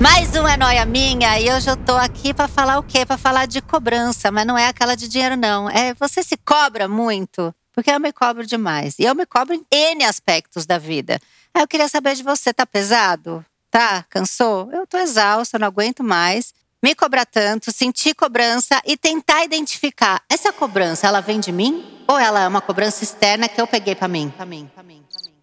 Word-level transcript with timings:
Mais 0.00 0.32
um 0.36 0.46
é 0.46 0.56
noia 0.56 0.86
minha 0.86 1.40
e 1.40 1.50
hoje 1.50 1.68
eu 1.68 1.76
tô 1.76 1.96
aqui 1.96 2.32
para 2.32 2.46
falar 2.46 2.78
o 2.78 2.84
quê? 2.84 3.04
Para 3.04 3.18
falar 3.18 3.46
de 3.46 3.60
cobrança, 3.60 4.30
mas 4.30 4.46
não 4.46 4.56
é 4.56 4.68
aquela 4.68 4.94
de 4.94 5.08
dinheiro 5.08 5.36
não. 5.36 5.68
É 5.68 5.92
você 5.94 6.22
se 6.22 6.36
cobra 6.36 6.86
muito, 6.86 7.52
porque 7.72 7.90
eu 7.90 7.98
me 7.98 8.12
cobro 8.12 8.46
demais. 8.46 8.96
E 9.00 9.02
eu 9.02 9.12
me 9.12 9.26
cobro 9.26 9.56
em 9.56 9.66
N 9.72 10.04
aspectos 10.04 10.66
da 10.66 10.78
vida. 10.78 11.18
Aí 11.52 11.62
eu 11.62 11.66
queria 11.66 11.88
saber 11.88 12.14
de 12.14 12.22
você, 12.22 12.54
tá 12.54 12.64
pesado? 12.64 13.44
Tá? 13.72 14.04
Cansou? 14.08 14.70
Eu 14.72 14.86
tô 14.86 14.98
exausta, 14.98 15.58
não 15.58 15.66
aguento 15.66 16.04
mais. 16.04 16.54
Me 16.80 16.94
cobrar 16.94 17.26
tanto, 17.26 17.72
sentir 17.72 18.14
cobrança 18.14 18.80
e 18.86 18.96
tentar 18.96 19.42
identificar 19.42 20.22
essa 20.30 20.52
cobrança, 20.52 21.08
ela 21.08 21.20
vem 21.20 21.40
de 21.40 21.50
mim 21.50 22.04
ou 22.06 22.16
ela 22.16 22.42
é 22.42 22.46
uma 22.46 22.60
cobrança 22.60 23.02
externa 23.02 23.48
que 23.48 23.60
eu 23.60 23.66
peguei 23.66 23.96
para 23.96 24.06
mim? 24.06 24.32
Para 24.36 24.46
mim, 24.46 24.70
para 24.72 24.84
mim, 24.84 25.04
para 25.12 25.22
mim. 25.28 25.34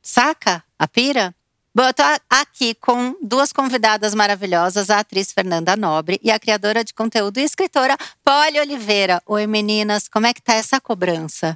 Saca? 0.00 0.62
A 0.78 0.86
pira? 0.86 1.34
Bom, 1.80 1.86
eu 1.86 1.94
tô 1.94 2.02
aqui 2.28 2.74
com 2.74 3.16
duas 3.22 3.54
convidadas 3.54 4.14
maravilhosas, 4.14 4.90
a 4.90 4.98
atriz 4.98 5.32
Fernanda 5.32 5.74
Nobre 5.78 6.20
e 6.22 6.30
a 6.30 6.38
criadora 6.38 6.84
de 6.84 6.92
conteúdo 6.92 7.38
e 7.38 7.42
escritora 7.42 7.96
Polly 8.22 8.60
Oliveira. 8.60 9.22
Oi, 9.24 9.46
meninas, 9.46 10.06
como 10.06 10.26
é 10.26 10.34
que 10.34 10.42
tá 10.42 10.52
essa 10.52 10.78
cobrança? 10.78 11.54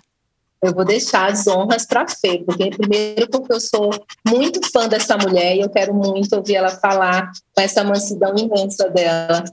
Eu 0.63 0.75
vou 0.75 0.83
deixar 0.83 1.31
as 1.31 1.47
honras 1.47 1.85
para 1.85 2.09
Fê, 2.09 2.43
porque 2.43 2.71
primeiro 2.71 3.29
porque 3.29 3.53
eu 3.53 3.61
sou 3.61 3.91
muito 4.27 4.67
fã 4.73 4.89
dessa 4.89 5.15
mulher 5.19 5.57
e 5.57 5.61
eu 5.61 5.69
quero 5.69 5.93
muito 5.93 6.35
ouvir 6.37 6.55
ela 6.55 6.71
falar 6.71 7.31
com 7.55 7.61
essa 7.61 7.85
mansidão 7.85 8.35
imensa 8.35 8.89
dela. 8.89 9.45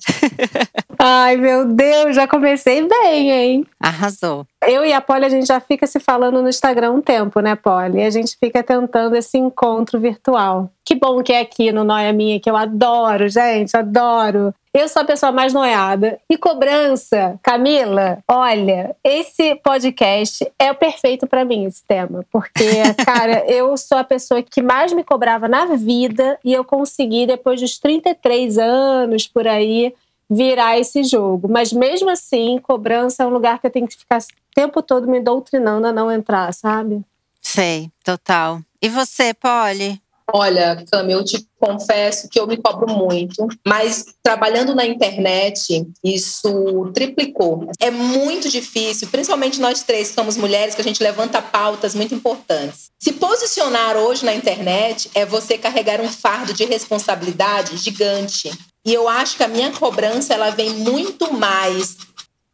Ai, 0.97 1.35
meu 1.35 1.65
Deus, 1.65 2.15
já 2.15 2.29
comecei 2.29 2.87
bem, 2.87 3.29
hein? 3.29 3.65
Arrasou. 3.77 4.47
Eu 4.67 4.85
e 4.85 4.93
a 4.93 5.01
Polly, 5.01 5.25
a 5.25 5.29
gente 5.29 5.47
já 5.47 5.59
fica 5.59 5.87
se 5.87 5.99
falando 5.99 6.41
no 6.41 6.47
Instagram 6.47 6.91
um 6.91 7.01
tempo, 7.01 7.39
né, 7.39 7.55
Polly? 7.55 7.99
E 7.99 8.03
a 8.03 8.09
gente 8.11 8.37
fica 8.37 8.61
tentando 8.61 9.15
esse 9.15 9.37
encontro 9.37 9.99
virtual. 9.99 10.69
Que 10.85 10.93
bom 10.93 11.23
que 11.23 11.33
é 11.33 11.39
aqui 11.39 11.71
no 11.71 11.83
Noia 11.83 12.13
Minha, 12.13 12.39
que 12.39 12.49
eu 12.49 12.55
adoro, 12.55 13.27
gente, 13.27 13.75
adoro. 13.75 14.53
Eu 14.73 14.87
sou 14.87 15.01
a 15.01 15.05
pessoa 15.05 15.31
mais 15.31 15.51
noiada. 15.51 16.19
E 16.29 16.37
cobrança, 16.37 17.39
Camila, 17.41 18.19
olha, 18.27 18.95
esse 19.03 19.55
podcast 19.55 20.49
é 20.59 20.71
o 20.71 20.75
perfeito 20.75 21.25
para 21.25 21.43
mim, 21.43 21.65
esse 21.65 21.83
tema. 21.83 22.23
Porque, 22.31 22.63
cara, 23.03 23.43
eu 23.47 23.75
sou 23.77 23.97
a 23.97 24.03
pessoa 24.03 24.43
que 24.43 24.61
mais 24.61 24.93
me 24.93 25.03
cobrava 25.03 25.47
na 25.47 25.65
vida 25.75 26.39
e 26.45 26.53
eu 26.53 26.63
consegui, 26.63 27.25
depois 27.25 27.59
dos 27.59 27.79
33 27.79 28.59
anos 28.59 29.27
por 29.27 29.47
aí, 29.47 29.93
virar 30.29 30.79
esse 30.79 31.03
jogo. 31.03 31.49
Mas 31.49 31.73
mesmo 31.73 32.09
assim, 32.09 32.57
cobrança 32.63 33.23
é 33.23 33.25
um 33.25 33.31
lugar 33.31 33.59
que 33.59 33.67
eu 33.67 33.71
tenho 33.71 33.87
que 33.87 33.97
ficar 33.97 34.21
tempo 34.53 34.81
todo 34.81 35.07
me 35.07 35.21
doutrinando 35.21 35.87
a 35.87 35.91
não 35.91 36.11
entrar, 36.11 36.53
sabe? 36.53 37.03
Sei, 37.41 37.89
total. 38.03 38.61
E 38.81 38.89
você, 38.89 39.33
Polly? 39.33 40.01
Olha, 40.33 40.83
Cami, 40.89 41.11
eu 41.11 41.23
te 41.25 41.45
confesso 41.59 42.29
que 42.29 42.39
eu 42.39 42.47
me 42.47 42.55
cobro 42.55 42.91
muito, 42.93 43.47
mas 43.67 44.05
trabalhando 44.23 44.73
na 44.73 44.85
internet, 44.85 45.85
isso 46.03 46.89
triplicou. 46.93 47.67
É 47.79 47.91
muito 47.91 48.49
difícil, 48.49 49.09
principalmente 49.09 49.59
nós 49.59 49.83
três 49.83 50.09
que 50.09 50.15
somos 50.15 50.37
mulheres, 50.37 50.73
que 50.73 50.81
a 50.81 50.83
gente 50.83 51.03
levanta 51.03 51.41
pautas 51.41 51.93
muito 51.93 52.15
importantes. 52.15 52.91
Se 52.97 53.13
posicionar 53.13 53.97
hoje 53.97 54.23
na 54.23 54.33
internet 54.33 55.11
é 55.13 55.25
você 55.25 55.57
carregar 55.57 55.99
um 55.99 56.07
fardo 56.07 56.53
de 56.53 56.63
responsabilidade 56.63 57.75
gigante. 57.77 58.51
E 58.85 58.93
eu 58.93 59.07
acho 59.07 59.37
que 59.37 59.43
a 59.43 59.47
minha 59.47 59.71
cobrança 59.71 60.33
ela 60.33 60.49
vem 60.49 60.71
muito 60.71 61.33
mais 61.33 61.97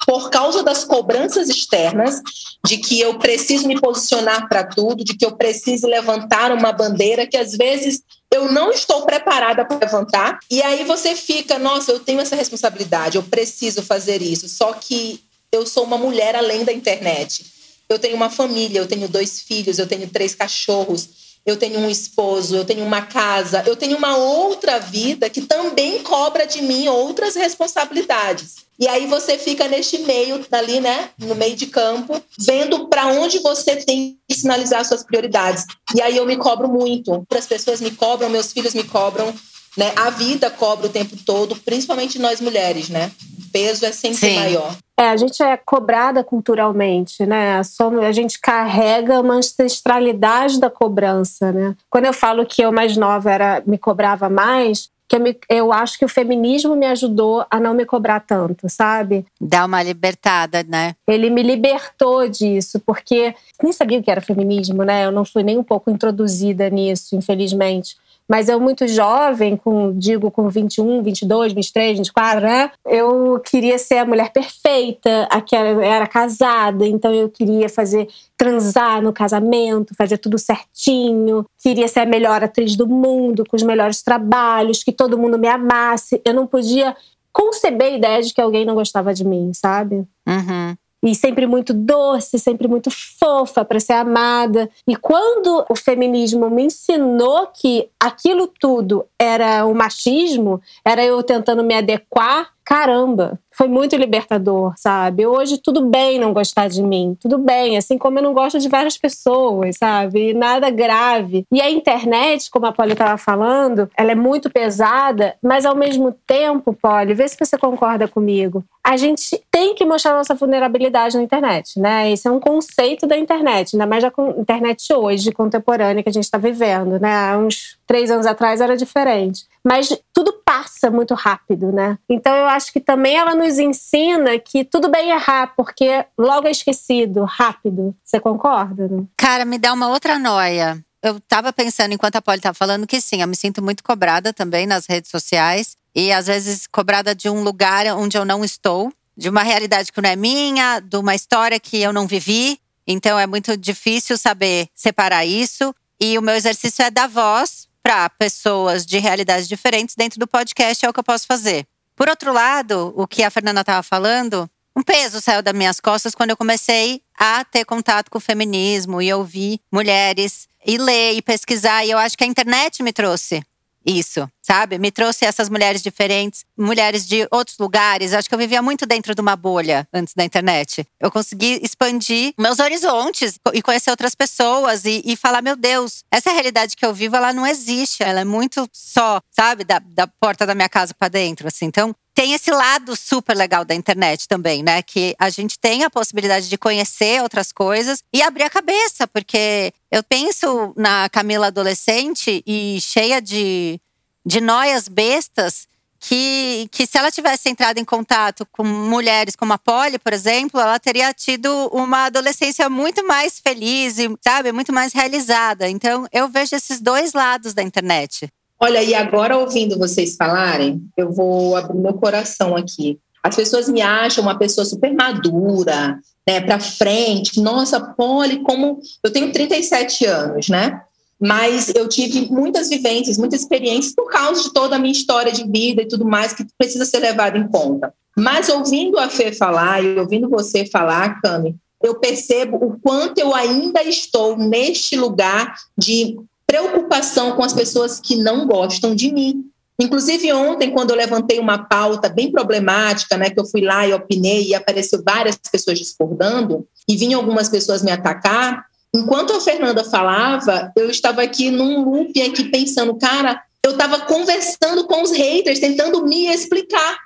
por 0.08 0.30
causa 0.30 0.64
das 0.64 0.86
cobranças 0.86 1.50
externas, 1.50 2.22
de 2.66 2.78
que 2.78 2.98
eu 2.98 3.20
preciso 3.20 3.68
me 3.68 3.78
posicionar 3.78 4.48
para 4.48 4.64
tudo, 4.64 5.04
de 5.04 5.18
que 5.18 5.26
eu 5.26 5.36
preciso 5.36 5.86
levantar 5.86 6.50
uma 6.54 6.72
bandeira 6.72 7.28
que 7.28 7.36
às 7.36 7.52
vezes 7.52 8.02
eu 8.34 8.50
não 8.50 8.72
estou 8.72 9.02
preparada 9.02 9.66
para 9.66 9.78
levantar. 9.78 10.40
E 10.50 10.62
aí 10.62 10.86
você 10.86 11.14
fica, 11.14 11.60
nossa, 11.60 11.92
eu 11.92 12.00
tenho 12.00 12.22
essa 12.22 12.38
responsabilidade, 12.38 13.18
eu 13.18 13.24
preciso 13.24 13.84
fazer 13.84 14.22
isso. 14.22 14.48
Só 14.48 14.72
que 14.72 15.22
eu 15.52 15.68
sou 15.68 15.84
uma 15.84 15.98
mulher 15.98 16.38
além 16.38 16.64
da 16.64 16.72
internet. 16.72 17.46
Eu 17.90 18.00
tenho 18.00 18.16
uma 18.16 18.30
família, 18.30 18.80
eu 18.80 18.88
tenho 18.88 19.10
dois 19.10 19.42
filhos, 19.42 19.78
eu 19.78 19.88
tenho 19.88 20.08
três 20.08 20.34
cachorros, 20.34 21.10
eu 21.46 21.58
tenho 21.58 21.80
um 21.80 21.90
esposo, 21.90 22.56
eu 22.56 22.64
tenho 22.64 22.86
uma 22.86 23.02
casa, 23.02 23.62
eu 23.66 23.76
tenho 23.76 23.98
uma 23.98 24.16
outra 24.16 24.80
vida 24.80 25.30
que 25.30 25.42
também 25.42 26.02
cobra 26.02 26.48
de 26.48 26.62
mim 26.62 26.88
outras 26.88 27.36
responsabilidades. 27.36 28.67
E 28.80 28.88
aí 28.88 29.08
você 29.08 29.38
fica 29.38 29.68
neste 29.68 30.00
meio 30.00 30.46
ali, 30.52 30.80
né, 30.80 31.10
no 31.18 31.34
meio 31.34 31.56
de 31.56 31.66
campo, 31.66 32.22
vendo 32.40 32.88
para 32.88 33.08
onde 33.08 33.40
você 33.40 33.76
tem 33.76 34.18
que 34.28 34.36
sinalizar 34.36 34.86
suas 34.86 35.04
prioridades. 35.04 35.66
E 35.96 36.02
aí 36.02 36.16
eu 36.16 36.26
me 36.26 36.38
cobro 36.38 36.68
muito. 36.68 37.26
As 37.36 37.48
pessoas 37.48 37.82
me 37.82 37.92
cobram, 37.92 38.30
meus 38.30 38.54
filhos 38.54 38.74
me 38.74 38.84
cobram, 38.84 39.34
né? 39.76 39.94
A 39.96 40.10
vida 40.10 40.50
cobra 40.50 40.88
o 40.88 40.90
tempo 40.90 41.16
todo, 41.26 41.56
principalmente 41.56 42.20
nós 42.20 42.42
mulheres, 42.42 42.90
né? 42.90 43.12
O 43.40 43.52
peso 43.52 43.86
é 43.86 43.92
sempre 43.92 44.30
Sim. 44.30 44.36
maior. 44.36 44.76
É, 45.00 45.10
a 45.10 45.16
gente 45.16 45.44
é 45.44 45.56
cobrada 45.56 46.24
culturalmente, 46.24 47.24
né? 47.26 47.62
A 48.04 48.12
gente 48.12 48.40
carrega 48.40 49.22
uma 49.22 49.36
ancestralidade 49.36 50.60
da 50.60 50.72
cobrança, 50.72 51.52
né? 51.52 51.76
Quando 51.88 52.06
eu 52.06 52.14
falo 52.14 52.46
que 52.46 52.64
eu 52.64 52.72
mais 52.72 52.98
nova 52.98 53.32
era 53.32 53.64
me 53.66 53.78
cobrava 53.78 54.28
mais, 54.28 54.90
que 55.08 55.16
eu, 55.16 55.20
me, 55.20 55.38
eu 55.50 55.72
acho 55.72 55.98
que 55.98 56.06
o 56.06 56.10
feminismo 56.10 56.76
me 56.76 56.86
ajudou 56.86 57.46
a 57.50 57.60
não 57.60 57.74
me 57.74 57.86
cobrar 57.86 58.20
tanto, 58.20 58.68
sabe? 58.70 59.26
Dá 59.40 59.66
uma 59.66 59.82
libertada, 59.82 60.64
né? 60.64 60.96
Ele 61.08 61.30
me 61.30 61.42
libertou 61.42 62.28
disso, 62.28 62.80
porque 62.86 63.34
nem 63.64 63.72
sabia 63.72 64.00
o 64.00 64.04
que 64.04 64.12
era 64.12 64.20
feminismo, 64.20 64.84
né? 64.84 65.06
Eu 65.06 65.12
não 65.12 65.24
fui 65.24 65.44
nem 65.44 65.58
um 65.58 65.64
pouco 65.64 65.90
introduzida 65.90 66.70
nisso, 66.70 67.16
infelizmente. 67.16 67.96
Mas 68.28 68.50
eu, 68.50 68.60
muito 68.60 68.88
jovem, 68.88 69.56
com, 69.56 69.98
digo 69.98 70.30
com 70.30 70.50
21, 70.50 71.02
22, 71.02 71.54
23, 71.54 71.98
24, 72.00 72.42
né? 72.42 72.72
Eu 72.86 73.40
queria 73.40 73.78
ser 73.78 74.00
a 74.00 74.06
mulher 74.06 74.32
perfeita, 74.34 75.28
a 75.32 75.40
que 75.40 75.56
era 75.56 76.06
casada, 76.06 76.86
então 76.86 77.14
eu 77.14 77.30
queria 77.30 77.70
fazer, 77.70 78.08
transar 78.38 79.02
no 79.02 79.14
casamento, 79.14 79.96
fazer 79.96 80.18
tudo 80.18 80.38
certinho. 80.38 81.46
Queria 81.62 81.88
ser 81.88 82.02
a 82.02 82.06
melhor 82.06 82.44
atriz 82.44 82.76
do 82.76 82.88
mundo, 82.88 83.46
com 83.48 83.56
os 83.56 83.64
melhores 83.64 84.02
trabalhos, 84.04 84.84
que 84.84 84.92
todo 84.92 85.18
mundo 85.18 85.40
me 85.40 85.48
amasse. 85.48 86.22
Eu 86.26 86.34
não 86.34 86.46
podia 86.46 86.96
conceber 87.32 87.94
a 87.94 87.98
ideia 87.98 88.22
de 88.22 88.34
que 88.34 88.42
alguém 88.42 88.66
não 88.66 88.76
gostava 88.76 89.14
de 89.14 89.24
mim, 89.24 89.52
sabe? 89.54 90.06
Uhum 90.28 90.76
e 91.04 91.14
sempre 91.14 91.46
muito 91.46 91.74
doce, 91.74 92.40
sempre 92.40 92.68
muito 92.68 92.90
fofa 92.90 93.64
para 93.64 93.80
ser 93.80 93.94
amada. 93.94 94.70
E 94.88 94.96
quando 94.96 95.66
o 95.70 95.76
feminismo 95.76 96.50
me 96.50 96.64
ensinou 96.64 97.48
que 97.48 97.90
aquilo 98.00 98.48
tudo 98.48 99.06
era 99.18 99.66
o 99.66 99.76
machismo, 99.76 100.62
era 100.84 101.06
eu 101.06 101.22
tentando 101.22 101.64
me 101.64 101.76
adequar, 101.76 102.52
caramba, 102.68 103.40
foi 103.56 103.70
muito 103.70 103.96
libertador, 103.96 104.74
sabe? 104.76 105.26
Hoje 105.26 105.58
tudo 105.58 105.86
bem 105.86 106.20
não 106.20 106.34
gostar 106.34 106.68
de 106.68 106.84
mim, 106.84 107.18
tudo 107.18 107.38
bem, 107.38 107.78
assim 107.78 107.98
como 107.98 108.20
eu 108.20 108.24
não 108.24 108.34
gosto 108.34 108.60
de 108.60 108.68
várias 108.68 108.98
pessoas, 108.98 109.78
sabe? 109.78 110.34
Nada 110.34 110.70
grave. 110.70 111.46
E 111.50 111.62
a 111.62 111.72
internet, 111.72 112.52
como 112.52 112.66
a 112.66 112.74
Polly 112.74 112.92
estava 112.92 113.18
falando, 113.18 113.90
ela 113.96 114.12
é 114.12 114.16
muito 114.16 114.50
pesada, 114.50 115.34
mas 115.42 115.66
ao 115.66 115.78
mesmo 115.78 116.14
tempo, 116.28 116.74
Polly, 116.74 117.14
vê 117.14 117.26
se 117.30 117.38
você 117.40 117.58
concorda 117.58 118.06
comigo. 118.06 118.62
A 118.84 118.98
gente 118.98 119.42
tem 119.50 119.74
que 119.74 119.86
mostrar 119.86 120.14
nossa 120.14 120.36
vulnerabilidade 120.36 121.16
na 121.16 121.24
internet, 121.24 121.80
né? 121.80 122.12
Esse 122.12 122.28
é 122.28 122.32
um 122.32 122.40
conceito 122.40 123.08
da 123.08 123.18
internet, 123.18 123.76
ainda 123.76 123.88
mais 123.88 124.04
da 124.04 124.12
internet 124.38 124.94
hoje, 124.94 125.32
contemporânea, 125.32 126.04
que 126.04 126.10
a 126.10 126.14
gente 126.14 126.26
está 126.26 126.38
vivendo, 126.38 127.00
né? 127.00 127.14
Há 127.14 127.38
uns 127.38 127.77
três 127.88 128.12
anos 128.12 128.26
atrás 128.26 128.60
era 128.60 128.76
diferente. 128.76 129.46
Mas 129.64 129.98
tudo 130.14 130.34
passa 130.46 130.92
muito 130.92 131.14
rápido, 131.14 131.72
né? 131.72 131.98
Então 132.10 132.36
eu 132.36 132.46
acho 132.46 132.72
que 132.72 132.80
também 132.80 133.16
ela 133.16 133.34
nos 133.34 133.58
ensina 133.58 134.38
que 134.38 134.64
tudo 134.64 134.90
bem 134.90 135.10
errar, 135.12 135.54
porque 135.56 136.06
logo 136.18 136.48
é 136.48 136.52
esquecido, 136.52 137.24
rápido. 137.24 137.96
Você 138.04 138.20
concorda? 138.20 138.88
Né? 138.88 139.06
Cara, 139.16 139.46
me 139.46 139.58
dá 139.58 139.74
uma 139.74 139.88
outra 139.88 140.20
noia. 140.20 140.84
Eu 141.02 141.20
tava 141.22 141.54
pensando, 141.54 141.94
enquanto 141.94 142.18
a 142.18 142.22
Polly 142.22 142.42
tava 142.42 142.54
falando, 142.54 142.86
que 142.86 143.00
sim, 143.00 143.22
eu 143.22 143.28
me 143.28 143.36
sinto 143.36 143.62
muito 143.62 143.84
cobrada 143.84 144.34
também 144.34 144.68
nas 144.68 144.86
redes 144.88 145.10
sociais. 145.10 145.78
E 145.96 146.12
às 146.12 146.28
vezes 146.28 146.68
cobrada 146.68 147.16
de 147.16 147.30
um 147.30 147.42
lugar 147.44 147.86
onde 147.98 148.18
eu 148.18 148.26
não 148.26 148.44
estou, 148.44 148.92
de 149.16 149.30
uma 149.30 149.42
realidade 149.42 149.92
que 149.92 150.02
não 150.02 150.10
é 150.10 150.16
minha, 150.16 150.80
de 150.80 150.98
uma 150.98 151.16
história 151.16 151.60
que 151.60 151.82
eu 151.82 151.94
não 151.94 152.06
vivi. 152.06 152.60
Então 152.86 153.18
é 153.18 153.26
muito 153.26 153.58
difícil 153.58 154.18
saber 154.18 154.70
separar 154.76 155.26
isso. 155.26 155.74
E 156.00 156.18
o 156.18 156.22
meu 156.22 156.36
exercício 156.36 156.84
é 156.84 156.92
dar 156.92 157.08
voz 157.08 157.68
para 157.88 158.10
pessoas 158.10 158.86
de 158.86 159.00
realidades 159.00 159.48
diferentes 159.48 159.96
dentro 159.96 160.20
do 160.20 160.28
podcast, 160.28 160.86
é 160.86 160.90
o 160.90 160.92
que 160.92 161.00
eu 161.00 161.04
posso 161.06 161.26
fazer. 161.26 161.66
Por 161.96 162.10
outro 162.10 162.34
lado, 162.34 162.94
o 162.98 163.08
que 163.08 163.24
a 163.24 163.30
Fernanda 163.30 163.62
estava 163.62 163.82
falando, 163.82 164.50
um 164.76 164.84
peso 164.84 165.22
saiu 165.22 165.42
das 165.42 165.54
minhas 165.54 165.80
costas 165.80 166.14
quando 166.14 166.32
eu 166.32 166.36
comecei 166.36 167.02
a 167.18 167.46
ter 167.46 167.64
contato 167.64 168.12
com 168.12 168.18
o 168.18 168.22
feminismo 168.22 169.02
e 169.02 169.14
ouvir 169.14 169.62
mulheres 169.72 170.50
e 170.66 170.78
ler 170.78 171.14
e 171.14 171.22
pesquisar. 171.22 171.86
E 171.86 171.92
eu 171.92 171.98
acho 171.98 172.18
que 172.18 172.26
a 172.26 172.28
internet 172.28 172.84
me 172.84 172.92
trouxe 172.92 173.42
isso, 173.86 174.30
sabe? 174.48 174.78
Me 174.78 174.92
trouxe 174.92 175.26
essas 175.26 175.50
mulheres 175.50 175.84
diferentes, 175.84 176.46
mulheres 176.58 177.06
de 177.06 177.28
outros 177.30 177.58
lugares. 177.58 178.14
Acho 178.14 178.30
que 178.30 178.34
eu 178.34 178.40
vivia 178.40 178.62
muito 178.62 178.86
dentro 178.86 179.14
de 179.14 179.20
uma 179.20 179.36
bolha 179.36 179.86
antes 179.94 180.14
da 180.16 180.24
internet. 180.24 180.88
Eu 181.02 181.12
consegui 181.12 181.60
expandir 181.62 182.34
meus 182.40 182.60
horizontes 182.60 183.38
e 183.54 183.62
conhecer 183.62 183.92
outras 183.92 184.16
pessoas 184.16 184.86
e, 184.86 185.02
e 185.04 185.18
falar: 185.18 185.42
meu 185.42 185.58
Deus, 185.58 186.06
essa 186.10 186.32
realidade 186.32 186.78
que 186.78 186.86
eu 186.86 186.94
vivo, 186.94 187.18
ela 187.18 187.34
não 187.34 187.46
existe. 187.46 188.04
Ela 188.04 188.22
é 188.22 188.26
muito 188.26 188.70
só, 188.72 189.20
sabe? 189.30 189.66
Da, 189.66 189.80
da 189.80 190.08
porta 190.08 190.46
da 190.46 190.56
minha 190.56 190.70
casa 190.70 190.94
para 190.98 191.10
dentro, 191.10 191.48
assim. 191.50 191.66
Então, 191.66 191.94
tem 192.18 192.34
esse 192.34 192.50
lado 192.50 192.96
super 192.96 193.38
legal 193.38 193.64
da 193.64 193.76
internet 193.76 194.28
também, 194.28 194.64
né? 194.64 194.82
Que 194.82 195.14
a 195.20 195.30
gente 195.30 195.60
tem 195.60 195.84
a 195.84 195.90
possibilidade 195.90 196.50
de 196.50 196.58
conhecer 196.58 197.22
outras 197.22 197.52
coisas 197.52 198.02
e 198.12 198.24
abrir 198.24 198.44
a 198.44 198.50
cabeça, 198.50 199.08
porque 199.08 199.72
eu 199.92 200.02
penso 200.02 200.74
na 200.76 201.08
Camila 201.10 201.48
adolescente 201.48 202.44
e 202.48 202.80
cheia 202.82 203.22
de, 203.22 203.80
de 204.28 204.42
noias 204.42 204.88
bestas. 204.88 205.68
Que, 206.00 206.70
que 206.72 206.86
se 206.86 206.96
ela 206.96 207.10
tivesse 207.10 207.50
entrado 207.50 207.80
em 207.80 207.84
contato 207.84 208.48
com 208.52 208.64
mulheres 208.64 209.36
como 209.36 209.54
a 209.54 209.58
Polly, 209.58 209.98
por 209.98 210.14
exemplo, 210.14 210.60
ela 210.60 210.80
teria 210.80 211.12
tido 211.12 211.50
uma 211.74 212.06
adolescência 212.06 212.70
muito 212.70 213.04
mais 213.08 213.40
feliz 213.40 213.96
sabe, 214.24 214.52
muito 214.52 214.72
mais 214.72 214.94
realizada. 214.94 215.68
Então, 215.68 216.06
eu 216.14 216.30
vejo 216.30 216.56
esses 216.56 216.80
dois 216.80 217.14
lados 217.14 217.56
da 217.56 217.64
internet. 217.64 218.32
Olha, 218.60 218.84
e 218.84 218.94
agora 218.94 219.40
ouvindo 219.40 219.78
vocês 219.80 220.16
falarem, 220.16 220.84
eu 220.96 221.12
vou 221.12 221.56
abrir 221.56 221.80
meu 221.80 221.96
coração 221.96 222.56
aqui. 222.56 223.00
As 223.24 223.36
pessoas 223.36 223.68
me 223.68 223.82
acham 223.82 224.24
uma 224.24 224.38
pessoa 224.38 224.66
super 224.66 224.94
madura, 224.94 226.00
né, 226.28 226.42
para 226.42 226.60
frente. 226.60 227.42
Nossa, 227.42 227.80
Polly, 227.80 228.44
como 228.44 228.80
eu 229.04 229.12
tenho 229.12 229.32
37 229.32 230.06
anos, 230.06 230.48
né? 230.48 230.80
Mas 231.20 231.74
eu 231.74 231.88
tive 231.88 232.30
muitas 232.32 232.70
vivências, 232.70 233.18
muitas 233.18 233.42
experiências 233.42 233.94
por 233.96 234.10
causa 234.10 234.44
de 234.44 234.54
toda 234.54 234.76
a 234.76 234.80
minha 234.80 234.92
história 234.92 235.32
de 235.32 235.50
vida 235.50 235.82
e 235.82 235.88
tudo 235.88 236.06
mais 236.06 236.34
que 236.34 236.46
precisa 236.58 236.86
ser 236.86 237.00
levado 237.00 237.38
em 237.38 237.48
conta. 237.48 237.94
Mas 238.16 238.50
ouvindo 238.50 239.00
a 239.00 239.10
Fê 239.10 239.32
falar 239.32 239.84
e 239.84 240.00
ouvindo 240.00 240.30
você 240.30 240.66
falar, 240.66 241.22
Cami, 241.22 241.56
eu 241.84 242.00
percebo 242.00 242.58
o 242.58 242.80
quanto 242.80 243.20
eu 243.20 243.34
ainda 243.34 243.84
estou 243.84 244.38
neste 244.38 244.96
lugar 244.96 245.56
de 245.78 246.18
preocupação 246.46 247.36
com 247.36 247.44
as 247.44 247.54
pessoas 247.54 248.00
que 248.00 248.16
não 248.16 248.48
gostam 248.48 248.96
de 248.96 249.12
mim. 249.12 249.46
Inclusive 249.80 250.34
ontem, 250.34 250.72
quando 250.72 250.90
eu 250.90 250.96
levantei 250.96 251.40
uma 251.40 251.60
pauta 251.60 252.10
bem 252.10 252.32
problemática, 252.32 253.16
né, 253.16 253.30
que 253.30 253.40
eu 253.40 253.46
fui 253.46 253.62
lá 253.62 253.88
e 253.88 253.94
opinei 253.94 254.48
e 254.48 254.56
apareceu 254.56 255.04
várias 255.06 255.38
pessoas 255.52 255.78
discordando 255.78 256.68
e 256.88 256.96
vinham 256.96 257.20
algumas 257.20 257.48
pessoas 257.48 257.84
me 257.84 257.92
atacar, 257.92 258.66
enquanto 258.98 259.34
a 259.34 259.42
Fernanda 259.42 259.84
falava, 259.84 260.72
eu 260.76 260.90
estava 260.90 261.22
aqui 261.22 261.52
num 261.52 261.84
loop 261.84 262.22
aqui 262.22 262.46
pensando, 262.46 262.96
cara, 262.96 263.42
eu 263.64 263.72
estava 263.72 264.00
conversando 264.02 264.86
com 264.86 265.04
os 265.04 265.12
haters, 265.12 265.60
tentando 265.60 266.04
me 266.04 266.28
explicar. 266.28 266.98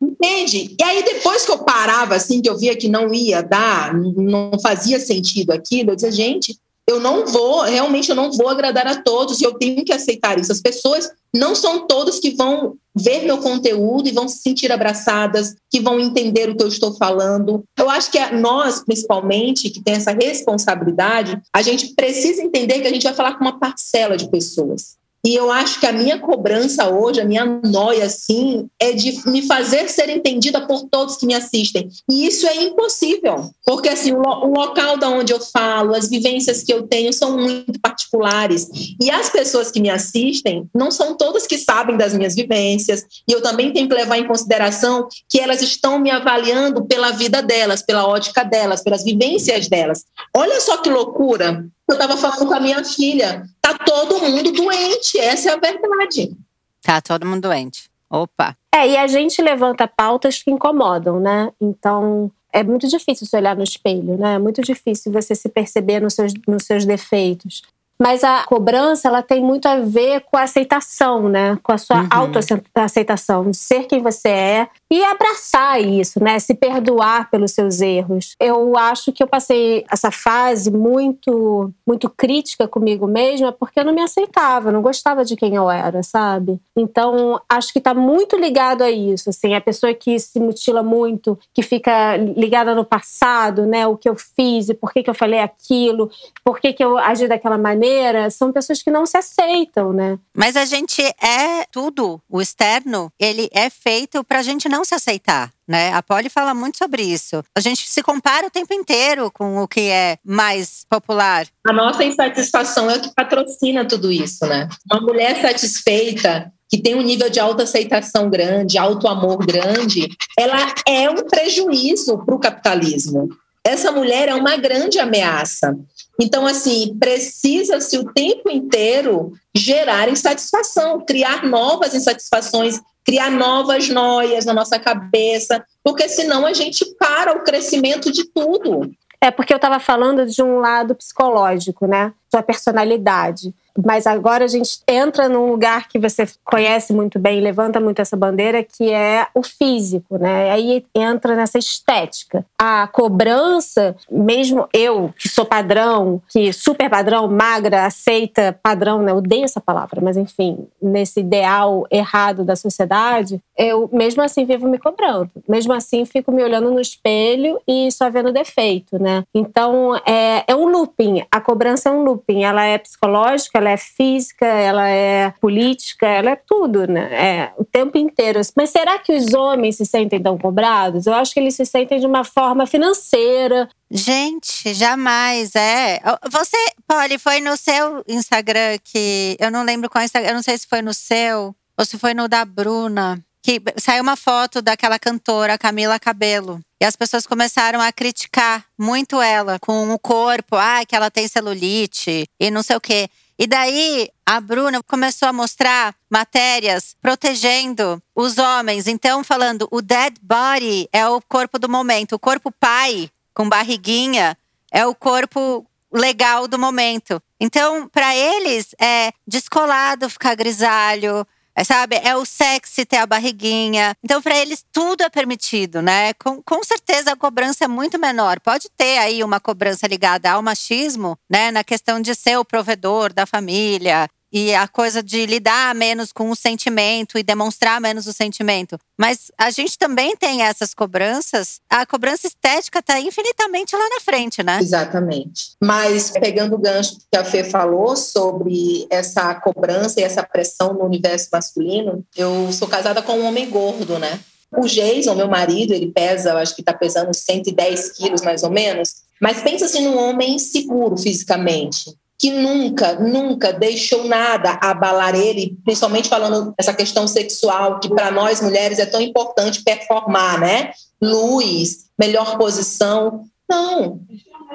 Entende? 0.00 0.74
E 0.78 0.84
aí, 0.84 1.02
depois 1.02 1.46
que 1.46 1.52
eu 1.52 1.58
parava, 1.58 2.14
assim, 2.14 2.42
que 2.42 2.48
eu 2.48 2.58
via 2.58 2.76
que 2.76 2.88
não 2.88 3.12
ia 3.14 3.42
dar, 3.42 3.94
não 3.94 4.50
fazia 4.60 5.00
sentido 5.00 5.50
aquilo, 5.50 5.90
eu 5.90 5.96
dizia, 5.96 6.12
gente, 6.12 6.58
eu 6.86 7.00
não 7.00 7.26
vou, 7.26 7.62
realmente 7.62 8.10
eu 8.10 8.16
não 8.16 8.30
vou 8.30 8.48
agradar 8.48 8.86
a 8.86 9.02
todos 9.02 9.40
e 9.40 9.44
eu 9.44 9.54
tenho 9.54 9.84
que 9.84 9.92
aceitar 9.92 10.38
isso. 10.38 10.52
As 10.52 10.60
pessoas 10.60 11.10
não 11.34 11.54
são 11.54 11.86
todas 11.86 12.20
que 12.20 12.30
vão 12.30 12.76
ver 12.96 13.24
meu 13.24 13.38
conteúdo 13.38 14.08
e 14.08 14.12
vão 14.12 14.28
se 14.28 14.38
sentir 14.38 14.70
abraçadas, 14.70 15.56
que 15.68 15.80
vão 15.80 15.98
entender 15.98 16.48
o 16.48 16.56
que 16.56 16.62
eu 16.62 16.68
estou 16.68 16.94
falando. 16.94 17.64
Eu 17.76 17.90
acho 17.90 18.10
que 18.10 18.18
nós, 18.32 18.84
principalmente, 18.84 19.68
que 19.68 19.82
tem 19.82 19.94
essa 19.94 20.12
responsabilidade, 20.12 21.40
a 21.52 21.60
gente 21.60 21.94
precisa 21.94 22.40
entender 22.40 22.80
que 22.80 22.86
a 22.86 22.92
gente 22.92 23.02
vai 23.02 23.14
falar 23.14 23.34
com 23.34 23.44
uma 23.44 23.58
parcela 23.58 24.16
de 24.16 24.30
pessoas. 24.30 24.96
E 25.24 25.34
eu 25.34 25.50
acho 25.50 25.80
que 25.80 25.86
a 25.86 25.92
minha 25.92 26.18
cobrança 26.18 26.88
hoje, 26.88 27.20
a 27.20 27.24
minha 27.24 27.46
noia, 27.64 28.04
assim, 28.04 28.68
é 28.78 28.92
de 28.92 29.26
me 29.26 29.42
fazer 29.46 29.88
ser 29.88 30.10
entendida 30.10 30.66
por 30.66 30.86
todos 30.90 31.16
que 31.16 31.24
me 31.24 31.34
assistem. 31.34 31.88
E 32.10 32.26
isso 32.26 32.46
é 32.46 32.62
impossível, 32.62 33.50
porque 33.64 33.88
assim, 33.88 34.12
o, 34.12 34.20
o 34.20 34.52
local 34.52 34.98
da 34.98 35.08
onde 35.08 35.32
eu 35.32 35.40
falo, 35.40 35.94
as 35.94 36.10
vivências 36.10 36.62
que 36.62 36.72
eu 36.72 36.86
tenho 36.86 37.12
são 37.12 37.38
muito 37.38 37.80
particulares. 37.80 38.68
E 39.00 39.10
as 39.10 39.30
pessoas 39.30 39.70
que 39.70 39.80
me 39.80 39.88
assistem 39.88 40.68
não 40.74 40.90
são 40.90 41.16
todas 41.16 41.46
que 41.46 41.56
sabem 41.56 41.96
das 41.96 42.12
minhas 42.12 42.34
vivências. 42.34 43.04
E 43.26 43.32
eu 43.32 43.40
também 43.40 43.72
tenho 43.72 43.88
que 43.88 43.94
levar 43.94 44.18
em 44.18 44.26
consideração 44.26 45.08
que 45.28 45.40
elas 45.40 45.62
estão 45.62 45.98
me 45.98 46.10
avaliando 46.10 46.84
pela 46.84 47.12
vida 47.12 47.42
delas, 47.42 47.82
pela 47.82 48.06
ótica 48.06 48.44
delas, 48.44 48.82
pelas 48.82 49.02
vivências 49.02 49.68
delas. 49.68 50.04
Olha 50.36 50.60
só 50.60 50.76
que 50.76 50.90
loucura 50.90 51.64
eu 51.88 51.94
estava 51.94 52.16
falando 52.16 52.46
com 52.46 52.54
a 52.54 52.60
minha 52.60 52.82
filha. 52.84 53.44
Tá 53.60 53.76
todo 53.78 54.18
mundo 54.20 54.52
doente, 54.52 55.18
essa 55.18 55.50
é 55.50 55.52
a 55.52 55.56
verdade. 55.56 56.36
Tá 56.82 57.00
todo 57.00 57.26
mundo 57.26 57.42
doente. 57.42 57.90
Opa. 58.10 58.56
É, 58.74 58.88
e 58.88 58.96
a 58.96 59.06
gente 59.06 59.40
levanta 59.42 59.88
pautas 59.88 60.42
que 60.42 60.50
incomodam, 60.50 61.20
né? 61.20 61.50
Então, 61.60 62.30
é 62.52 62.62
muito 62.62 62.86
difícil 62.88 63.26
se 63.26 63.36
olhar 63.36 63.56
no 63.56 63.64
espelho, 63.64 64.16
né? 64.16 64.34
É 64.34 64.38
muito 64.38 64.62
difícil 64.62 65.12
você 65.12 65.34
se 65.34 65.48
perceber 65.48 66.00
nos 66.00 66.14
seus, 66.14 66.32
nos 66.46 66.64
seus 66.64 66.84
defeitos. 66.84 67.62
Mas 67.98 68.24
a 68.24 68.44
cobrança, 68.44 69.08
ela 69.08 69.22
tem 69.22 69.40
muito 69.40 69.66
a 69.66 69.76
ver 69.76 70.22
com 70.22 70.36
a 70.36 70.42
aceitação, 70.42 71.28
né? 71.28 71.58
Com 71.62 71.72
a 71.72 71.78
sua 71.78 72.00
uhum. 72.00 72.08
autoaceitação, 72.10 73.50
de 73.50 73.56
ser 73.56 73.84
quem 73.84 74.02
você 74.02 74.28
é 74.28 74.68
e 74.90 75.02
abraçar 75.04 75.80
isso, 75.80 76.22
né? 76.22 76.38
Se 76.38 76.54
perdoar 76.54 77.30
pelos 77.30 77.52
seus 77.52 77.80
erros. 77.80 78.34
Eu 78.40 78.76
acho 78.76 79.12
que 79.12 79.22
eu 79.22 79.26
passei 79.26 79.84
essa 79.90 80.10
fase 80.10 80.70
muito, 80.70 81.72
muito 81.86 82.10
crítica 82.10 82.66
comigo 82.66 83.06
mesma 83.06 83.52
porque 83.52 83.80
eu 83.80 83.84
não 83.84 83.94
me 83.94 84.02
aceitava, 84.02 84.72
não 84.72 84.82
gostava 84.82 85.24
de 85.24 85.36
quem 85.36 85.54
eu 85.54 85.70
era, 85.70 86.02
sabe? 86.02 86.60
Então, 86.76 87.40
acho 87.48 87.72
que 87.72 87.78
está 87.78 87.94
muito 87.94 88.36
ligado 88.36 88.82
a 88.82 88.90
isso, 88.90 89.30
assim, 89.30 89.54
a 89.54 89.60
pessoa 89.60 89.94
que 89.94 90.18
se 90.18 90.40
mutila 90.40 90.82
muito, 90.82 91.38
que 91.52 91.62
fica 91.62 92.16
ligada 92.16 92.74
no 92.74 92.84
passado, 92.84 93.66
né? 93.66 93.86
O 93.86 93.96
que 93.96 94.08
eu 94.08 94.16
fiz 94.16 94.68
e 94.68 94.74
por 94.74 94.92
que, 94.92 95.02
que 95.02 95.10
eu 95.10 95.14
falei 95.14 95.38
aquilo, 95.38 96.10
por 96.44 96.58
que, 96.58 96.72
que 96.72 96.84
eu 96.84 96.98
agi 96.98 97.28
daquela 97.28 97.56
maneira 97.56 97.83
maneira, 97.84 98.30
são 98.30 98.52
pessoas 98.52 98.82
que 98.82 98.90
não 98.90 99.04
se 99.04 99.16
aceitam, 99.16 99.92
né? 99.92 100.18
Mas 100.34 100.56
a 100.56 100.64
gente 100.64 101.02
é 101.02 101.64
tudo, 101.70 102.20
o 102.28 102.40
externo, 102.40 103.12
ele 103.18 103.48
é 103.52 103.68
feito 103.68 104.24
para 104.24 104.38
a 104.38 104.42
gente 104.42 104.68
não 104.68 104.84
se 104.84 104.94
aceitar. 104.94 105.52
Né? 105.66 105.92
A 105.94 106.02
Polly 106.02 106.28
fala 106.28 106.52
muito 106.52 106.76
sobre 106.76 107.02
isso. 107.02 107.42
A 107.56 107.60
gente 107.60 107.88
se 107.88 108.02
compara 108.02 108.46
o 108.46 108.50
tempo 108.50 108.74
inteiro 108.74 109.30
com 109.30 109.62
o 109.62 109.68
que 109.68 109.80
é 109.80 110.18
mais 110.22 110.84
popular. 110.90 111.46
A 111.66 111.72
nossa 111.72 112.04
insatisfação 112.04 112.90
é 112.90 112.96
o 112.96 113.00
que 113.00 113.14
patrocina 113.14 113.86
tudo 113.86 114.12
isso, 114.12 114.44
né? 114.46 114.68
Uma 114.90 115.00
mulher 115.00 115.40
satisfeita 115.40 116.52
que 116.68 116.82
tem 116.82 116.94
um 116.94 117.02
nível 117.02 117.30
de 117.30 117.40
autoaceitação 117.40 118.28
grande, 118.28 118.76
auto-amor 118.76 119.38
grande, 119.38 120.08
ela 120.38 120.74
é 120.86 121.08
um 121.08 121.24
prejuízo 121.24 122.18
para 122.18 122.34
o 122.34 122.40
capitalismo. 122.40 123.28
Essa 123.66 123.90
mulher 123.90 124.28
é 124.28 124.34
uma 124.34 124.56
grande 124.56 124.98
ameaça. 124.98 125.74
Então, 126.20 126.46
assim, 126.46 126.96
precisa-se 126.98 127.98
o 127.98 128.12
tempo 128.12 128.48
inteiro 128.48 129.32
gerar 129.54 130.08
insatisfação, 130.08 131.04
criar 131.04 131.44
novas 131.44 131.94
insatisfações, 131.94 132.80
criar 133.04 133.30
novas 133.30 133.88
noias 133.88 134.44
na 134.44 134.54
nossa 134.54 134.78
cabeça, 134.78 135.64
porque 135.82 136.08
senão 136.08 136.46
a 136.46 136.52
gente 136.52 136.84
para 136.98 137.36
o 137.36 137.42
crescimento 137.42 138.10
de 138.12 138.24
tudo. 138.24 138.90
É 139.20 139.30
porque 139.30 139.52
eu 139.52 139.56
estava 139.56 139.80
falando 139.80 140.26
de 140.26 140.42
um 140.42 140.58
lado 140.58 140.94
psicológico, 140.94 141.86
né? 141.86 142.12
Sua 142.30 142.42
personalidade. 142.42 143.54
Mas 143.82 144.06
agora 144.06 144.44
a 144.44 144.48
gente 144.48 144.80
entra 144.86 145.28
num 145.28 145.46
lugar 145.46 145.88
que 145.88 145.98
você 145.98 146.26
conhece 146.44 146.92
muito 146.92 147.18
bem, 147.18 147.40
levanta 147.40 147.80
muito 147.80 148.00
essa 148.00 148.16
bandeira, 148.16 148.62
que 148.62 148.92
é 148.92 149.26
o 149.34 149.42
físico, 149.42 150.16
né? 150.18 150.50
Aí 150.50 150.84
entra 150.94 151.34
nessa 151.34 151.58
estética. 151.58 152.44
A 152.58 152.86
cobrança, 152.86 153.96
mesmo 154.10 154.68
eu, 154.72 155.12
que 155.18 155.28
sou 155.28 155.44
padrão, 155.44 156.22
que 156.28 156.52
super 156.52 156.88
padrão, 156.88 157.28
magra, 157.28 157.86
aceita 157.86 158.58
padrão, 158.62 159.02
né? 159.02 159.12
Odeio 159.12 159.44
essa 159.44 159.60
palavra, 159.60 160.00
mas 160.00 160.16
enfim, 160.16 160.66
nesse 160.80 161.20
ideal 161.20 161.86
errado 161.90 162.44
da 162.44 162.56
sociedade, 162.56 163.40
eu 163.56 163.88
mesmo 163.92 164.22
assim 164.22 164.44
vivo 164.44 164.68
me 164.68 164.78
cobrando. 164.78 165.30
Mesmo 165.48 165.72
assim, 165.72 166.04
fico 166.04 166.30
me 166.32 166.42
olhando 166.42 166.70
no 166.70 166.80
espelho 166.80 167.60
e 167.66 167.90
só 167.90 168.10
vendo 168.10 168.32
defeito, 168.32 169.00
né? 169.00 169.24
Então, 169.34 169.96
é, 170.06 170.44
é 170.46 170.54
um 170.54 170.68
looping. 170.68 171.24
A 171.30 171.40
cobrança 171.40 171.88
é 171.88 171.92
um 171.92 172.04
looping. 172.04 172.44
Ela 172.44 172.64
é 172.64 172.78
psicológica, 172.78 173.60
ela 173.64 173.70
é 173.70 173.76
física, 173.76 174.46
ela 174.46 174.88
é 174.88 175.32
política, 175.40 176.06
ela 176.06 176.30
é 176.30 176.36
tudo, 176.36 176.86
né? 176.86 177.08
É 177.12 177.52
o 177.56 177.64
tempo 177.64 177.96
inteiro. 177.96 178.40
Mas 178.54 178.70
será 178.70 178.98
que 178.98 179.12
os 179.12 179.32
homens 179.32 179.76
se 179.76 179.86
sentem 179.86 180.22
tão 180.22 180.36
cobrados? 180.36 181.06
Eu 181.06 181.14
acho 181.14 181.32
que 181.32 181.40
eles 181.40 181.54
se 181.54 181.64
sentem 181.64 181.98
de 181.98 182.06
uma 182.06 182.24
forma 182.24 182.66
financeira. 182.66 183.68
Gente, 183.90 184.74
jamais 184.74 185.54
é. 185.54 186.00
Você, 186.30 186.56
Polly, 186.86 187.18
foi 187.18 187.40
no 187.40 187.56
seu 187.56 188.04
Instagram 188.06 188.78
que 188.84 189.36
eu 189.40 189.50
não 189.50 189.64
lembro 189.64 189.88
qual 189.88 190.04
Instagram, 190.04 190.30
eu 190.30 190.34
não 190.34 190.42
sei 190.42 190.58
se 190.58 190.66
foi 190.66 190.82
no 190.82 190.92
seu 190.92 191.54
ou 191.76 191.84
se 191.84 191.98
foi 191.98 192.14
no 192.14 192.28
da 192.28 192.44
Bruna, 192.44 193.20
que 193.42 193.60
saiu 193.76 194.02
uma 194.02 194.16
foto 194.16 194.62
daquela 194.62 194.98
cantora 194.98 195.58
Camila 195.58 195.98
Cabelo. 195.98 196.60
E 196.80 196.84
as 196.84 196.96
pessoas 196.96 197.26
começaram 197.26 197.80
a 197.80 197.92
criticar 197.92 198.64
muito 198.78 199.20
ela 199.20 199.58
com 199.58 199.90
o 199.90 199.98
corpo, 199.98 200.56
ah, 200.56 200.84
que 200.86 200.94
ela 200.94 201.10
tem 201.10 201.26
celulite 201.26 202.26
e 202.38 202.50
não 202.50 202.62
sei 202.62 202.76
o 202.76 202.80
quê. 202.80 203.08
E 203.38 203.46
daí 203.46 204.08
a 204.24 204.40
Bruna 204.40 204.82
começou 204.82 205.28
a 205.28 205.32
mostrar 205.32 205.94
matérias 206.08 206.96
protegendo 207.02 208.00
os 208.14 208.38
homens. 208.38 208.86
Então, 208.86 209.24
falando, 209.24 209.68
o 209.70 209.82
dead 209.82 210.14
body 210.22 210.88
é 210.92 211.06
o 211.08 211.20
corpo 211.20 211.58
do 211.58 211.68
momento, 211.68 212.14
o 212.14 212.18
corpo 212.18 212.52
pai 212.52 213.10
com 213.34 213.48
barriguinha 213.48 214.38
é 214.70 214.86
o 214.86 214.94
corpo 214.94 215.66
legal 215.92 216.48
do 216.48 216.58
momento. 216.58 217.22
Então, 217.40 217.88
para 217.88 218.14
eles 218.14 218.74
é 218.80 219.12
descolado 219.26 220.08
ficar 220.08 220.34
grisalho, 220.34 221.26
é, 221.56 221.62
sabe? 221.62 221.96
É 222.02 222.16
o 222.16 222.24
sexy 222.24 222.84
ter 222.84 222.96
a 222.96 223.06
barriguinha. 223.06 223.94
Então, 224.02 224.20
para 224.20 224.36
eles, 224.36 224.64
tudo 224.72 225.02
é 225.02 225.08
permitido, 225.08 225.80
né? 225.80 226.12
Com, 226.14 226.42
com 226.42 226.62
certeza 226.64 227.12
a 227.12 227.16
cobrança 227.16 227.64
é 227.64 227.68
muito 227.68 227.98
menor. 227.98 228.40
Pode 228.40 228.68
ter 228.76 228.98
aí 228.98 229.22
uma 229.22 229.38
cobrança 229.38 229.86
ligada 229.86 230.30
ao 230.30 230.42
machismo, 230.42 231.16
né? 231.30 231.50
Na 231.50 231.62
questão 231.62 232.00
de 232.00 232.14
ser 232.14 232.36
o 232.38 232.44
provedor 232.44 233.12
da 233.12 233.24
família, 233.26 234.08
e 234.34 234.52
a 234.52 234.66
coisa 234.66 235.00
de 235.00 235.24
lidar 235.26 235.72
menos 235.76 236.10
com 236.10 236.28
o 236.28 236.34
sentimento 236.34 237.16
e 237.16 237.22
demonstrar 237.22 237.80
menos 237.80 238.08
o 238.08 238.12
sentimento. 238.12 238.76
Mas 238.98 239.30
a 239.38 239.48
gente 239.48 239.78
também 239.78 240.16
tem 240.16 240.42
essas 240.42 240.74
cobranças. 240.74 241.60
A 241.70 241.86
cobrança 241.86 242.26
estética 242.26 242.80
está 242.80 242.98
infinitamente 242.98 243.76
lá 243.76 243.88
na 243.88 244.00
frente, 244.00 244.42
né? 244.42 244.58
Exatamente. 244.60 245.52
Mas 245.62 246.10
pegando 246.10 246.56
o 246.56 246.58
gancho 246.58 246.96
que 247.12 247.16
a 247.16 247.24
Fê 247.24 247.44
falou 247.44 247.94
sobre 247.94 248.88
essa 248.90 249.32
cobrança 249.36 250.00
e 250.00 250.02
essa 250.02 250.24
pressão 250.24 250.74
no 250.74 250.84
universo 250.84 251.28
masculino, 251.32 252.04
eu 252.16 252.52
sou 252.52 252.66
casada 252.66 253.00
com 253.02 253.12
um 253.12 253.26
homem 253.26 253.48
gordo, 253.48 254.00
né? 254.00 254.18
O 254.56 254.66
Jason, 254.66 255.14
meu 255.14 255.28
marido, 255.28 255.72
ele 255.72 255.92
pesa, 255.92 256.34
acho 256.34 256.56
que 256.56 256.62
está 256.62 256.72
pesando 256.72 257.14
110 257.14 257.92
quilos 257.92 258.22
mais 258.22 258.42
ou 258.42 258.50
menos. 258.50 259.04
Mas 259.20 259.42
pensa 259.42 259.66
assim 259.66 259.84
num 259.84 259.96
homem 259.96 260.40
seguro 260.40 260.96
fisicamente 260.96 261.94
que 262.18 262.30
nunca, 262.30 262.94
nunca 262.94 263.52
deixou 263.52 264.04
nada 264.04 264.58
abalar 264.62 265.14
ele, 265.14 265.56
principalmente 265.64 266.08
falando 266.08 266.54
essa 266.56 266.72
questão 266.72 267.06
sexual, 267.06 267.80
que 267.80 267.88
para 267.88 268.10
nós 268.10 268.40
mulheres 268.40 268.78
é 268.78 268.86
tão 268.86 269.00
importante 269.00 269.62
performar, 269.62 270.40
né? 270.40 270.72
Luz, 271.02 271.86
melhor 271.98 272.38
posição. 272.38 273.24
Não. 273.48 274.00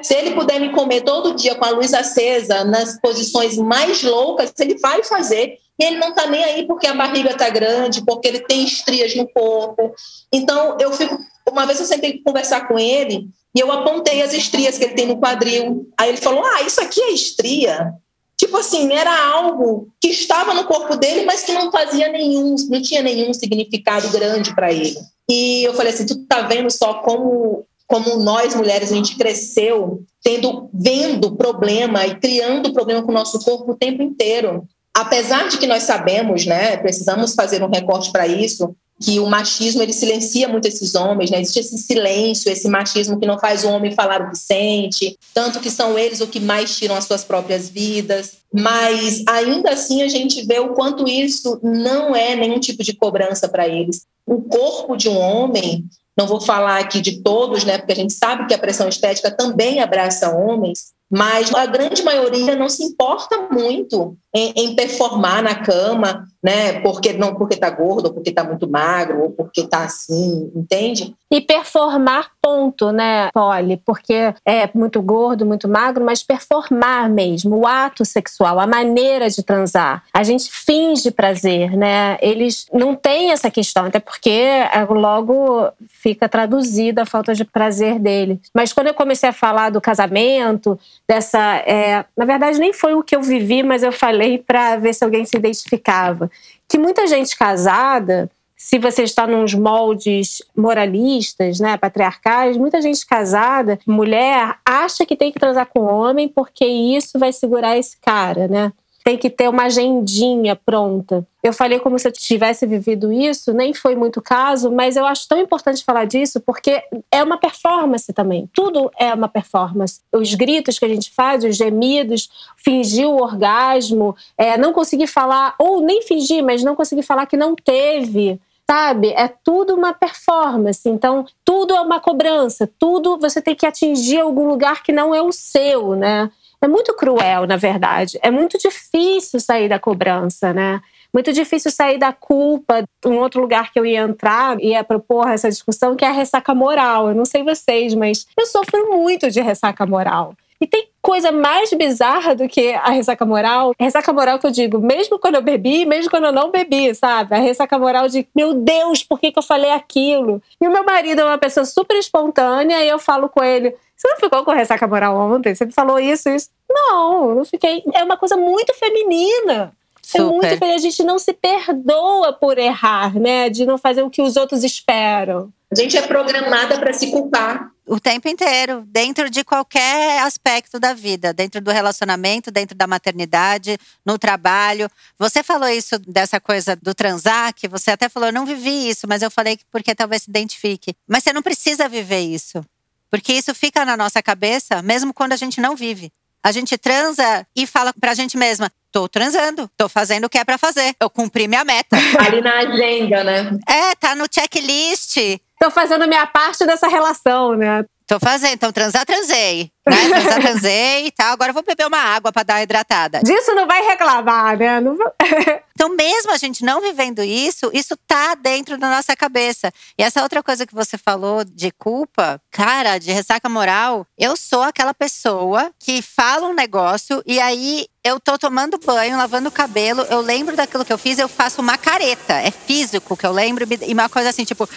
Se 0.02 0.14
ele 0.14 0.32
puder 0.32 0.58
me 0.58 0.72
comer 0.72 1.02
todo 1.02 1.34
dia 1.34 1.54
com 1.54 1.64
a 1.64 1.70
luz 1.70 1.92
acesa, 1.92 2.64
nas 2.64 2.98
posições 3.00 3.56
mais 3.56 4.02
loucas, 4.02 4.52
ele 4.58 4.78
vai 4.78 5.04
fazer. 5.04 5.58
E 5.78 5.84
ele 5.84 5.98
não 5.98 6.10
está 6.10 6.26
nem 6.26 6.42
aí 6.44 6.66
porque 6.66 6.86
a 6.86 6.94
barriga 6.94 7.30
está 7.30 7.48
grande, 7.48 8.04
porque 8.04 8.28
ele 8.28 8.40
tem 8.40 8.64
estrias 8.64 9.14
no 9.14 9.28
corpo. 9.28 9.94
Então, 10.32 10.76
eu 10.80 10.92
fico. 10.92 11.18
Uma 11.50 11.66
vez 11.66 11.80
eu 11.80 11.86
sentei 11.86 12.22
conversar 12.22 12.68
com 12.68 12.78
ele, 12.78 13.28
e 13.54 13.60
eu 13.60 13.70
apontei 13.72 14.22
as 14.22 14.32
estrias 14.32 14.78
que 14.78 14.84
ele 14.84 14.94
tem 14.94 15.06
no 15.06 15.18
quadril. 15.18 15.88
Aí 15.98 16.08
ele 16.08 16.18
falou: 16.18 16.44
Ah, 16.44 16.62
isso 16.62 16.80
aqui 16.80 17.00
é 17.00 17.10
estria. 17.10 17.92
Tipo 18.36 18.56
assim, 18.56 18.92
era 18.92 19.32
algo 19.32 19.88
que 20.00 20.08
estava 20.08 20.54
no 20.54 20.64
corpo 20.64 20.96
dele, 20.96 21.26
mas 21.26 21.42
que 21.42 21.52
não 21.52 21.70
fazia 21.70 22.08
nenhum, 22.08 22.54
não 22.70 22.80
tinha 22.80 23.02
nenhum 23.02 23.34
significado 23.34 24.08
grande 24.08 24.54
para 24.54 24.72
ele. 24.72 24.96
E 25.28 25.64
eu 25.64 25.74
falei 25.74 25.92
assim: 25.92 26.06
tu 26.06 26.26
tá 26.26 26.42
vendo 26.42 26.70
só 26.70 26.94
como 26.94 27.66
como 27.86 28.22
nós 28.22 28.54
mulheres 28.54 28.92
a 28.92 28.94
gente 28.94 29.16
cresceu 29.16 30.04
tendo 30.22 30.70
vendo 30.72 31.34
problema 31.34 32.06
e 32.06 32.20
criando 32.20 32.72
problema 32.72 33.02
com 33.02 33.10
o 33.10 33.14
nosso 33.14 33.40
corpo 33.40 33.72
o 33.72 33.76
tempo 33.76 34.00
inteiro. 34.00 34.64
Apesar 34.96 35.48
de 35.48 35.58
que 35.58 35.66
nós 35.66 35.82
sabemos, 35.82 36.46
né, 36.46 36.76
precisamos 36.76 37.34
fazer 37.34 37.64
um 37.64 37.70
recorte 37.70 38.12
para 38.12 38.28
isso, 38.28 38.76
que 39.02 39.18
o 39.18 39.26
machismo 39.26 39.82
ele 39.82 39.94
silencia 39.94 40.46
muito 40.46 40.68
esses 40.68 40.94
homens, 40.94 41.30
né? 41.30 41.40
Existe 41.40 41.60
esse 41.60 41.78
silêncio, 41.78 42.52
esse 42.52 42.68
machismo 42.68 43.18
que 43.18 43.26
não 43.26 43.38
faz 43.38 43.64
o 43.64 43.70
homem 43.70 43.92
falar 43.92 44.20
o 44.20 44.30
que 44.30 44.36
sente, 44.36 45.18
tanto 45.32 45.58
que 45.58 45.70
são 45.70 45.98
eles 45.98 46.20
o 46.20 46.26
que 46.26 46.38
mais 46.38 46.76
tiram 46.76 46.94
as 46.94 47.04
suas 47.04 47.24
próprias 47.24 47.68
vidas. 47.68 48.32
Mas 48.52 49.24
ainda 49.26 49.70
assim 49.70 50.02
a 50.02 50.08
gente 50.08 50.44
vê 50.44 50.58
o 50.58 50.74
quanto 50.74 51.08
isso 51.08 51.58
não 51.62 52.14
é 52.14 52.36
nenhum 52.36 52.60
tipo 52.60 52.82
de 52.82 52.92
cobrança 52.92 53.48
para 53.48 53.66
eles. 53.66 54.04
O 54.26 54.42
corpo 54.42 54.96
de 54.96 55.08
um 55.08 55.16
homem, 55.18 55.84
não 56.14 56.26
vou 56.26 56.40
falar 56.40 56.78
aqui 56.78 57.00
de 57.00 57.22
todos, 57.22 57.64
né? 57.64 57.78
Porque 57.78 57.92
a 57.92 57.96
gente 57.96 58.12
sabe 58.12 58.46
que 58.46 58.54
a 58.54 58.58
pressão 58.58 58.88
estética 58.88 59.30
também 59.30 59.80
abraça 59.80 60.36
homens, 60.36 60.92
mas 61.10 61.52
a 61.52 61.66
grande 61.66 62.02
maioria 62.04 62.54
não 62.54 62.68
se 62.68 62.84
importa 62.84 63.48
muito 63.50 64.16
em, 64.34 64.52
em 64.56 64.76
performar 64.76 65.42
na 65.42 65.56
cama, 65.56 66.24
né? 66.42 66.80
Porque 66.80 67.12
não 67.12 67.34
porque 67.34 67.56
tá 67.56 67.68
gordo, 67.68 68.06
ou 68.06 68.14
porque 68.14 68.32
tá 68.32 68.44
muito 68.44 68.70
magro, 68.70 69.24
ou 69.24 69.30
porque 69.30 69.66
tá 69.66 69.84
assim, 69.84 70.50
entende? 70.54 71.14
E 71.30 71.40
performar 71.40 72.30
ponto, 72.40 72.90
né, 72.92 73.30
Polly? 73.32 73.76
Porque 73.84 74.34
é 74.44 74.70
muito 74.72 75.02
gordo, 75.02 75.44
muito 75.44 75.68
magro, 75.68 76.04
mas 76.04 76.22
performar 76.22 77.10
mesmo, 77.10 77.56
o 77.56 77.66
ato 77.66 78.04
sexual, 78.04 78.58
a 78.58 78.66
maneira 78.66 79.28
de 79.28 79.42
transar. 79.42 80.04
A 80.14 80.22
gente 80.22 80.50
finge 80.50 81.10
prazer, 81.10 81.76
né? 81.76 82.16
Eles 82.22 82.66
não 82.72 82.94
têm 82.94 83.32
essa 83.32 83.50
questão, 83.50 83.86
até 83.86 83.98
porque 83.98 84.30
é, 84.30 84.84
logo 84.88 85.68
fica 85.88 86.28
traduzida 86.28 87.02
a 87.02 87.06
falta 87.06 87.34
de 87.34 87.44
prazer 87.44 87.98
deles. 87.98 88.38
Mas 88.54 88.72
quando 88.72 88.86
eu 88.86 88.94
comecei 88.94 89.28
a 89.28 89.32
falar 89.32 89.70
do 89.70 89.80
casamento, 89.80 90.78
dessa, 91.10 91.56
é, 91.66 92.04
na 92.16 92.24
verdade 92.24 92.60
nem 92.60 92.72
foi 92.72 92.94
o 92.94 93.02
que 93.02 93.16
eu 93.16 93.20
vivi, 93.20 93.64
mas 93.64 93.82
eu 93.82 93.90
falei 93.90 94.38
para 94.38 94.76
ver 94.76 94.94
se 94.94 95.02
alguém 95.02 95.24
se 95.24 95.36
identificava. 95.36 96.30
Que 96.68 96.78
muita 96.78 97.04
gente 97.08 97.36
casada, 97.36 98.30
se 98.56 98.78
você 98.78 99.02
está 99.02 99.26
nos 99.26 99.52
moldes 99.52 100.40
moralistas, 100.56 101.58
né, 101.58 101.76
patriarcais, 101.76 102.56
muita 102.56 102.80
gente 102.80 103.04
casada, 103.04 103.76
mulher, 103.84 104.56
acha 104.64 105.04
que 105.04 105.16
tem 105.16 105.32
que 105.32 105.40
transar 105.40 105.66
com 105.66 105.80
homem 105.80 106.28
porque 106.28 106.64
isso 106.64 107.18
vai 107.18 107.32
segurar 107.32 107.76
esse 107.76 107.96
cara, 108.00 108.46
né? 108.46 108.72
Tem 109.04 109.16
que 109.16 109.30
ter 109.30 109.48
uma 109.48 109.64
agendinha 109.64 110.54
pronta. 110.54 111.26
Eu 111.42 111.52
falei 111.52 111.78
como 111.78 111.98
se 111.98 112.06
eu 112.06 112.12
tivesse 112.12 112.66
vivido 112.66 113.10
isso, 113.12 113.52
nem 113.52 113.72
foi 113.72 113.94
muito 113.96 114.20
caso, 114.20 114.70
mas 114.70 114.96
eu 114.96 115.06
acho 115.06 115.26
tão 115.26 115.40
importante 115.40 115.84
falar 115.84 116.04
disso 116.04 116.40
porque 116.40 116.82
é 117.10 117.22
uma 117.22 117.38
performance 117.38 118.12
também. 118.12 118.48
Tudo 118.52 118.90
é 118.98 119.12
uma 119.14 119.28
performance. 119.28 120.00
Os 120.12 120.34
gritos 120.34 120.78
que 120.78 120.84
a 120.84 120.88
gente 120.88 121.10
faz, 121.10 121.42
os 121.44 121.56
gemidos, 121.56 122.28
fingir 122.56 123.08
o 123.08 123.22
orgasmo, 123.22 124.14
é, 124.36 124.58
não 124.58 124.72
conseguir 124.72 125.06
falar, 125.06 125.54
ou 125.58 125.80
nem 125.80 126.02
fingir, 126.02 126.44
mas 126.44 126.62
não 126.62 126.76
conseguir 126.76 127.02
falar 127.02 127.26
que 127.26 127.36
não 127.36 127.54
teve 127.54 128.38
sabe? 128.70 129.08
É 129.08 129.26
tudo 129.26 129.74
uma 129.74 129.92
performance. 129.92 130.88
Então, 130.88 131.26
tudo 131.44 131.74
é 131.74 131.80
uma 131.80 131.98
cobrança, 131.98 132.70
tudo 132.78 133.18
você 133.18 133.42
tem 133.42 133.52
que 133.52 133.66
atingir 133.66 134.20
algum 134.20 134.46
lugar 134.46 134.84
que 134.84 134.92
não 134.92 135.12
é 135.12 135.20
o 135.20 135.32
seu, 135.32 135.96
né? 135.96 136.30
É 136.62 136.68
muito 136.68 136.94
cruel, 136.94 137.46
na 137.46 137.56
verdade. 137.56 138.18
É 138.22 138.30
muito 138.30 138.58
difícil 138.58 139.40
sair 139.40 139.68
da 139.68 139.78
cobrança, 139.78 140.52
né? 140.52 140.80
Muito 141.12 141.32
difícil 141.32 141.70
sair 141.70 141.98
da 141.98 142.12
culpa. 142.12 142.84
Um 143.04 143.16
outro 143.18 143.40
lugar 143.40 143.72
que 143.72 143.78
eu 143.78 143.86
ia 143.86 144.00
entrar, 144.00 144.60
ia 144.60 144.84
propor 144.84 145.28
essa 145.28 145.48
discussão, 145.48 145.96
que 145.96 146.04
é 146.04 146.08
a 146.08 146.12
ressaca 146.12 146.54
moral. 146.54 147.08
Eu 147.08 147.14
não 147.14 147.24
sei 147.24 147.42
vocês, 147.42 147.94
mas 147.94 148.26
eu 148.38 148.46
sofro 148.46 148.90
muito 148.90 149.30
de 149.30 149.40
ressaca 149.40 149.86
moral. 149.86 150.34
E 150.62 150.66
tem 150.66 150.90
coisa 151.00 151.32
mais 151.32 151.72
bizarra 151.72 152.34
do 152.34 152.46
que 152.46 152.74
a 152.74 152.90
ressaca 152.90 153.24
moral. 153.24 153.72
Ressaca 153.80 154.12
moral 154.12 154.38
que 154.38 154.46
eu 154.46 154.50
digo, 154.50 154.78
mesmo 154.78 155.18
quando 155.18 155.36
eu 155.36 155.42
bebi, 155.42 155.86
mesmo 155.86 156.10
quando 156.10 156.26
eu 156.26 156.32
não 156.32 156.50
bebi, 156.50 156.94
sabe? 156.94 157.34
A 157.34 157.38
ressaca 157.38 157.78
moral 157.78 158.08
de, 158.08 158.28
meu 158.36 158.52
Deus, 158.52 159.02
por 159.02 159.18
que, 159.18 159.32
que 159.32 159.38
eu 159.38 159.42
falei 159.42 159.70
aquilo? 159.70 160.42
E 160.60 160.68
o 160.68 160.70
meu 160.70 160.84
marido 160.84 161.22
é 161.22 161.24
uma 161.24 161.38
pessoa 161.38 161.64
super 161.64 161.96
espontânea 161.96 162.84
e 162.84 162.88
eu 162.88 162.98
falo 162.98 163.30
com 163.30 163.42
ele, 163.42 163.74
você 164.00 164.08
não 164.08 164.16
ficou 164.16 164.42
com 164.46 164.52
ressaca 164.52 164.86
moral 164.86 165.14
ontem? 165.14 165.54
Você 165.54 165.70
falou 165.70 166.00
isso, 166.00 166.30
isso? 166.30 166.48
Não, 166.70 167.34
não 167.34 167.44
fiquei. 167.44 167.82
É 167.92 168.02
uma 168.02 168.16
coisa 168.16 168.34
muito 168.34 168.72
feminina. 168.72 169.74
Super. 170.00 170.22
É 170.22 170.24
muito 170.24 170.48
feminina. 170.48 170.74
A 170.74 170.78
gente 170.78 171.04
não 171.04 171.18
se 171.18 171.34
perdoa 171.34 172.32
por 172.32 172.56
errar, 172.56 173.14
né? 173.20 173.50
De 173.50 173.66
não 173.66 173.76
fazer 173.76 174.02
o 174.02 174.08
que 174.08 174.22
os 174.22 174.38
outros 174.38 174.64
esperam. 174.64 175.52
A 175.70 175.74
gente 175.74 175.98
é 175.98 176.02
programada 176.02 176.78
para 176.78 176.94
se 176.94 177.10
culpar. 177.10 177.70
O 177.86 178.00
tempo 178.00 178.26
inteiro, 178.26 178.84
dentro 178.86 179.28
de 179.28 179.44
qualquer 179.44 180.22
aspecto 180.22 180.80
da 180.80 180.94
vida, 180.94 181.34
dentro 181.34 181.60
do 181.60 181.70
relacionamento, 181.70 182.50
dentro 182.50 182.74
da 182.74 182.86
maternidade, 182.86 183.76
no 184.06 184.16
trabalho. 184.16 184.88
Você 185.18 185.42
falou 185.42 185.68
isso 185.68 185.98
dessa 185.98 186.40
coisa 186.40 186.74
do 186.74 186.94
transar, 186.94 187.52
que 187.52 187.68
você 187.68 187.90
até 187.90 188.08
falou, 188.08 188.30
eu 188.30 188.32
não 188.32 188.46
vivi 188.46 188.88
isso, 188.88 189.06
mas 189.06 189.20
eu 189.20 189.30
falei 189.30 189.58
porque 189.70 189.94
talvez 189.94 190.22
se 190.22 190.30
identifique. 190.30 190.94
Mas 191.06 191.22
você 191.22 191.34
não 191.34 191.42
precisa 191.42 191.86
viver 191.86 192.20
isso. 192.20 192.64
Porque 193.10 193.32
isso 193.32 193.54
fica 193.54 193.84
na 193.84 193.96
nossa 193.96 194.22
cabeça, 194.22 194.82
mesmo 194.82 195.12
quando 195.12 195.32
a 195.32 195.36
gente 195.36 195.60
não 195.60 195.74
vive. 195.74 196.12
A 196.42 196.52
gente 196.52 196.78
transa 196.78 197.46
e 197.54 197.66
fala 197.66 197.92
pra 197.92 198.14
gente 198.14 198.36
mesma: 198.36 198.70
tô 198.90 199.08
transando, 199.08 199.70
tô 199.76 199.88
fazendo 199.88 200.24
o 200.24 200.28
que 200.28 200.38
é 200.38 200.44
pra 200.44 200.56
fazer. 200.56 200.94
Eu 200.98 201.10
cumpri 201.10 201.46
minha 201.46 201.64
meta. 201.64 201.96
Ali 202.18 202.40
na 202.40 202.58
agenda, 202.58 203.24
né? 203.24 203.58
É, 203.68 203.94
tá 203.94 204.14
no 204.14 204.26
checklist. 204.30 205.18
Tô 205.60 205.70
fazendo 205.70 206.08
minha 206.08 206.26
parte 206.26 206.64
dessa 206.64 206.88
relação, 206.88 207.54
né? 207.54 207.84
Tô 208.10 208.18
fazendo, 208.18 208.54
então 208.54 208.72
transar, 208.72 209.06
transei. 209.06 209.70
Né? 209.86 209.96
Transar, 210.10 210.40
transei 210.40 211.06
e 211.06 211.12
tal. 211.12 211.32
Agora 211.32 211.50
eu 211.50 211.54
vou 211.54 211.62
beber 211.62 211.86
uma 211.86 211.96
água 211.96 212.32
pra 212.32 212.42
dar 212.42 212.54
uma 212.54 212.62
hidratada. 212.62 213.20
Disso 213.22 213.54
não 213.54 213.68
vai 213.68 213.86
reclamar, 213.86 214.58
né? 214.58 214.80
Então, 215.80 215.96
mesmo 215.96 216.30
a 216.30 216.36
gente 216.36 216.62
não 216.62 216.82
vivendo 216.82 217.22
isso, 217.22 217.70
isso 217.72 217.96
tá 218.06 218.34
dentro 218.34 218.76
da 218.76 218.90
nossa 218.90 219.16
cabeça. 219.16 219.72
E 219.96 220.02
essa 220.02 220.22
outra 220.22 220.42
coisa 220.42 220.66
que 220.66 220.74
você 220.74 220.98
falou 220.98 221.42
de 221.42 221.70
culpa, 221.70 222.38
cara, 222.50 222.98
de 222.98 223.10
ressaca 223.10 223.48
moral, 223.48 224.06
eu 224.18 224.36
sou 224.36 224.62
aquela 224.62 224.92
pessoa 224.92 225.70
que 225.78 226.02
fala 226.02 226.48
um 226.48 226.52
negócio 226.52 227.22
e 227.24 227.40
aí 227.40 227.86
eu 228.04 228.20
tô 228.20 228.36
tomando 228.36 228.78
banho, 228.78 229.16
lavando 229.16 229.48
o 229.48 229.52
cabelo, 229.52 230.02
eu 230.10 230.20
lembro 230.20 230.54
daquilo 230.54 230.84
que 230.84 230.92
eu 230.92 230.98
fiz, 230.98 231.18
eu 231.18 231.28
faço 231.28 231.62
uma 231.62 231.78
careta. 231.78 232.34
É 232.34 232.50
físico 232.50 233.16
que 233.16 233.24
eu 233.24 233.32
lembro 233.32 233.64
e 233.80 233.94
uma 233.94 234.10
coisa 234.10 234.28
assim, 234.28 234.44
tipo, 234.44 234.68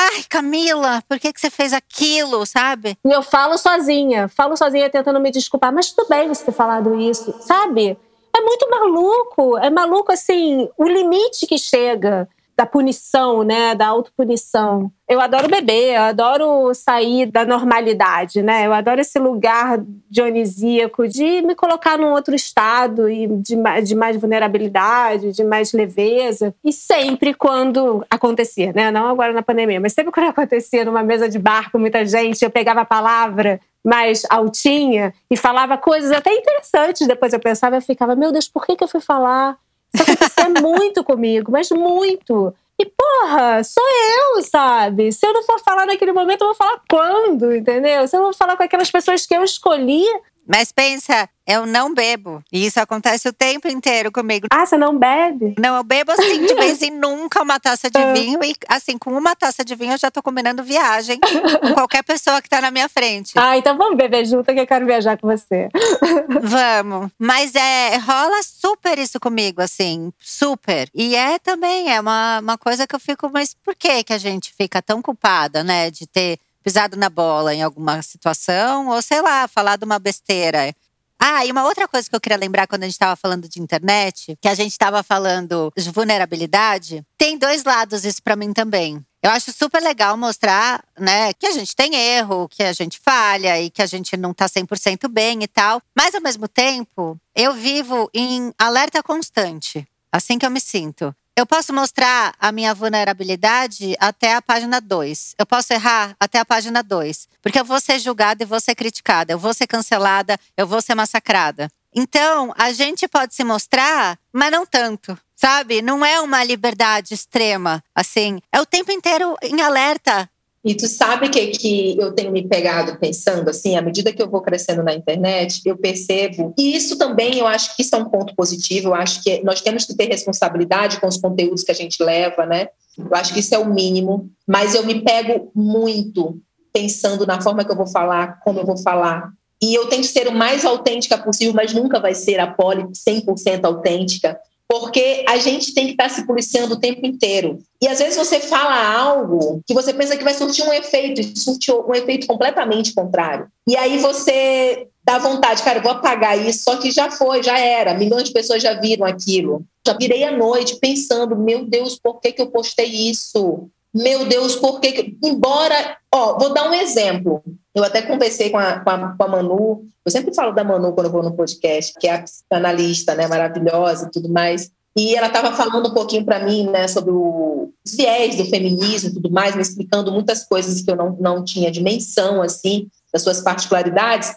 Ai, 0.00 0.22
Camila, 0.28 1.02
por 1.08 1.18
que, 1.18 1.32
que 1.32 1.40
você 1.40 1.50
fez 1.50 1.72
aquilo, 1.72 2.46
sabe? 2.46 2.96
E 3.04 3.10
eu 3.10 3.20
falo 3.20 3.58
sozinha, 3.58 4.28
falo 4.28 4.56
sozinha 4.56 4.88
tentando 4.88 5.18
me 5.18 5.32
desculpar, 5.32 5.72
mas 5.72 5.90
tudo 5.90 6.08
bem 6.08 6.28
você 6.28 6.44
ter 6.44 6.52
falado 6.52 6.94
isso, 7.00 7.34
sabe? 7.40 7.98
É 8.32 8.40
muito 8.40 8.70
maluco, 8.70 9.58
é 9.58 9.68
maluco 9.68 10.12
assim, 10.12 10.68
o 10.78 10.86
limite 10.86 11.48
que 11.48 11.58
chega 11.58 12.28
da 12.58 12.66
punição, 12.66 13.44
né, 13.44 13.72
da 13.76 13.86
autopunição. 13.86 14.90
Eu 15.08 15.20
adoro 15.20 15.48
beber, 15.48 15.94
eu 15.94 16.02
adoro 16.02 16.74
sair 16.74 17.26
da 17.26 17.44
normalidade, 17.44 18.42
né? 18.42 18.66
Eu 18.66 18.72
adoro 18.72 19.00
esse 19.00 19.16
lugar 19.16 19.78
dionisíaco 20.10 21.06
de 21.06 21.40
me 21.42 21.54
colocar 21.54 21.96
num 21.96 22.10
outro 22.10 22.34
estado 22.34 23.08
e 23.08 23.28
de, 23.28 23.54
de 23.84 23.94
mais 23.94 24.16
vulnerabilidade, 24.16 25.30
de 25.30 25.44
mais 25.44 25.72
leveza. 25.72 26.52
E 26.64 26.72
sempre 26.72 27.32
quando 27.32 28.04
acontecia, 28.10 28.72
né? 28.72 28.90
Não 28.90 29.06
agora 29.06 29.32
na 29.32 29.42
pandemia, 29.42 29.78
mas 29.78 29.92
sempre 29.92 30.12
quando 30.12 30.26
acontecia 30.30 30.84
numa 30.84 31.04
mesa 31.04 31.28
de 31.28 31.38
bar 31.38 31.70
com 31.70 31.78
muita 31.78 32.04
gente, 32.04 32.44
eu 32.44 32.50
pegava 32.50 32.80
a 32.80 32.84
palavra 32.84 33.60
mais 33.86 34.24
altinha 34.28 35.14
e 35.30 35.36
falava 35.36 35.78
coisas 35.78 36.10
até 36.10 36.34
interessantes. 36.34 37.06
Depois 37.06 37.32
eu 37.32 37.38
pensava 37.38 37.76
e 37.76 37.80
ficava, 37.80 38.16
meu 38.16 38.32
Deus, 38.32 38.48
por 38.48 38.66
que, 38.66 38.74
que 38.74 38.82
eu 38.82 38.88
fui 38.88 39.00
falar? 39.00 39.56
Isso 39.98 40.02
acontecia 40.02 40.62
muito 40.62 41.04
comigo, 41.04 41.50
mas 41.50 41.70
muito. 41.70 42.54
E, 42.80 42.86
porra, 42.86 43.64
sou 43.64 43.82
eu, 43.82 44.42
sabe? 44.42 45.10
Se 45.10 45.26
eu 45.26 45.32
não 45.32 45.42
for 45.42 45.58
falar 45.60 45.86
naquele 45.86 46.12
momento, 46.12 46.42
eu 46.42 46.48
vou 46.48 46.54
falar 46.54 46.80
quando, 46.88 47.52
entendeu? 47.52 48.06
Se 48.06 48.16
eu 48.16 48.22
não 48.22 48.32
falar 48.32 48.56
com 48.56 48.62
aquelas 48.62 48.90
pessoas 48.90 49.26
que 49.26 49.34
eu 49.34 49.42
escolhi, 49.42 50.04
mas 50.48 50.72
pensa, 50.72 51.28
eu 51.46 51.66
não 51.66 51.92
bebo. 51.92 52.42
E 52.50 52.64
isso 52.64 52.80
acontece 52.80 53.28
o 53.28 53.32
tempo 53.32 53.68
inteiro 53.68 54.10
comigo. 54.10 54.46
Ah, 54.50 54.64
você 54.64 54.76
não 54.76 54.98
bebe? 54.98 55.54
Não, 55.58 55.76
eu 55.76 55.84
bebo 55.84 56.12
assim, 56.12 56.46
de 56.46 56.54
vez 56.54 56.82
em 56.82 56.90
nunca, 56.98 57.42
uma 57.42 57.60
taça 57.60 57.90
de 57.90 57.98
ah. 57.98 58.12
vinho. 58.12 58.38
E 58.42 58.54
assim, 58.68 58.96
com 58.96 59.10
uma 59.10 59.36
taça 59.36 59.64
de 59.64 59.74
vinho, 59.74 59.92
eu 59.92 59.98
já 59.98 60.10
tô 60.10 60.22
combinando 60.22 60.62
viagem 60.62 61.18
com 61.60 61.74
qualquer 61.74 62.02
pessoa 62.02 62.40
que 62.40 62.48
tá 62.48 62.60
na 62.60 62.70
minha 62.70 62.88
frente. 62.88 63.32
Ah, 63.36 63.58
então 63.58 63.76
vamos 63.76 63.96
beber 63.96 64.24
junto 64.24 64.52
que 64.52 64.60
eu 64.60 64.66
quero 64.66 64.86
viajar 64.86 65.18
com 65.18 65.26
você. 65.26 65.68
vamos. 66.42 67.10
Mas 67.18 67.54
é, 67.54 67.96
rola 67.98 68.42
super 68.42 68.98
isso 68.98 69.20
comigo, 69.20 69.60
assim, 69.60 70.10
super. 70.18 70.88
E 70.94 71.14
é 71.14 71.38
também, 71.38 71.92
é 71.92 72.00
uma, 72.00 72.40
uma 72.40 72.58
coisa 72.58 72.86
que 72.86 72.94
eu 72.94 73.00
fico, 73.00 73.30
mas 73.32 73.54
por 73.54 73.74
que 73.74 74.02
que 74.02 74.12
a 74.12 74.18
gente 74.18 74.52
fica 74.54 74.80
tão 74.80 75.02
culpada, 75.02 75.62
né, 75.62 75.90
de 75.90 76.06
ter 76.06 76.38
pisado 76.68 76.98
na 76.98 77.08
bola 77.08 77.54
em 77.54 77.62
alguma 77.62 78.02
situação, 78.02 78.88
ou 78.88 79.00
sei 79.00 79.22
lá, 79.22 79.48
falado 79.48 79.84
uma 79.84 79.98
besteira. 79.98 80.74
Ah, 81.18 81.46
e 81.46 81.50
uma 81.50 81.64
outra 81.64 81.88
coisa 81.88 82.06
que 82.06 82.14
eu 82.14 82.20
queria 82.20 82.36
lembrar 82.36 82.66
quando 82.66 82.82
a 82.82 82.86
gente 82.86 82.92
estava 82.92 83.16
falando 83.16 83.48
de 83.48 83.58
internet, 83.58 84.36
que 84.38 84.46
a 84.46 84.52
gente 84.52 84.72
estava 84.72 85.02
falando 85.02 85.72
de 85.74 85.90
vulnerabilidade, 85.90 87.02
tem 87.16 87.38
dois 87.38 87.64
lados 87.64 88.04
isso 88.04 88.22
para 88.22 88.36
mim 88.36 88.52
também. 88.52 89.02
Eu 89.22 89.30
acho 89.30 89.50
super 89.50 89.82
legal 89.82 90.14
mostrar, 90.18 90.84
né, 90.98 91.32
que 91.32 91.46
a 91.46 91.52
gente 91.52 91.74
tem 91.74 91.94
erro, 91.94 92.46
que 92.50 92.62
a 92.62 92.74
gente 92.74 93.00
falha 93.02 93.58
e 93.58 93.70
que 93.70 93.80
a 93.80 93.86
gente 93.86 94.14
não 94.14 94.34
tá 94.34 94.44
100% 94.44 95.08
bem 95.08 95.42
e 95.42 95.48
tal. 95.48 95.80
Mas 95.96 96.14
ao 96.14 96.20
mesmo 96.20 96.46
tempo, 96.46 97.18
eu 97.34 97.54
vivo 97.54 98.10
em 98.12 98.52
alerta 98.58 99.02
constante. 99.02 99.88
Assim 100.12 100.38
que 100.38 100.44
eu 100.44 100.50
me 100.50 100.60
sinto. 100.60 101.16
Eu 101.38 101.46
posso 101.46 101.72
mostrar 101.72 102.34
a 102.40 102.50
minha 102.50 102.74
vulnerabilidade 102.74 103.94
até 104.00 104.34
a 104.34 104.42
página 104.42 104.80
2. 104.80 105.36
Eu 105.38 105.46
posso 105.46 105.72
errar 105.72 106.16
até 106.18 106.40
a 106.40 106.44
página 106.44 106.82
2. 106.82 107.28
Porque 107.40 107.60
eu 107.60 107.64
vou 107.64 107.78
ser 107.78 108.00
julgada 108.00 108.42
e 108.42 108.46
vou 108.46 108.58
ser 108.58 108.74
criticada. 108.74 109.32
Eu 109.32 109.38
vou 109.38 109.54
ser 109.54 109.68
cancelada, 109.68 110.36
eu 110.56 110.66
vou 110.66 110.82
ser 110.82 110.96
massacrada. 110.96 111.70
Então, 111.94 112.52
a 112.58 112.72
gente 112.72 113.06
pode 113.06 113.36
se 113.36 113.44
mostrar, 113.44 114.18
mas 114.32 114.50
não 114.50 114.66
tanto. 114.66 115.16
Sabe? 115.36 115.80
Não 115.80 116.04
é 116.04 116.20
uma 116.20 116.42
liberdade 116.42 117.14
extrema. 117.14 117.84
Assim, 117.94 118.40
é 118.50 118.60
o 118.60 118.66
tempo 118.66 118.90
inteiro 118.90 119.36
em 119.40 119.60
alerta 119.60 120.28
e 120.68 120.74
tu 120.74 120.86
sabe 120.86 121.30
que 121.30 121.46
que 121.46 121.96
eu 121.98 122.12
tenho 122.12 122.30
me 122.30 122.46
pegado 122.46 122.98
pensando 122.98 123.48
assim, 123.48 123.74
à 123.74 123.80
medida 123.80 124.12
que 124.12 124.22
eu 124.22 124.28
vou 124.28 124.42
crescendo 124.42 124.82
na 124.82 124.92
internet, 124.92 125.62
eu 125.64 125.78
percebo. 125.78 126.52
E 126.58 126.76
isso 126.76 126.98
também 126.98 127.38
eu 127.38 127.46
acho 127.46 127.74
que 127.74 127.80
isso 127.80 127.96
é 127.96 127.98
um 127.98 128.10
ponto 128.10 128.36
positivo. 128.36 128.88
Eu 128.88 128.94
acho 128.94 129.22
que 129.22 129.42
nós 129.42 129.62
temos 129.62 129.86
que 129.86 129.96
ter 129.96 130.10
responsabilidade 130.10 131.00
com 131.00 131.06
os 131.06 131.16
conteúdos 131.16 131.62
que 131.62 131.72
a 131.72 131.74
gente 131.74 132.02
leva, 132.02 132.44
né? 132.44 132.68
Eu 132.98 133.08
acho 133.12 133.32
que 133.32 133.40
isso 133.40 133.54
é 133.54 133.58
o 133.58 133.72
mínimo. 133.72 134.28
Mas 134.46 134.74
eu 134.74 134.84
me 134.84 135.00
pego 135.00 135.50
muito 135.54 136.38
pensando 136.70 137.26
na 137.26 137.40
forma 137.40 137.64
que 137.64 137.72
eu 137.72 137.76
vou 137.76 137.86
falar, 137.86 138.38
como 138.40 138.60
eu 138.60 138.66
vou 138.66 138.76
falar. 138.76 139.30
E 139.62 139.74
eu 139.74 139.86
tento 139.86 140.06
ser 140.06 140.28
o 140.28 140.34
mais 140.34 140.66
autêntica 140.66 141.16
possível, 141.16 141.54
mas 141.54 141.72
nunca 141.72 141.98
vai 141.98 142.14
ser 142.14 142.40
a 142.40 142.46
Poli 142.46 142.84
100% 142.88 143.64
autêntica 143.64 144.38
porque 144.68 145.24
a 145.26 145.38
gente 145.38 145.72
tem 145.72 145.86
que 145.86 145.92
estar 145.92 146.10
se 146.10 146.26
policiando 146.26 146.74
o 146.74 146.80
tempo 146.80 147.04
inteiro. 147.06 147.58
E 147.80 147.88
às 147.88 147.98
vezes 147.98 148.16
você 148.16 148.38
fala 148.38 148.94
algo 149.00 149.62
que 149.66 149.72
você 149.72 149.94
pensa 149.94 150.16
que 150.16 150.24
vai 150.24 150.34
surtir 150.34 150.62
um 150.64 150.72
efeito, 150.72 151.20
e 151.22 151.38
surte 151.38 151.72
um 151.72 151.94
efeito 151.94 152.26
completamente 152.26 152.92
contrário. 152.92 153.46
E 153.66 153.74
aí 153.74 153.96
você 153.98 154.86
dá 155.02 155.18
vontade, 155.18 155.62
cara, 155.62 155.80
vou 155.80 155.92
apagar 155.92 156.38
isso, 156.46 156.64
só 156.64 156.76
que 156.76 156.90
já 156.90 157.10
foi, 157.10 157.42
já 157.42 157.58
era. 157.58 157.94
Milhões 157.94 158.24
de 158.24 158.32
pessoas 158.32 158.62
já 158.62 158.74
viram 158.78 159.06
aquilo. 159.06 159.64
Já 159.86 159.94
virei 159.94 160.22
à 160.22 160.36
noite 160.36 160.76
pensando, 160.76 161.34
meu 161.34 161.64
Deus, 161.64 161.98
por 161.98 162.20
que, 162.20 162.32
que 162.32 162.42
eu 162.42 162.50
postei 162.50 163.10
isso? 163.10 163.70
Meu 163.94 164.26
Deus, 164.26 164.56
por 164.56 164.80
que. 164.80 165.16
Embora. 165.24 165.96
Ó, 166.14 166.38
vou 166.38 166.52
dar 166.52 166.68
um 166.68 166.74
exemplo. 166.74 167.42
Eu 167.74 167.84
até 167.84 168.02
conversei 168.02 168.50
com 168.50 168.58
a, 168.58 168.80
com 168.80 168.90
a, 168.90 169.16
com, 169.16 169.22
a, 169.22 169.28
Manu, 169.28 169.86
eu 170.04 170.10
sempre 170.10 170.34
falo 170.34 170.52
da 170.52 170.64
Manu 170.64 170.92
quando 170.92 171.06
eu 171.06 171.12
vou 171.12 171.22
no 171.22 171.36
podcast, 171.36 171.94
que 171.98 172.08
é 172.08 172.14
a 172.14 172.22
psicanalista, 172.22 173.14
né, 173.14 173.26
maravilhosa 173.28 174.06
e 174.06 174.10
tudo 174.10 174.28
mais. 174.28 174.70
E 174.96 175.14
ela 175.14 175.28
estava 175.28 175.52
falando 175.54 175.88
um 175.88 175.94
pouquinho 175.94 176.24
para 176.24 176.40
mim, 176.40 176.68
né, 176.68 176.88
sobre 176.88 177.12
o, 177.12 177.72
os 177.86 177.94
viés 177.94 178.36
do 178.36 178.46
feminismo 178.46 179.10
e 179.10 179.14
tudo 179.14 179.30
mais, 179.30 179.54
me 179.54 179.62
explicando 179.62 180.10
muitas 180.10 180.44
coisas 180.44 180.82
que 180.82 180.90
eu 180.90 180.96
não, 180.96 181.16
não 181.20 181.44
tinha 181.44 181.70
dimensão, 181.70 182.42
assim, 182.42 182.88
das 183.12 183.22
suas 183.22 183.40
particularidades. 183.40 184.34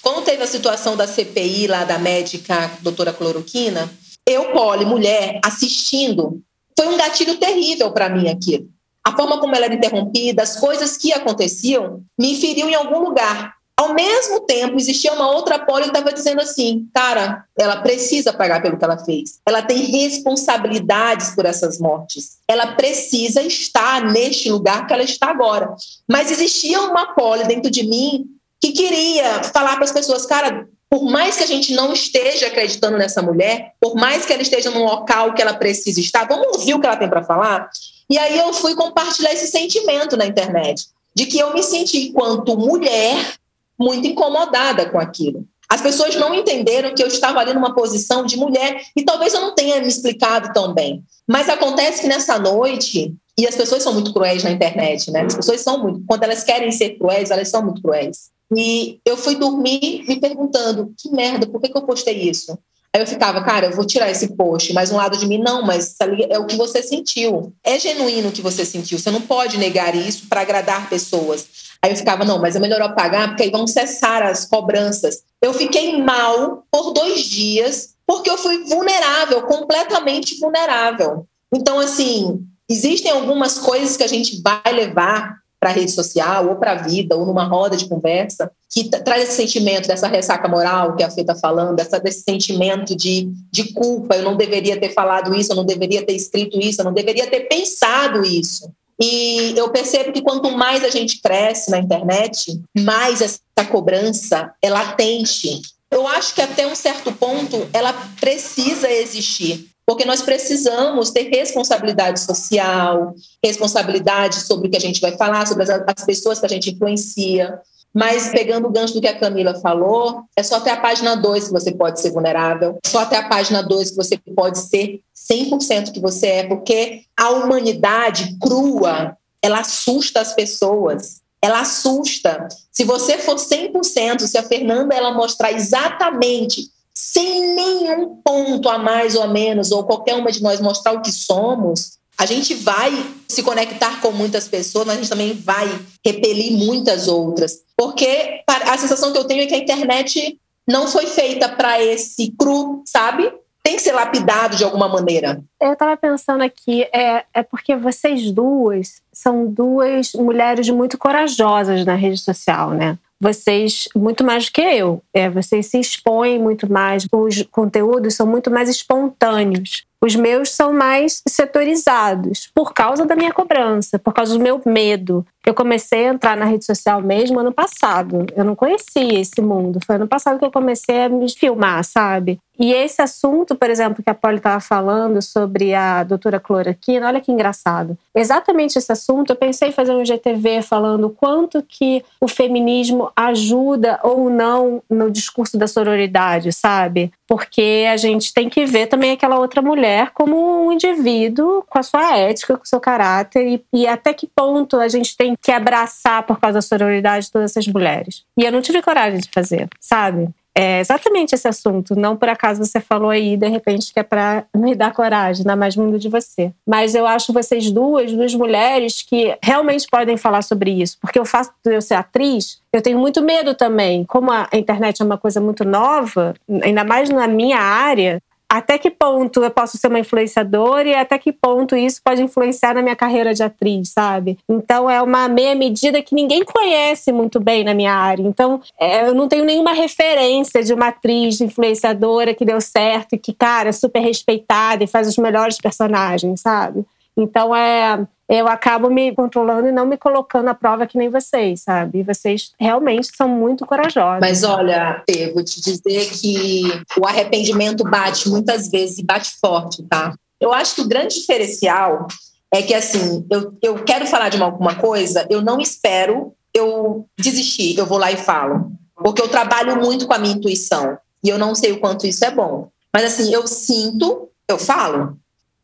Quando 0.00 0.24
teve 0.24 0.44
a 0.44 0.46
situação 0.46 0.96
da 0.96 1.08
CPI 1.08 1.66
lá 1.66 1.84
da 1.84 1.98
médica 1.98 2.70
doutora 2.82 3.12
Cloroquina, 3.12 3.90
eu, 4.24 4.52
poli, 4.52 4.84
mulher, 4.84 5.40
assistindo, 5.44 6.40
foi 6.78 6.86
um 6.86 6.96
gatilho 6.96 7.36
terrível 7.38 7.90
para 7.90 8.08
mim 8.08 8.28
aquilo 8.28 8.75
a 9.06 9.16
forma 9.16 9.38
como 9.38 9.54
ela 9.54 9.66
era 9.66 9.74
interrompida, 9.74 10.42
as 10.42 10.58
coisas 10.58 10.96
que 10.96 11.12
aconteciam, 11.12 12.02
me 12.18 12.40
feriam 12.40 12.68
em 12.68 12.74
algum 12.74 12.98
lugar. 12.98 13.54
Ao 13.78 13.94
mesmo 13.94 14.40
tempo, 14.40 14.76
existia 14.76 15.12
uma 15.12 15.30
outra 15.30 15.60
poli 15.60 15.84
que 15.84 15.90
estava 15.90 16.12
dizendo 16.12 16.40
assim: 16.40 16.88
cara, 16.92 17.44
ela 17.56 17.76
precisa 17.82 18.32
pagar 18.32 18.60
pelo 18.60 18.76
que 18.76 18.84
ela 18.84 18.98
fez. 18.98 19.38
Ela 19.46 19.62
tem 19.62 19.78
responsabilidades 19.78 21.36
por 21.36 21.46
essas 21.46 21.78
mortes. 21.78 22.38
Ela 22.48 22.72
precisa 22.74 23.42
estar 23.42 24.02
neste 24.10 24.50
lugar 24.50 24.88
que 24.88 24.92
ela 24.92 25.04
está 25.04 25.30
agora. 25.30 25.72
Mas 26.10 26.32
existia 26.32 26.80
uma 26.80 27.14
poli 27.14 27.44
dentro 27.44 27.70
de 27.70 27.84
mim 27.84 28.24
que 28.60 28.72
queria 28.72 29.44
falar 29.44 29.76
para 29.76 29.84
as 29.84 29.92
pessoas: 29.92 30.26
cara, 30.26 30.66
por 30.90 31.04
mais 31.04 31.36
que 31.36 31.44
a 31.44 31.46
gente 31.46 31.72
não 31.74 31.92
esteja 31.92 32.48
acreditando 32.48 32.98
nessa 32.98 33.22
mulher, 33.22 33.74
por 33.80 33.94
mais 33.94 34.26
que 34.26 34.32
ela 34.32 34.42
esteja 34.42 34.68
num 34.70 34.84
local 34.84 35.32
que 35.32 35.42
ela 35.42 35.54
precisa 35.54 36.00
estar, 36.00 36.26
vamos 36.26 36.56
ouvir 36.56 36.74
o 36.74 36.80
que 36.80 36.86
ela 36.88 36.96
tem 36.96 37.08
para 37.08 37.22
falar? 37.22 37.70
E 38.08 38.18
aí 38.18 38.38
eu 38.38 38.52
fui 38.52 38.74
compartilhar 38.74 39.32
esse 39.32 39.48
sentimento 39.48 40.16
na 40.16 40.26
internet, 40.26 40.86
de 41.14 41.26
que 41.26 41.38
eu 41.38 41.52
me 41.52 41.62
senti, 41.62 42.08
enquanto 42.08 42.56
mulher, 42.56 43.34
muito 43.78 44.06
incomodada 44.06 44.88
com 44.88 44.98
aquilo. 44.98 45.46
As 45.68 45.80
pessoas 45.80 46.14
não 46.14 46.32
entenderam 46.32 46.94
que 46.94 47.02
eu 47.02 47.08
estava 47.08 47.40
ali 47.40 47.52
numa 47.52 47.74
posição 47.74 48.24
de 48.24 48.36
mulher 48.36 48.80
e 48.94 49.04
talvez 49.04 49.34
eu 49.34 49.40
não 49.40 49.54
tenha 49.54 49.80
me 49.80 49.88
explicado 49.88 50.52
tão 50.52 50.72
bem. 50.72 51.02
Mas 51.26 51.48
acontece 51.48 52.02
que 52.02 52.08
nessa 52.08 52.38
noite, 52.38 53.12
e 53.36 53.46
as 53.46 53.56
pessoas 53.56 53.82
são 53.82 53.92
muito 53.92 54.12
cruéis 54.12 54.44
na 54.44 54.50
internet, 54.52 55.10
né? 55.10 55.22
As 55.22 55.34
pessoas 55.34 55.60
são 55.60 55.82
muito, 55.82 56.04
quando 56.06 56.22
elas 56.22 56.44
querem 56.44 56.70
ser 56.70 56.90
cruéis, 56.90 57.30
elas 57.30 57.48
são 57.48 57.64
muito 57.64 57.82
cruéis. 57.82 58.30
E 58.54 59.00
eu 59.04 59.16
fui 59.16 59.34
dormir 59.34 60.04
me 60.06 60.20
perguntando: 60.20 60.94
que 60.96 61.10
merda, 61.10 61.46
por 61.46 61.60
que, 61.60 61.68
que 61.68 61.76
eu 61.76 61.82
postei 61.82 62.16
isso? 62.16 62.56
Aí 62.96 63.02
eu 63.02 63.06
ficava, 63.06 63.44
cara, 63.44 63.66
eu 63.66 63.72
vou 63.72 63.84
tirar 63.84 64.10
esse 64.10 64.34
post, 64.34 64.72
mas 64.72 64.90
um 64.90 64.96
lado 64.96 65.18
de 65.18 65.26
mim, 65.26 65.36
não, 65.36 65.60
mas 65.60 65.94
é 66.30 66.38
o 66.38 66.46
que 66.46 66.56
você 66.56 66.82
sentiu. 66.82 67.52
É 67.62 67.78
genuíno 67.78 68.30
o 68.30 68.32
que 68.32 68.40
você 68.40 68.64
sentiu. 68.64 68.98
Você 68.98 69.10
não 69.10 69.20
pode 69.20 69.58
negar 69.58 69.94
isso 69.94 70.26
para 70.30 70.40
agradar 70.40 70.88
pessoas. 70.88 71.46
Aí 71.82 71.90
eu 71.90 71.96
ficava, 71.98 72.24
não, 72.24 72.40
mas 72.40 72.56
é 72.56 72.58
melhor 72.58 72.80
apagar, 72.80 73.28
porque 73.28 73.42
aí 73.42 73.50
vão 73.50 73.66
cessar 73.66 74.22
as 74.22 74.46
cobranças. 74.46 75.18
Eu 75.42 75.52
fiquei 75.52 76.02
mal 76.02 76.64
por 76.70 76.92
dois 76.92 77.20
dias, 77.24 77.90
porque 78.06 78.30
eu 78.30 78.38
fui 78.38 78.64
vulnerável, 78.64 79.42
completamente 79.42 80.40
vulnerável. 80.40 81.26
Então, 81.52 81.78
assim, 81.78 82.46
existem 82.66 83.10
algumas 83.10 83.58
coisas 83.58 83.94
que 83.94 84.04
a 84.04 84.08
gente 84.08 84.40
vai 84.40 84.72
levar 84.72 85.36
para 85.58 85.70
a 85.70 85.72
rede 85.72 85.90
social, 85.90 86.48
ou 86.48 86.56
para 86.56 86.72
a 86.72 86.82
vida, 86.82 87.16
ou 87.16 87.24
numa 87.24 87.44
roda 87.44 87.76
de 87.76 87.88
conversa, 87.88 88.50
que 88.70 88.88
traz 88.88 89.24
esse 89.24 89.36
sentimento 89.36 89.88
dessa 89.88 90.06
ressaca 90.06 90.48
moral 90.48 90.94
que 90.96 91.02
a 91.02 91.10
Fê 91.10 91.22
está 91.22 91.34
falando, 91.34 91.74
dessa, 91.74 91.98
desse 91.98 92.22
sentimento 92.22 92.94
de, 92.94 93.28
de 93.50 93.72
culpa, 93.72 94.16
eu 94.16 94.22
não 94.22 94.36
deveria 94.36 94.78
ter 94.78 94.92
falado 94.92 95.34
isso, 95.34 95.52
eu 95.52 95.56
não 95.56 95.64
deveria 95.64 96.04
ter 96.04 96.14
escrito 96.14 96.58
isso, 96.58 96.80
eu 96.80 96.84
não 96.84 96.92
deveria 96.92 97.26
ter 97.26 97.40
pensado 97.40 98.24
isso. 98.24 98.70
E 99.00 99.54
eu 99.56 99.70
percebo 99.70 100.12
que 100.12 100.22
quanto 100.22 100.50
mais 100.50 100.82
a 100.82 100.90
gente 100.90 101.20
cresce 101.20 101.70
na 101.70 101.78
internet, 101.78 102.60
mais 102.76 103.20
essa 103.20 103.68
cobrança 103.70 104.52
é 104.62 104.70
latente. 104.70 105.60
Eu 105.90 106.06
acho 106.06 106.34
que 106.34 106.42
até 106.42 106.66
um 106.66 106.74
certo 106.74 107.12
ponto 107.12 107.68
ela 107.72 107.92
precisa 108.18 108.90
existir, 108.90 109.68
porque 109.86 110.04
nós 110.04 110.20
precisamos 110.20 111.10
ter 111.10 111.30
responsabilidade 111.30 112.18
social, 112.18 113.14
responsabilidade 113.42 114.40
sobre 114.40 114.66
o 114.66 114.70
que 114.70 114.76
a 114.76 114.80
gente 114.80 115.00
vai 115.00 115.16
falar, 115.16 115.46
sobre 115.46 115.62
as, 115.62 115.70
as 115.70 116.04
pessoas 116.04 116.40
que 116.40 116.46
a 116.46 116.48
gente 116.48 116.72
influencia. 116.72 117.60
Mas 117.94 118.28
pegando 118.28 118.66
o 118.66 118.70
gancho 118.70 118.92
do 118.92 119.00
que 119.00 119.06
a 119.06 119.18
Camila 119.18 119.54
falou, 119.54 120.24
é 120.36 120.42
só 120.42 120.56
até 120.56 120.70
a 120.70 120.80
página 120.80 121.14
2 121.14 121.46
que 121.46 121.52
você 121.52 121.72
pode 121.72 122.00
ser 122.00 122.10
vulnerável, 122.10 122.78
é 122.84 122.88
só 122.88 122.98
até 122.98 123.16
a 123.16 123.28
página 123.28 123.62
2 123.62 123.90
que 123.90 123.96
você 123.96 124.18
pode 124.18 124.58
ser 124.58 125.00
100% 125.30 125.92
que 125.92 126.00
você 126.00 126.26
é, 126.26 126.46
porque 126.48 127.02
a 127.16 127.30
humanidade 127.30 128.36
crua, 128.40 129.16
ela 129.40 129.60
assusta 129.60 130.20
as 130.20 130.34
pessoas. 130.34 131.20
Ela 131.40 131.60
assusta. 131.60 132.48
Se 132.72 132.82
você 132.82 133.18
for 133.18 133.36
100%, 133.36 134.26
se 134.26 134.36
a 134.36 134.42
Fernanda 134.42 134.94
ela 134.94 135.14
mostrar 135.14 135.52
exatamente 135.52 136.70
sem 136.96 137.54
nenhum 137.54 138.16
ponto 138.24 138.70
a 138.70 138.78
mais 138.78 139.14
ou 139.14 139.22
a 139.22 139.26
menos, 139.26 139.70
ou 139.70 139.84
qualquer 139.84 140.14
uma 140.14 140.32
de 140.32 140.42
nós 140.42 140.62
mostrar 140.62 140.92
o 140.92 141.02
que 141.02 141.12
somos, 141.12 141.98
a 142.16 142.24
gente 142.24 142.54
vai 142.54 142.90
se 143.28 143.42
conectar 143.42 144.00
com 144.00 144.12
muitas 144.12 144.48
pessoas, 144.48 144.86
mas 144.86 144.96
a 144.96 145.00
gente 145.00 145.10
também 145.10 145.34
vai 145.34 145.68
repelir 146.02 146.52
muitas 146.52 147.06
outras. 147.06 147.62
Porque 147.76 148.42
a 148.48 148.78
sensação 148.78 149.12
que 149.12 149.18
eu 149.18 149.24
tenho 149.24 149.42
é 149.42 149.46
que 149.46 149.54
a 149.54 149.58
internet 149.58 150.40
não 150.66 150.88
foi 150.88 151.06
feita 151.06 151.50
para 151.50 151.82
esse 151.82 152.30
cru, 152.30 152.82
sabe? 152.86 153.30
Tem 153.62 153.76
que 153.76 153.82
ser 153.82 153.92
lapidado 153.92 154.56
de 154.56 154.64
alguma 154.64 154.88
maneira. 154.88 155.42
Eu 155.60 155.74
estava 155.74 155.94
pensando 155.98 156.42
aqui, 156.42 156.84
é, 156.84 157.26
é 157.34 157.42
porque 157.42 157.76
vocês 157.76 158.32
duas 158.32 159.02
são 159.12 159.46
duas 159.46 160.14
mulheres 160.14 160.70
muito 160.70 160.96
corajosas 160.96 161.84
na 161.84 161.94
rede 161.94 162.16
social, 162.16 162.70
né? 162.70 162.96
Vocês, 163.20 163.88
muito 163.94 164.22
mais 164.22 164.46
do 164.46 164.52
que 164.52 164.60
eu, 164.60 165.02
é, 165.12 165.28
vocês 165.30 165.66
se 165.66 165.80
expõem 165.80 166.38
muito 166.38 166.70
mais, 166.70 167.06
os 167.10 167.42
conteúdos 167.50 168.14
são 168.14 168.26
muito 168.26 168.50
mais 168.50 168.68
espontâneos. 168.68 169.86
Os 170.06 170.14
meus 170.14 170.50
são 170.50 170.72
mais 170.72 171.20
setorizados, 171.28 172.48
por 172.54 172.72
causa 172.72 173.04
da 173.04 173.16
minha 173.16 173.32
cobrança, 173.32 173.98
por 173.98 174.14
causa 174.14 174.38
do 174.38 174.40
meu 174.40 174.62
medo. 174.64 175.26
Eu 175.44 175.52
comecei 175.52 176.06
a 176.06 176.12
entrar 176.12 176.36
na 176.36 176.44
rede 176.44 176.64
social 176.64 177.02
mesmo 177.02 177.40
ano 177.40 177.52
passado. 177.52 178.24
Eu 178.36 178.44
não 178.44 178.54
conhecia 178.54 179.18
esse 179.18 179.42
mundo. 179.42 179.80
Foi 179.84 179.96
ano 179.96 180.06
passado 180.06 180.38
que 180.38 180.44
eu 180.44 180.50
comecei 180.52 181.04
a 181.04 181.08
me 181.08 181.28
filmar, 181.28 181.82
sabe? 181.82 182.38
E 182.58 182.72
esse 182.72 183.02
assunto, 183.02 183.54
por 183.54 183.68
exemplo, 183.68 184.02
que 184.02 184.08
a 184.08 184.14
Polly 184.14 184.38
estava 184.38 184.60
falando 184.60 185.20
sobre 185.20 185.74
a 185.74 186.02
doutora 186.02 186.40
cloroquina, 186.40 187.06
olha 187.06 187.20
que 187.20 187.30
engraçado. 187.30 187.98
Exatamente 188.14 188.78
esse 188.78 188.90
assunto, 188.90 189.30
eu 189.30 189.36
pensei 189.36 189.68
em 189.68 189.72
fazer 189.72 189.92
um 189.92 190.04
GTV 190.04 190.62
falando 190.62 191.10
quanto 191.10 191.62
que 191.62 192.02
o 192.20 192.26
feminismo 192.26 193.12
ajuda 193.14 194.00
ou 194.02 194.30
não 194.30 194.82
no 194.88 195.10
discurso 195.10 195.58
da 195.58 195.66
sororidade, 195.66 196.50
sabe? 196.50 197.12
Porque 197.26 197.86
a 197.90 197.96
gente 197.96 198.32
tem 198.32 198.48
que 198.48 198.64
ver 198.64 198.86
também 198.86 199.12
aquela 199.12 199.38
outra 199.38 199.60
mulher 199.60 200.10
como 200.12 200.66
um 200.66 200.72
indivíduo 200.72 201.64
com 201.68 201.78
a 201.78 201.82
sua 201.82 202.16
ética, 202.16 202.56
com 202.56 202.62
o 202.62 202.66
seu 202.66 202.80
caráter 202.80 203.46
e, 203.46 203.64
e 203.72 203.86
até 203.86 204.14
que 204.14 204.26
ponto 204.26 204.76
a 204.76 204.88
gente 204.88 205.16
tem 205.16 205.34
que 205.40 205.50
abraçar 205.50 206.22
por 206.22 206.38
causa 206.38 206.58
da 206.58 206.62
sororidade 206.62 207.30
todas 207.30 207.50
essas 207.50 207.66
mulheres. 207.66 208.24
E 208.38 208.44
eu 208.44 208.52
não 208.52 208.62
tive 208.62 208.80
coragem 208.80 209.18
de 209.18 209.30
fazer, 209.32 209.68
sabe? 209.80 210.28
É 210.56 210.80
exatamente 210.80 211.34
esse 211.34 211.46
assunto. 211.46 211.94
Não 211.94 212.16
por 212.16 212.30
acaso 212.30 212.64
você 212.64 212.80
falou 212.80 213.10
aí, 213.10 213.36
de 213.36 213.46
repente, 213.46 213.92
que 213.92 214.00
é 214.00 214.02
para 214.02 214.46
me 214.56 214.74
dar 214.74 214.94
coragem, 214.94 215.44
dar 215.44 215.54
mais 215.54 215.76
mundo 215.76 215.98
de 215.98 216.08
você. 216.08 216.50
Mas 216.66 216.94
eu 216.94 217.06
acho 217.06 217.30
vocês 217.30 217.70
duas, 217.70 218.10
duas 218.10 218.34
mulheres 218.34 219.02
que 219.02 219.36
realmente 219.42 219.86
podem 219.90 220.16
falar 220.16 220.40
sobre 220.40 220.70
isso. 220.70 220.96
Porque 220.98 221.20
o 221.20 221.26
fato 221.26 221.52
de 221.62 221.74
eu 221.74 221.82
ser 221.82 221.94
atriz, 221.94 222.58
eu 222.72 222.80
tenho 222.80 222.98
muito 222.98 223.22
medo 223.22 223.54
também. 223.54 224.04
Como 224.04 224.30
a 224.30 224.48
internet 224.54 225.02
é 225.02 225.04
uma 225.04 225.18
coisa 225.18 225.42
muito 225.42 225.62
nova, 225.62 226.32
ainda 226.62 226.84
mais 226.84 227.10
na 227.10 227.28
minha 227.28 227.58
área, 227.58 228.22
até 228.56 228.78
que 228.78 228.90
ponto 228.90 229.42
eu 229.42 229.50
posso 229.50 229.76
ser 229.76 229.88
uma 229.88 229.98
influenciadora 229.98 230.88
e 230.88 230.94
até 230.94 231.18
que 231.18 231.30
ponto 231.32 231.76
isso 231.76 232.00
pode 232.02 232.22
influenciar 232.22 232.74
na 232.74 232.82
minha 232.82 232.96
carreira 232.96 233.34
de 233.34 233.42
atriz, 233.42 233.90
sabe? 233.90 234.38
Então 234.48 234.88
é 234.88 235.02
uma 235.02 235.28
meia 235.28 235.54
medida 235.54 236.00
que 236.02 236.14
ninguém 236.14 236.42
conhece 236.42 237.12
muito 237.12 237.38
bem 237.38 237.64
na 237.64 237.74
minha 237.74 237.92
área. 237.92 238.22
Então 238.22 238.60
é, 238.80 239.08
eu 239.08 239.14
não 239.14 239.28
tenho 239.28 239.44
nenhuma 239.44 239.72
referência 239.72 240.62
de 240.62 240.72
uma 240.72 240.88
atriz 240.88 241.40
influenciadora 241.40 242.34
que 242.34 242.44
deu 242.44 242.60
certo 242.60 243.14
e 243.14 243.18
que, 243.18 243.34
cara, 243.34 243.68
é 243.68 243.72
super 243.72 244.00
respeitada 244.00 244.82
e 244.82 244.86
faz 244.86 245.06
os 245.06 245.18
melhores 245.18 245.58
personagens, 245.58 246.40
sabe? 246.40 246.84
Então 247.16 247.54
é 247.54 248.06
eu 248.28 248.48
acabo 248.48 248.90
me 248.90 249.14
controlando 249.14 249.68
e 249.68 249.72
não 249.72 249.86
me 249.86 249.96
colocando 249.96 250.48
à 250.48 250.54
prova 250.54 250.86
que 250.86 250.98
nem 250.98 251.08
vocês, 251.08 251.62
sabe? 251.62 252.02
Vocês 252.02 252.52
realmente 252.58 253.08
são 253.16 253.28
muito 253.28 253.64
corajosos. 253.64 254.20
Mas 254.20 254.42
olha, 254.42 255.02
eu 255.06 255.32
vou 255.32 255.44
te 255.44 255.60
dizer 255.60 256.10
que 256.10 256.64
o 256.98 257.06
arrependimento 257.06 257.84
bate 257.84 258.28
muitas 258.28 258.68
vezes 258.68 258.98
e 258.98 259.04
bate 259.04 259.36
forte, 259.40 259.84
tá? 259.84 260.12
Eu 260.40 260.52
acho 260.52 260.74
que 260.74 260.80
o 260.80 260.88
grande 260.88 261.14
diferencial 261.14 262.08
é 262.52 262.62
que, 262.62 262.74
assim, 262.74 263.24
eu, 263.30 263.56
eu 263.62 263.84
quero 263.84 264.06
falar 264.06 264.28
de 264.28 264.36
uma, 264.36 264.46
alguma 264.46 264.74
coisa, 264.74 265.24
eu 265.30 265.40
não 265.40 265.60
espero 265.60 266.34
eu 266.52 267.06
desistir, 267.16 267.78
eu 267.78 267.86
vou 267.86 267.98
lá 267.98 268.10
e 268.10 268.16
falo. 268.16 268.72
Porque 268.96 269.22
eu 269.22 269.28
trabalho 269.28 269.76
muito 269.76 270.06
com 270.06 270.14
a 270.14 270.18
minha 270.18 270.34
intuição 270.34 270.98
e 271.22 271.28
eu 271.28 271.38
não 271.38 271.54
sei 271.54 271.72
o 271.72 271.80
quanto 271.80 272.06
isso 272.06 272.24
é 272.24 272.30
bom. 272.30 272.70
Mas, 272.92 273.04
assim, 273.04 273.32
eu 273.32 273.46
sinto, 273.46 274.28
eu 274.48 274.58
falo. 274.58 275.16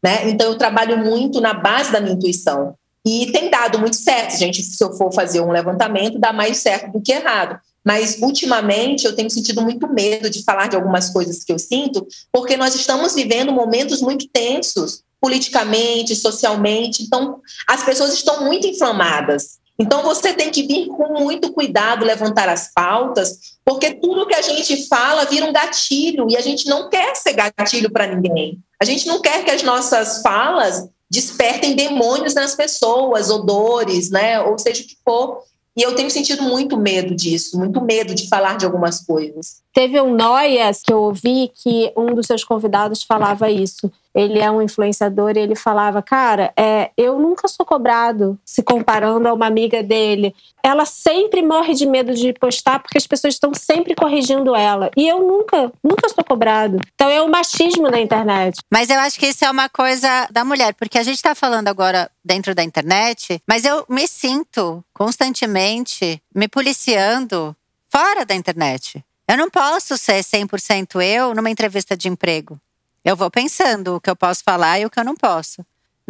Né? 0.02 0.28
Então, 0.30 0.48
eu 0.48 0.58
trabalho 0.58 0.98
muito 0.98 1.40
na 1.40 1.54
base 1.54 1.92
da 1.92 2.00
minha 2.00 2.14
intuição. 2.14 2.74
E 3.04 3.30
tem 3.32 3.50
dado 3.50 3.78
muito 3.78 3.96
certo. 3.96 4.36
Gente, 4.36 4.62
se 4.62 4.82
eu 4.82 4.92
for 4.92 5.12
fazer 5.12 5.40
um 5.40 5.50
levantamento, 5.50 6.18
dá 6.18 6.32
mais 6.32 6.58
certo 6.58 6.92
do 6.92 7.00
que 7.00 7.12
errado. 7.12 7.58
Mas, 7.84 8.18
ultimamente, 8.20 9.04
eu 9.04 9.14
tenho 9.14 9.30
sentido 9.30 9.60
muito 9.60 9.92
medo 9.92 10.30
de 10.30 10.44
falar 10.44 10.68
de 10.68 10.76
algumas 10.76 11.10
coisas 11.10 11.42
que 11.42 11.52
eu 11.52 11.58
sinto, 11.58 12.06
porque 12.32 12.56
nós 12.56 12.74
estamos 12.74 13.14
vivendo 13.14 13.52
momentos 13.52 14.00
muito 14.00 14.28
tensos, 14.28 15.02
politicamente, 15.20 16.14
socialmente. 16.14 17.02
Então, 17.02 17.40
as 17.68 17.82
pessoas 17.82 18.12
estão 18.14 18.44
muito 18.44 18.66
inflamadas. 18.66 19.58
Então, 19.78 20.02
você 20.02 20.32
tem 20.32 20.50
que 20.50 20.64
vir 20.64 20.86
com 20.86 21.20
muito 21.20 21.52
cuidado 21.52 22.04
levantar 22.04 22.48
as 22.48 22.72
pautas, 22.72 23.51
porque 23.64 23.94
tudo 23.94 24.26
que 24.26 24.34
a 24.34 24.42
gente 24.42 24.88
fala 24.88 25.24
vira 25.24 25.46
um 25.46 25.52
gatilho 25.52 26.26
e 26.28 26.36
a 26.36 26.40
gente 26.40 26.66
não 26.66 26.88
quer 26.88 27.14
ser 27.14 27.34
gatilho 27.34 27.90
para 27.90 28.06
ninguém. 28.06 28.58
A 28.80 28.84
gente 28.84 29.06
não 29.06 29.20
quer 29.20 29.44
que 29.44 29.50
as 29.50 29.62
nossas 29.62 30.20
falas 30.22 30.88
despertem 31.08 31.76
demônios 31.76 32.34
nas 32.34 32.54
pessoas, 32.54 33.30
odores, 33.30 34.10
né? 34.10 34.40
Ou 34.40 34.58
seja 34.58 34.82
o 34.82 34.86
que 34.86 34.96
for. 35.04 35.42
E 35.76 35.82
eu 35.82 35.94
tenho 35.94 36.10
sentido 36.10 36.42
muito 36.42 36.76
medo 36.76 37.14
disso, 37.14 37.58
muito 37.58 37.80
medo 37.80 38.14
de 38.14 38.28
falar 38.28 38.56
de 38.56 38.66
algumas 38.66 39.04
coisas. 39.04 39.62
Teve 39.72 40.00
um 40.00 40.14
Noias 40.14 40.82
que 40.82 40.92
eu 40.92 41.02
ouvi 41.02 41.50
que 41.54 41.92
um 41.96 42.14
dos 42.14 42.26
seus 42.26 42.44
convidados 42.44 43.02
falava 43.02 43.50
isso. 43.50 43.90
Ele 44.14 44.38
é 44.38 44.50
um 44.50 44.60
influenciador 44.60 45.32
e 45.36 45.40
ele 45.40 45.54
falava: 45.54 46.02
Cara, 46.02 46.52
é, 46.56 46.90
eu 46.96 47.18
nunca 47.18 47.48
sou 47.48 47.64
cobrado, 47.64 48.38
se 48.44 48.62
comparando 48.62 49.28
a 49.28 49.32
uma 49.32 49.46
amiga 49.46 49.82
dele. 49.82 50.34
Ela 50.62 50.84
sempre 50.84 51.42
morre 51.42 51.74
de 51.74 51.86
medo 51.86 52.14
de 52.14 52.32
postar 52.34 52.78
porque 52.78 52.98
as 52.98 53.06
pessoas 53.06 53.34
estão 53.34 53.52
sempre 53.52 53.94
corrigindo 53.94 54.54
ela. 54.54 54.90
E 54.96 55.08
eu 55.08 55.20
nunca, 55.20 55.72
nunca 55.82 56.08
sou 56.08 56.22
cobrado. 56.22 56.78
Então 56.94 57.10
é 57.10 57.20
o 57.20 57.28
machismo 57.28 57.90
da 57.90 57.98
internet. 57.98 58.58
Mas 58.70 58.88
eu 58.88 59.00
acho 59.00 59.18
que 59.18 59.26
isso 59.26 59.44
é 59.44 59.50
uma 59.50 59.68
coisa 59.68 60.28
da 60.30 60.44
mulher, 60.44 60.74
porque 60.74 60.98
a 60.98 61.02
gente 61.02 61.16
está 61.16 61.34
falando 61.34 61.68
agora 61.68 62.10
dentro 62.24 62.54
da 62.54 62.62
internet, 62.62 63.42
mas 63.46 63.64
eu 63.64 63.84
me 63.88 64.06
sinto 64.06 64.84
constantemente 64.92 66.22
me 66.34 66.46
policiando 66.46 67.56
fora 67.88 68.24
da 68.24 68.34
internet. 68.34 69.04
Eu 69.28 69.36
não 69.36 69.50
posso 69.50 69.96
ser 69.96 70.22
100% 70.22 71.02
eu 71.02 71.34
numa 71.34 71.50
entrevista 71.50 71.96
de 71.96 72.08
emprego. 72.08 72.60
Eu 73.04 73.16
vou 73.16 73.30
pensando 73.30 73.96
o 73.96 74.00
que 74.00 74.08
eu 74.08 74.16
posso 74.16 74.42
falar 74.44 74.78
e 74.78 74.86
o 74.86 74.90
que 74.90 74.98
eu 74.98 75.04
não 75.04 75.16
posso. 75.16 75.64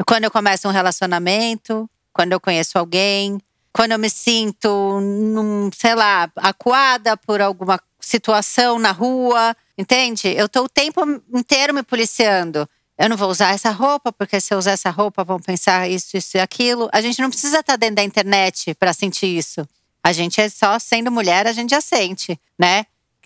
Quando 0.06 0.24
eu 0.24 0.30
começo 0.30 0.68
um 0.68 0.72
relacionamento, 0.72 1.88
quando 2.12 2.32
eu 2.32 2.40
conheço 2.40 2.78
alguém, 2.78 3.40
quando 3.72 3.92
eu 3.92 3.98
me 3.98 4.10
sinto, 4.10 4.68
num, 5.00 5.70
sei 5.74 5.94
lá, 5.94 6.30
acuada 6.36 7.16
por 7.16 7.40
alguma 7.40 7.80
situação 7.98 8.78
na 8.78 8.90
rua, 8.90 9.56
entende? 9.78 10.28
Eu 10.28 10.48
tô 10.48 10.64
o 10.64 10.68
tempo 10.68 11.00
inteiro 11.32 11.72
me 11.72 11.82
policiando. 11.82 12.68
Eu 12.98 13.08
não 13.08 13.16
vou 13.16 13.30
usar 13.30 13.54
essa 13.54 13.70
roupa, 13.70 14.12
porque 14.12 14.38
se 14.40 14.52
eu 14.52 14.58
usar 14.58 14.72
essa 14.72 14.90
roupa 14.90 15.24
vão 15.24 15.40
pensar 15.40 15.88
isso, 15.88 16.16
isso 16.16 16.36
e 16.36 16.40
aquilo. 16.40 16.90
A 16.92 17.00
gente 17.00 17.20
não 17.22 17.30
precisa 17.30 17.60
estar 17.60 17.76
dentro 17.76 17.96
da 17.96 18.04
internet 18.04 18.74
para 18.74 18.92
sentir 18.92 19.26
isso. 19.26 19.66
A 20.04 20.12
gente 20.12 20.40
é 20.40 20.48
só 20.48 20.78
sendo 20.78 21.10
mulher, 21.10 21.46
a 21.46 21.52
gente 21.52 21.70
já 21.70 21.80
sente, 21.80 22.38
né? 22.58 22.84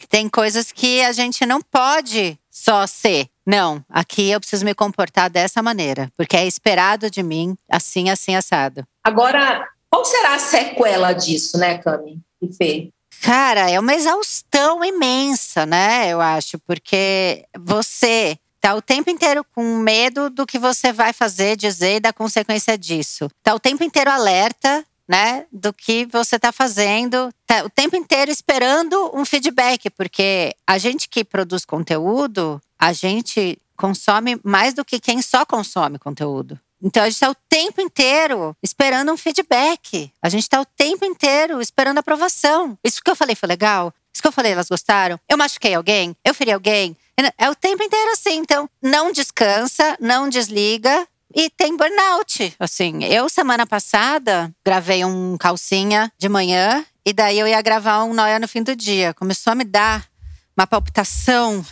Tem 0.08 0.28
coisas 0.28 0.70
que 0.70 1.00
a 1.00 1.10
gente 1.10 1.44
não 1.44 1.60
pode 1.60 2.38
só 2.56 2.86
ser. 2.86 3.28
Não, 3.44 3.84
aqui 3.88 4.30
eu 4.30 4.40
preciso 4.40 4.64
me 4.64 4.74
comportar 4.74 5.28
dessa 5.28 5.62
maneira, 5.62 6.10
porque 6.16 6.36
é 6.36 6.46
esperado 6.46 7.10
de 7.10 7.22
mim 7.22 7.54
assim, 7.70 8.08
assim, 8.08 8.34
assado. 8.34 8.86
Agora, 9.04 9.68
qual 9.90 10.02
será 10.06 10.34
a 10.34 10.38
sequela 10.38 11.12
disso, 11.12 11.58
né, 11.58 11.76
Cami 11.78 12.18
e 12.40 12.52
Fê? 12.54 12.90
Cara, 13.20 13.70
é 13.70 13.78
uma 13.78 13.94
exaustão 13.94 14.82
imensa, 14.82 15.66
né? 15.66 16.08
Eu 16.08 16.20
acho, 16.20 16.58
porque 16.60 17.44
você 17.58 18.38
tá 18.58 18.74
o 18.74 18.82
tempo 18.82 19.10
inteiro 19.10 19.44
com 19.54 19.62
medo 19.76 20.30
do 20.30 20.46
que 20.46 20.58
você 20.58 20.92
vai 20.92 21.12
fazer, 21.12 21.56
dizer 21.56 21.96
e 21.96 22.00
da 22.00 22.12
consequência 22.12 22.76
disso. 22.78 23.30
Tá 23.42 23.54
o 23.54 23.60
tempo 23.60 23.84
inteiro 23.84 24.10
alerta, 24.10 24.84
né, 25.08 25.46
do 25.52 25.72
que 25.72 26.06
você 26.06 26.38
tá 26.38 26.50
fazendo, 26.52 27.30
tá 27.46 27.64
o 27.64 27.70
tempo 27.70 27.96
inteiro 27.96 28.30
esperando 28.30 29.10
um 29.14 29.24
feedback, 29.24 29.88
porque 29.90 30.54
a 30.66 30.78
gente 30.78 31.08
que 31.08 31.24
produz 31.24 31.64
conteúdo, 31.64 32.60
a 32.78 32.92
gente 32.92 33.58
consome 33.76 34.40
mais 34.42 34.74
do 34.74 34.84
que 34.84 34.98
quem 34.98 35.22
só 35.22 35.44
consome 35.44 35.98
conteúdo. 35.98 36.58
Então 36.82 37.02
a 37.02 37.06
gente 37.06 37.14
está 37.14 37.30
o 37.30 37.36
tempo 37.48 37.80
inteiro 37.80 38.54
esperando 38.62 39.10
um 39.12 39.16
feedback. 39.16 40.12
A 40.20 40.28
gente 40.28 40.42
está 40.42 40.60
o 40.60 40.64
tempo 40.64 41.04
inteiro 41.04 41.60
esperando 41.60 41.98
aprovação. 41.98 42.78
Isso 42.84 43.02
que 43.02 43.10
eu 43.10 43.16
falei 43.16 43.34
foi 43.34 43.48
legal? 43.48 43.92
Isso 44.12 44.22
que 44.22 44.28
eu 44.28 44.32
falei, 44.32 44.52
elas 44.52 44.68
gostaram? 44.68 45.18
Eu 45.28 45.36
machuquei 45.36 45.74
alguém? 45.74 46.16
Eu 46.24 46.34
feri 46.34 46.52
alguém? 46.52 46.96
É 47.38 47.48
o 47.48 47.54
tempo 47.54 47.82
inteiro 47.82 48.12
assim. 48.12 48.36
Então, 48.36 48.68
não 48.82 49.10
descansa, 49.10 49.96
não 50.00 50.28
desliga. 50.28 51.06
E 51.38 51.50
tem 51.50 51.76
burnout. 51.76 52.56
Assim, 52.58 53.04
eu 53.04 53.28
semana 53.28 53.66
passada 53.66 54.50
gravei 54.64 55.04
um 55.04 55.36
calcinha 55.36 56.10
de 56.16 56.30
manhã 56.30 56.82
e 57.04 57.12
daí 57.12 57.38
eu 57.38 57.46
ia 57.46 57.60
gravar 57.60 58.04
um 58.04 58.14
noia 58.14 58.38
no 58.38 58.48
fim 58.48 58.62
do 58.62 58.74
dia. 58.74 59.12
Começou 59.12 59.50
a 59.50 59.54
me 59.54 59.62
dar 59.62 60.08
uma 60.56 60.66
palpitação 60.66 61.62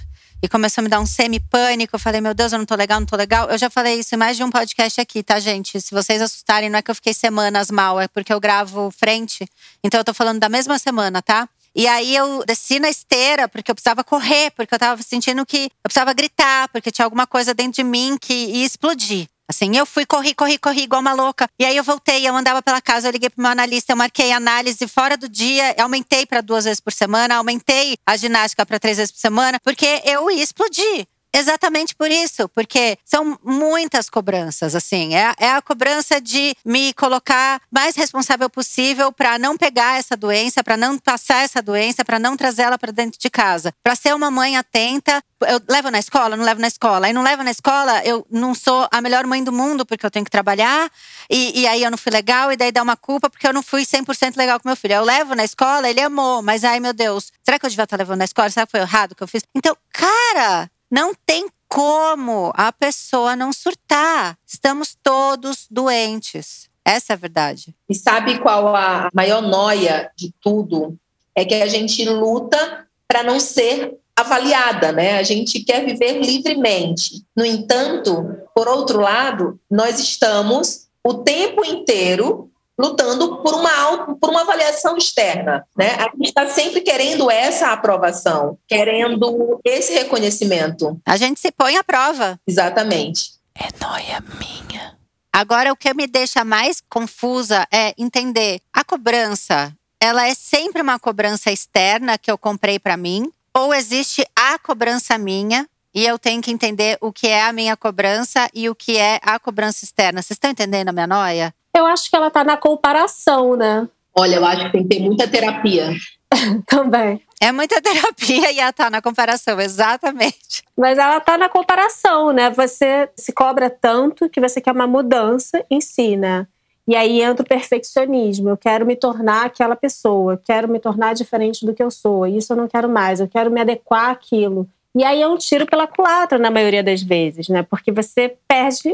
e 0.42 0.48
começou 0.50 0.82
a 0.82 0.84
me 0.84 0.90
dar 0.90 1.00
um 1.00 1.06
semi-pânico. 1.06 1.96
Eu 1.96 1.98
falei, 1.98 2.20
meu 2.20 2.34
Deus, 2.34 2.52
eu 2.52 2.58
não 2.58 2.66
tô 2.66 2.74
legal, 2.74 3.00
não 3.00 3.06
tô 3.06 3.16
legal. 3.16 3.48
Eu 3.48 3.56
já 3.56 3.70
falei 3.70 4.00
isso 4.00 4.14
em 4.14 4.18
mais 4.18 4.36
de 4.36 4.44
um 4.44 4.50
podcast 4.50 5.00
aqui, 5.00 5.22
tá, 5.22 5.40
gente? 5.40 5.80
Se 5.80 5.94
vocês 5.94 6.20
assustarem, 6.20 6.68
não 6.68 6.78
é 6.78 6.82
que 6.82 6.90
eu 6.90 6.94
fiquei 6.94 7.14
semanas 7.14 7.70
mal, 7.70 7.98
é 7.98 8.06
porque 8.06 8.34
eu 8.34 8.38
gravo 8.38 8.90
frente. 8.90 9.48
Então 9.82 9.98
eu 9.98 10.04
tô 10.04 10.12
falando 10.12 10.40
da 10.40 10.50
mesma 10.50 10.78
semana, 10.78 11.22
tá? 11.22 11.48
E 11.74 11.88
aí 11.88 12.14
eu 12.14 12.44
desci 12.44 12.78
na 12.78 12.90
esteira 12.90 13.48
porque 13.48 13.70
eu 13.70 13.74
precisava 13.74 14.04
correr, 14.04 14.50
porque 14.50 14.74
eu 14.74 14.78
tava 14.78 15.02
sentindo 15.02 15.46
que 15.46 15.64
eu 15.64 15.88
precisava 15.88 16.12
gritar, 16.12 16.68
porque 16.68 16.90
tinha 16.90 17.06
alguma 17.06 17.26
coisa 17.26 17.54
dentro 17.54 17.82
de 17.82 17.82
mim 17.82 18.18
que 18.20 18.34
ia 18.34 18.66
explodir. 18.66 19.26
Assim, 19.48 19.76
eu 19.76 19.84
fui, 19.84 20.06
corri, 20.06 20.34
corri, 20.34 20.58
corri 20.58 20.82
igual 20.84 21.02
uma 21.02 21.12
louca. 21.12 21.46
E 21.58 21.64
aí 21.64 21.76
eu 21.76 21.84
voltei, 21.84 22.26
eu 22.26 22.34
andava 22.34 22.62
pela 22.62 22.80
casa, 22.80 23.08
eu 23.08 23.12
liguei 23.12 23.28
pro 23.28 23.42
meu 23.42 23.50
analista, 23.50 23.92
eu 23.92 23.96
marquei 23.96 24.32
análise 24.32 24.86
fora 24.88 25.16
do 25.16 25.28
dia, 25.28 25.74
aumentei 25.78 26.24
para 26.24 26.40
duas 26.40 26.64
vezes 26.64 26.80
por 26.80 26.92
semana, 26.92 27.36
aumentei 27.36 27.96
a 28.06 28.16
ginástica 28.16 28.64
para 28.64 28.78
três 28.78 28.96
vezes 28.96 29.12
por 29.12 29.20
semana, 29.20 29.60
porque 29.62 30.00
eu 30.04 30.30
ia 30.30 30.42
explodir. 30.42 31.06
Exatamente 31.36 31.96
por 31.96 32.12
isso, 32.12 32.48
porque 32.50 32.96
são 33.04 33.36
muitas 33.42 34.08
cobranças, 34.08 34.76
assim. 34.76 35.16
É, 35.16 35.34
é 35.36 35.50
a 35.50 35.60
cobrança 35.60 36.20
de 36.20 36.54
me 36.64 36.94
colocar 36.94 37.60
mais 37.72 37.96
responsável 37.96 38.48
possível 38.48 39.10
para 39.10 39.36
não 39.36 39.56
pegar 39.56 39.98
essa 39.98 40.16
doença, 40.16 40.62
para 40.62 40.76
não 40.76 40.96
passar 40.96 41.42
essa 41.42 41.60
doença, 41.60 42.04
para 42.04 42.20
não 42.20 42.36
trazer 42.36 42.62
ela 42.62 42.78
para 42.78 42.92
dentro 42.92 43.18
de 43.18 43.28
casa. 43.28 43.74
Para 43.82 43.96
ser 43.96 44.14
uma 44.14 44.30
mãe 44.30 44.56
atenta. 44.56 45.20
Eu 45.40 45.60
levo 45.68 45.90
na 45.90 45.98
escola, 45.98 46.36
não 46.36 46.44
levo 46.44 46.60
na 46.60 46.68
escola. 46.68 47.08
Aí 47.08 47.12
não 47.12 47.22
levo 47.22 47.42
na 47.42 47.50
escola, 47.50 48.00
eu 48.04 48.24
não 48.30 48.54
sou 48.54 48.86
a 48.92 49.00
melhor 49.00 49.26
mãe 49.26 49.42
do 49.42 49.52
mundo, 49.52 49.84
porque 49.84 50.06
eu 50.06 50.10
tenho 50.12 50.24
que 50.24 50.30
trabalhar. 50.30 50.88
E, 51.28 51.62
e 51.62 51.66
aí 51.66 51.82
eu 51.82 51.90
não 51.90 51.98
fui 51.98 52.12
legal, 52.12 52.52
e 52.52 52.56
daí 52.56 52.70
dá 52.70 52.80
uma 52.80 52.96
culpa, 52.96 53.28
porque 53.28 53.46
eu 53.46 53.52
não 53.52 53.62
fui 53.62 53.82
100% 53.82 54.36
legal 54.36 54.60
com 54.60 54.68
meu 54.68 54.76
filho. 54.76 54.94
Eu 54.94 55.04
levo 55.04 55.34
na 55.34 55.44
escola, 55.44 55.90
ele 55.90 56.00
amou, 56.00 56.42
mas 56.42 56.62
ai 56.62 56.78
meu 56.78 56.92
Deus, 56.92 57.32
será 57.42 57.58
que 57.58 57.66
eu 57.66 57.70
devia 57.70 57.82
estar 57.82 57.96
levando 57.96 58.18
na 58.18 58.24
escola? 58.24 58.48
Será 58.50 58.66
que 58.66 58.70
foi 58.70 58.80
errado 58.80 59.16
que 59.16 59.22
eu 59.22 59.28
fiz? 59.28 59.42
Então, 59.52 59.76
cara, 59.92 60.70
não 60.90 61.14
tem 61.26 61.48
como 61.68 62.52
a 62.54 62.70
pessoa 62.72 63.34
não 63.34 63.52
surtar. 63.52 64.38
Estamos 64.46 64.96
todos 65.02 65.66
doentes. 65.70 66.68
Essa 66.84 67.12
é 67.12 67.14
a 67.14 67.18
verdade. 67.18 67.74
E 67.88 67.94
sabe 67.94 68.38
qual 68.38 68.76
a 68.76 69.08
maior 69.12 69.42
noia 69.42 70.10
de 70.16 70.32
tudo? 70.40 70.96
É 71.34 71.44
que 71.44 71.54
a 71.54 71.66
gente 71.66 72.04
luta 72.04 72.86
para 73.08 73.22
não 73.22 73.40
ser 73.40 73.98
avaliada, 74.16 74.92
né? 74.92 75.18
A 75.18 75.22
gente 75.22 75.64
quer 75.64 75.84
viver 75.84 76.20
livremente. 76.20 77.24
No 77.36 77.44
entanto, 77.44 78.38
por 78.54 78.68
outro 78.68 79.00
lado, 79.00 79.58
nós 79.68 79.98
estamos 79.98 80.86
o 81.02 81.14
tempo 81.14 81.64
inteiro 81.64 82.50
lutando 82.78 83.42
por 83.42 83.54
uma, 83.54 84.16
por 84.16 84.30
uma 84.30 84.42
avaliação 84.42 84.96
externa. 84.96 85.66
Né? 85.76 85.90
A 85.98 86.10
gente 86.16 86.28
está 86.28 86.48
sempre 86.48 86.80
querendo 86.80 87.30
essa 87.30 87.68
aprovação, 87.68 88.58
querendo 88.66 89.60
esse 89.64 89.92
reconhecimento. 89.92 91.00
A 91.06 91.16
gente 91.16 91.40
se 91.40 91.52
põe 91.52 91.76
à 91.76 91.84
prova. 91.84 92.38
Exatamente. 92.46 93.34
É 93.54 93.68
noia 93.84 94.22
minha. 94.38 94.98
Agora, 95.32 95.72
o 95.72 95.76
que 95.76 95.92
me 95.94 96.06
deixa 96.06 96.44
mais 96.44 96.80
confusa 96.88 97.66
é 97.72 97.94
entender 97.98 98.60
a 98.72 98.84
cobrança. 98.84 99.72
Ela 100.00 100.28
é 100.28 100.34
sempre 100.34 100.82
uma 100.82 100.98
cobrança 100.98 101.50
externa 101.50 102.18
que 102.18 102.30
eu 102.30 102.38
comprei 102.38 102.78
para 102.78 102.96
mim, 102.96 103.32
ou 103.56 103.72
existe 103.72 104.26
a 104.36 104.58
cobrança 104.58 105.16
minha 105.16 105.68
e 105.94 106.04
eu 106.04 106.18
tenho 106.18 106.42
que 106.42 106.50
entender 106.50 106.98
o 107.00 107.12
que 107.12 107.28
é 107.28 107.44
a 107.44 107.52
minha 107.52 107.76
cobrança 107.76 108.50
e 108.52 108.68
o 108.68 108.74
que 108.74 108.96
é 108.96 109.20
a 109.22 109.38
cobrança 109.38 109.84
externa. 109.84 110.20
Vocês 110.20 110.36
estão 110.36 110.50
entendendo 110.50 110.88
a 110.88 110.92
minha 110.92 111.06
noia? 111.06 111.54
Eu 111.74 111.86
acho 111.86 112.08
que 112.08 112.16
ela 112.16 112.28
está 112.28 112.44
na 112.44 112.56
comparação, 112.56 113.56
né? 113.56 113.88
Olha, 114.16 114.36
eu 114.36 114.44
acho 114.44 114.66
que 114.66 114.72
tem 114.72 114.82
que 114.82 114.88
ter 114.88 115.00
muita 115.02 115.26
terapia. 115.26 115.92
Também. 116.66 117.20
É 117.40 117.50
muita 117.52 117.80
terapia 117.82 118.52
e 118.52 118.60
ela 118.60 118.72
tá 118.72 118.88
na 118.88 119.02
comparação, 119.02 119.60
exatamente. 119.60 120.62
Mas 120.76 120.98
ela 120.98 121.20
tá 121.20 121.36
na 121.36 121.48
comparação, 121.48 122.32
né? 122.32 122.48
Você 122.50 123.08
se 123.16 123.32
cobra 123.32 123.68
tanto 123.68 124.28
que 124.30 124.40
você 124.40 124.60
quer 124.60 124.72
uma 124.72 124.86
mudança 124.86 125.64
em 125.68 125.80
si, 125.80 126.16
né? 126.16 126.46
E 126.86 126.94
aí 126.94 127.22
entra 127.22 127.42
o 127.42 127.48
perfeccionismo. 127.48 128.48
Eu 128.48 128.56
quero 128.56 128.86
me 128.86 128.94
tornar 128.94 129.46
aquela 129.46 129.74
pessoa, 129.74 130.34
eu 130.34 130.38
quero 130.38 130.68
me 130.68 130.78
tornar 130.78 131.14
diferente 131.14 131.66
do 131.66 131.74
que 131.74 131.82
eu 131.82 131.90
sou. 131.90 132.26
Isso 132.26 132.52
eu 132.52 132.56
não 132.56 132.68
quero 132.68 132.88
mais, 132.88 133.20
eu 133.20 133.28
quero 133.28 133.50
me 133.50 133.60
adequar 133.60 134.10
àquilo. 134.10 134.68
E 134.94 135.02
aí 135.02 135.20
é 135.20 135.26
um 135.26 135.36
tiro 135.36 135.66
pela 135.66 135.86
culatra 135.86 136.38
na 136.38 136.50
maioria 136.50 136.82
das 136.82 137.02
vezes, 137.02 137.48
né? 137.48 137.62
Porque 137.62 137.90
você 137.90 138.36
perde 138.46 138.92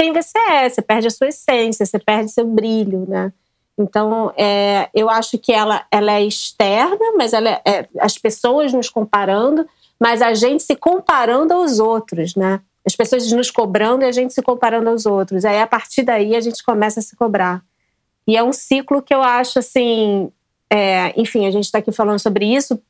quem 0.00 0.14
você 0.14 0.38
é, 0.38 0.66
você 0.66 0.80
perde 0.80 1.08
a 1.08 1.10
sua 1.10 1.28
essência, 1.28 1.84
você 1.84 1.98
perde 1.98 2.30
seu 2.30 2.46
brilho, 2.46 3.04
né? 3.06 3.30
Então, 3.76 4.32
é, 4.34 4.88
eu 4.94 5.10
acho 5.10 5.36
que 5.36 5.52
ela, 5.52 5.84
ela 5.90 6.12
é 6.12 6.24
externa, 6.24 7.12
mas 7.18 7.34
ela 7.34 7.50
é, 7.50 7.62
é, 7.66 7.88
as 7.98 8.16
pessoas 8.16 8.72
nos 8.72 8.88
comparando, 8.88 9.66
mas 9.98 10.22
a 10.22 10.32
gente 10.32 10.62
se 10.62 10.74
comparando 10.74 11.52
aos 11.52 11.78
outros, 11.78 12.34
né? 12.34 12.62
As 12.82 12.96
pessoas 12.96 13.30
nos 13.30 13.50
cobrando 13.50 14.02
e 14.02 14.06
a 14.06 14.12
gente 14.12 14.32
se 14.32 14.40
comparando 14.40 14.88
aos 14.88 15.04
outros. 15.04 15.44
Aí, 15.44 15.60
a 15.60 15.66
partir 15.66 16.02
daí, 16.02 16.34
a 16.34 16.40
gente 16.40 16.64
começa 16.64 17.00
a 17.00 17.02
se 17.02 17.14
cobrar. 17.14 17.62
E 18.26 18.38
é 18.38 18.42
um 18.42 18.54
ciclo 18.54 19.02
que 19.02 19.14
eu 19.14 19.22
acho, 19.22 19.58
assim... 19.58 20.32
É, 20.70 21.12
enfim, 21.20 21.46
a 21.46 21.50
gente 21.50 21.64
está 21.64 21.78
aqui 21.78 21.92
falando 21.92 22.20
sobre 22.20 22.46
isso. 22.46 22.80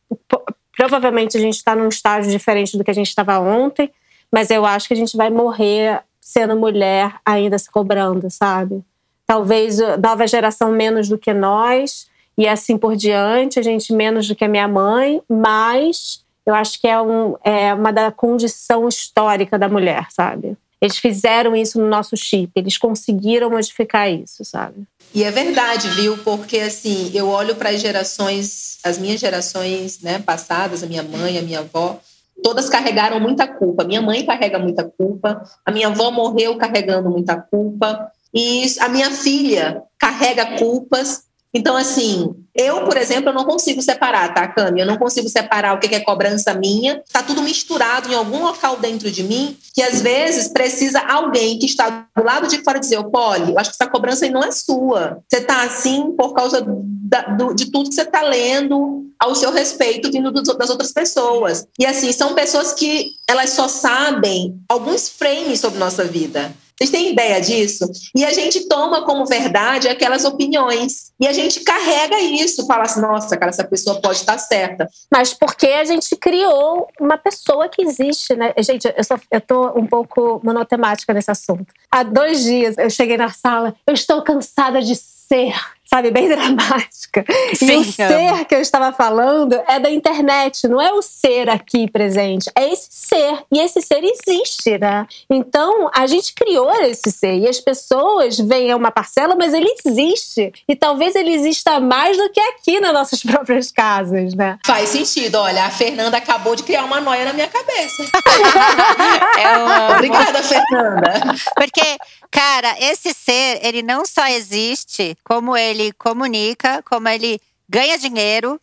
Provavelmente 0.77 1.37
a 1.37 1.41
gente 1.41 1.57
está 1.57 1.75
num 1.75 1.89
estágio 1.89 2.31
diferente 2.31 2.79
do 2.79 2.85
que 2.85 2.91
a 2.91 2.95
gente 2.95 3.09
estava 3.09 3.41
ontem, 3.41 3.91
mas 4.31 4.49
eu 4.49 4.65
acho 4.65 4.87
que 4.87 4.95
a 4.95 4.97
gente 4.97 5.17
vai 5.17 5.29
morrer 5.29 6.05
sendo 6.21 6.57
mulher 6.57 7.15
ainda 7.25 7.59
se 7.59 7.71
cobrando, 7.71 8.31
sabe? 8.31 8.83
Talvez 9.27 9.79
nova 10.03 10.27
geração 10.27 10.71
menos 10.71 11.09
do 11.09 11.17
que 11.17 11.33
nós 11.33 12.09
e 12.37 12.49
assim 12.49 12.77
por 12.77 12.97
diante, 12.97 13.59
a 13.59 13.63
gente 13.63 13.93
menos 13.93 14.27
do 14.27 14.35
que 14.35 14.45
a 14.45 14.49
minha 14.49 14.69
mãe, 14.69 15.21
mas 15.29 16.25
eu 16.45 16.55
acho 16.55 16.81
que 16.81 16.89
é, 16.89 17.01
um, 17.01 17.37
é 17.45 17.73
uma 17.75 17.93
da 17.93 18.11
condição 18.11 18.89
histórica 18.89 19.59
da 19.59 19.69
mulher, 19.69 20.07
sabe? 20.11 20.57
Eles 20.81 20.97
fizeram 20.97 21.55
isso 21.55 21.79
no 21.79 21.87
nosso 21.87 22.17
chip, 22.17 22.51
eles 22.57 22.79
conseguiram 22.79 23.51
modificar 23.51 24.11
isso, 24.11 24.45
sabe? 24.45 24.85
E 25.15 25.23
é 25.23 25.31
verdade, 25.31 25.89
viu? 25.91 26.17
Porque 26.19 26.59
assim, 26.59 27.11
eu 27.13 27.29
olho 27.29 27.55
para 27.57 27.71
as 27.71 27.81
gerações, 27.81 28.79
as 28.83 28.97
minhas 28.97 29.21
gerações, 29.21 30.01
né, 30.01 30.19
passadas, 30.19 30.83
a 30.83 30.87
minha 30.87 31.03
mãe, 31.03 31.37
a 31.37 31.43
minha 31.43 31.59
avó, 31.59 32.01
todas 32.43 32.69
carregaram 32.69 33.21
muita 33.21 33.47
culpa. 33.47 33.85
Minha 33.85 34.03
mãe 34.03 34.25
carrega 34.25 34.59
muita 34.59 34.85
culpa, 34.85 35.43
a 35.65 35.71
minha 35.71 35.89
avó 35.89 36.11
morreu 36.11 36.57
carregando 36.57 37.11
muita 37.11 37.37
culpa, 37.37 38.11
e 38.35 38.65
a 38.81 38.89
minha 38.89 39.11
filha 39.11 39.83
carrega 39.99 40.57
culpas. 40.57 41.25
Então, 41.53 41.77
assim, 41.77 42.33
eu, 42.55 42.85
por 42.85 42.97
exemplo, 42.97 43.31
eu 43.31 43.35
não 43.35 43.45
consigo 43.45 43.83
separar, 43.83 44.33
tá, 44.33 44.47
Cami? 44.47 44.81
Eu 44.81 44.87
não 44.87 44.97
consigo 44.97 45.29
separar 45.29 45.75
o 45.75 45.81
que 45.81 45.93
é 45.93 45.99
cobrança 45.99 46.55
minha. 46.55 47.03
Tá 47.13 47.25
tudo 47.25 47.43
misturado 47.43 48.09
em 48.09 48.15
algum 48.15 48.45
local 48.45 48.77
dentro 48.77 49.11
de 49.11 49.25
mim 49.25 49.57
que, 49.75 49.83
às 49.83 50.01
vezes, 50.01 50.47
precisa 50.47 51.01
alguém 51.01 51.59
que 51.59 51.67
está 51.67 52.07
do 52.17 52.23
lado 52.23 52.47
de 52.47 52.63
fora 52.63 52.79
dizer, 52.79 53.03
Poli, 53.05 53.51
eu 53.51 53.59
acho 53.59 53.71
que 53.71 53.77
essa 53.81 53.91
cobrança 53.91 54.25
aí 54.25 54.31
não 54.31 54.45
é 54.45 54.53
sua. 54.53 55.19
Você 55.29 55.41
tá 55.41 55.65
assim 55.65 56.13
por 56.17 56.35
causa 56.35 56.61
da, 57.11 57.23
do, 57.23 57.53
de 57.53 57.73
tudo 57.73 57.89
que 57.89 57.95
você 57.97 58.03
está 58.03 58.23
lendo 58.23 59.05
ao 59.19 59.35
seu 59.35 59.51
respeito 59.51 60.13
vindo 60.13 60.31
do, 60.31 60.43
das 60.43 60.71
outras 60.71 60.93
pessoas. 60.93 61.67
E 61.77 61.85
assim, 61.85 62.13
são 62.13 62.35
pessoas 62.35 62.73
que 62.73 63.11
elas 63.27 63.51
só 63.51 63.67
sabem 63.67 64.57
alguns 64.69 65.09
frames 65.09 65.59
sobre 65.59 65.81
nossa 65.81 66.05
vida. 66.05 66.55
Vocês 66.79 66.91
têm 66.91 67.13
ideia 67.13 67.39
disso? 67.41 67.85
E 68.15 68.25
a 68.25 68.33
gente 68.33 68.67
toma 68.67 69.05
como 69.05 69.27
verdade 69.27 69.87
aquelas 69.87 70.25
opiniões. 70.25 71.13
E 71.21 71.27
a 71.27 71.33
gente 71.33 71.61
carrega 71.61 72.19
isso, 72.21 72.65
fala 72.65 72.85
assim, 72.85 73.03
nossa, 73.03 73.37
cara, 73.37 73.51
essa 73.51 73.65
pessoa 73.65 74.01
pode 74.01 74.19
estar 74.21 74.39
certa. 74.39 74.89
Mas 75.11 75.35
porque 75.35 75.67
a 75.67 75.85
gente 75.85 76.17
criou 76.17 76.89
uma 76.99 77.19
pessoa 77.19 77.69
que 77.69 77.83
existe, 77.83 78.35
né? 78.35 78.55
Gente, 78.61 78.91
eu, 78.97 79.05
sou, 79.05 79.21
eu 79.31 79.41
tô 79.43 79.79
um 79.79 79.87
pouco 79.87 80.41
monotemática 80.43 81.13
nesse 81.13 81.31
assunto. 81.31 81.67
Há 81.91 82.03
dois 82.03 82.45
dias 82.45 82.79
eu 82.79 82.89
cheguei 82.89 83.19
na 83.19 83.31
sala, 83.31 83.75
eu 83.87 83.93
estou 83.93 84.23
cansada 84.23 84.81
de 84.81 84.97
ser 84.97 85.53
sabe, 85.91 86.13
bem 86.13 86.29
dramática. 86.31 87.25
Sim, 87.55 87.67
e 87.67 87.77
o 87.79 87.85
ser 87.93 88.45
que 88.47 88.55
eu 88.55 88.61
estava 88.61 88.93
falando 88.93 89.61
é 89.67 89.81
da 89.81 89.91
internet, 89.91 90.69
não 90.69 90.81
é 90.81 90.93
o 90.93 91.03
ser 91.03 91.51
aqui 91.51 91.91
presente, 91.91 92.51
é 92.57 92.73
esse 92.73 92.89
ser. 92.91 93.39
E 93.51 93.59
esse 93.59 93.83
ser 93.83 94.03
existe, 94.05 94.79
né? 94.79 95.07
Então, 95.29 95.91
a 95.93 96.07
gente 96.07 96.33
criou 96.33 96.73
esse 96.83 97.11
ser 97.11 97.39
e 97.39 97.49
as 97.49 97.59
pessoas 97.59 98.39
veem 98.39 98.73
uma 98.73 98.93
parcela, 98.93 99.35
mas 99.35 99.53
ele 99.53 99.69
existe. 99.85 100.53
E 100.69 100.77
talvez 100.77 101.17
ele 101.17 101.33
exista 101.33 101.81
mais 101.81 102.17
do 102.17 102.31
que 102.31 102.41
aqui 102.41 102.79
nas 102.79 102.93
nossas 102.93 103.23
próprias 103.25 103.73
casas, 103.73 104.35
né? 104.35 104.59
Faz 104.65 104.91
sentido. 104.91 105.37
Olha, 105.37 105.65
a 105.65 105.71
Fernanda 105.71 106.17
acabou 106.17 106.55
de 106.55 106.63
criar 106.63 106.85
uma 106.85 107.01
noia 107.01 107.25
na 107.25 107.33
minha 107.33 107.49
cabeça. 107.49 108.05
é 109.39 109.59
uma... 109.59 109.97
Obrigada, 109.97 110.43
Fernanda. 110.43 111.13
Porque, 111.57 111.99
cara, 112.31 112.77
esse 112.79 113.13
ser, 113.13 113.59
ele 113.63 113.83
não 113.83 114.05
só 114.05 114.27
existe, 114.29 115.17
como 115.25 115.57
ele 115.57 115.80
ele 115.81 115.93
comunica, 115.93 116.83
como 116.83 117.09
ele 117.09 117.41
ganha 117.69 117.99
dinheiro, 117.99 118.61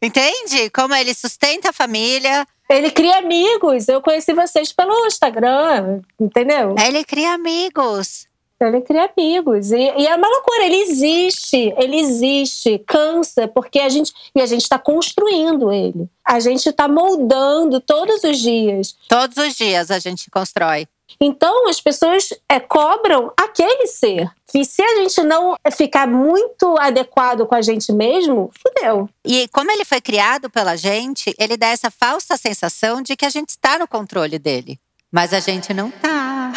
entende? 0.00 0.70
Como 0.70 0.94
ele 0.94 1.14
sustenta 1.14 1.70
a 1.70 1.72
família. 1.72 2.46
Ele 2.68 2.90
cria 2.90 3.18
amigos. 3.18 3.88
Eu 3.88 4.00
conheci 4.00 4.32
vocês 4.32 4.72
pelo 4.72 5.06
Instagram, 5.06 6.00
entendeu? 6.20 6.74
Ele 6.78 7.04
cria 7.04 7.34
amigos. 7.34 8.26
Ele 8.60 8.80
cria 8.80 9.08
amigos. 9.16 9.70
E, 9.70 9.76
e, 9.76 10.06
é 10.06 10.16
uma 10.16 10.28
loucura, 10.28 10.64
ele 10.64 10.82
existe, 10.82 11.72
ele 11.76 11.96
existe, 12.00 12.78
cansa, 12.86 13.46
porque 13.46 13.78
a 13.78 13.88
gente. 13.88 14.12
E 14.34 14.40
a 14.40 14.46
gente 14.46 14.62
está 14.62 14.78
construindo 14.78 15.72
ele. 15.72 16.08
A 16.24 16.40
gente 16.40 16.68
está 16.68 16.88
moldando 16.88 17.80
todos 17.80 18.24
os 18.24 18.38
dias. 18.38 18.96
Todos 19.08 19.36
os 19.36 19.54
dias 19.54 19.90
a 19.92 20.00
gente 20.00 20.28
constrói. 20.28 20.88
Então, 21.20 21.68
as 21.68 21.80
pessoas 21.80 22.30
é, 22.48 22.60
cobram 22.60 23.32
aquele 23.36 23.86
ser. 23.86 24.30
Que 24.50 24.64
se 24.64 24.80
a 24.82 25.02
gente 25.02 25.22
não 25.22 25.56
ficar 25.72 26.06
muito 26.06 26.76
adequado 26.78 27.46
com 27.46 27.54
a 27.54 27.62
gente 27.62 27.92
mesmo, 27.92 28.50
fudeu. 28.62 29.08
E 29.24 29.48
como 29.48 29.70
ele 29.70 29.84
foi 29.84 30.00
criado 30.00 30.48
pela 30.48 30.76
gente, 30.76 31.34
ele 31.38 31.56
dá 31.56 31.68
essa 31.68 31.90
falsa 31.90 32.36
sensação 32.36 33.02
de 33.02 33.16
que 33.16 33.26
a 33.26 33.30
gente 33.30 33.50
está 33.50 33.78
no 33.78 33.86
controle 33.86 34.38
dele. 34.38 34.78
Mas 35.10 35.32
a 35.32 35.40
gente 35.40 35.74
não 35.74 35.90
tá. 35.90 36.52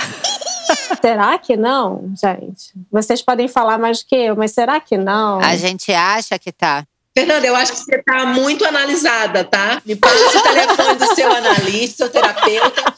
será 1.01 1.37
que 1.37 1.57
não, 1.57 2.13
gente? 2.21 2.71
Vocês 2.91 3.21
podem 3.21 3.47
falar 3.47 3.77
mais 3.77 4.03
que 4.03 4.15
eu, 4.15 4.35
mas 4.35 4.51
será 4.51 4.79
que 4.79 4.97
não? 4.97 5.39
A 5.41 5.55
gente 5.55 5.91
acha 5.91 6.37
que 6.37 6.51
tá. 6.51 6.85
Fernanda, 7.13 7.45
eu 7.45 7.55
acho 7.55 7.73
que 7.73 7.79
você 7.79 7.95
está 7.95 8.25
muito 8.25 8.65
analisada, 8.65 9.43
tá? 9.43 9.81
Me 9.85 9.97
passa 9.97 10.39
o 10.39 10.43
telefone 10.43 10.95
do 10.95 11.15
seu 11.15 11.31
analista, 11.31 12.05
seu 12.05 12.09
terapeuta. 12.09 12.95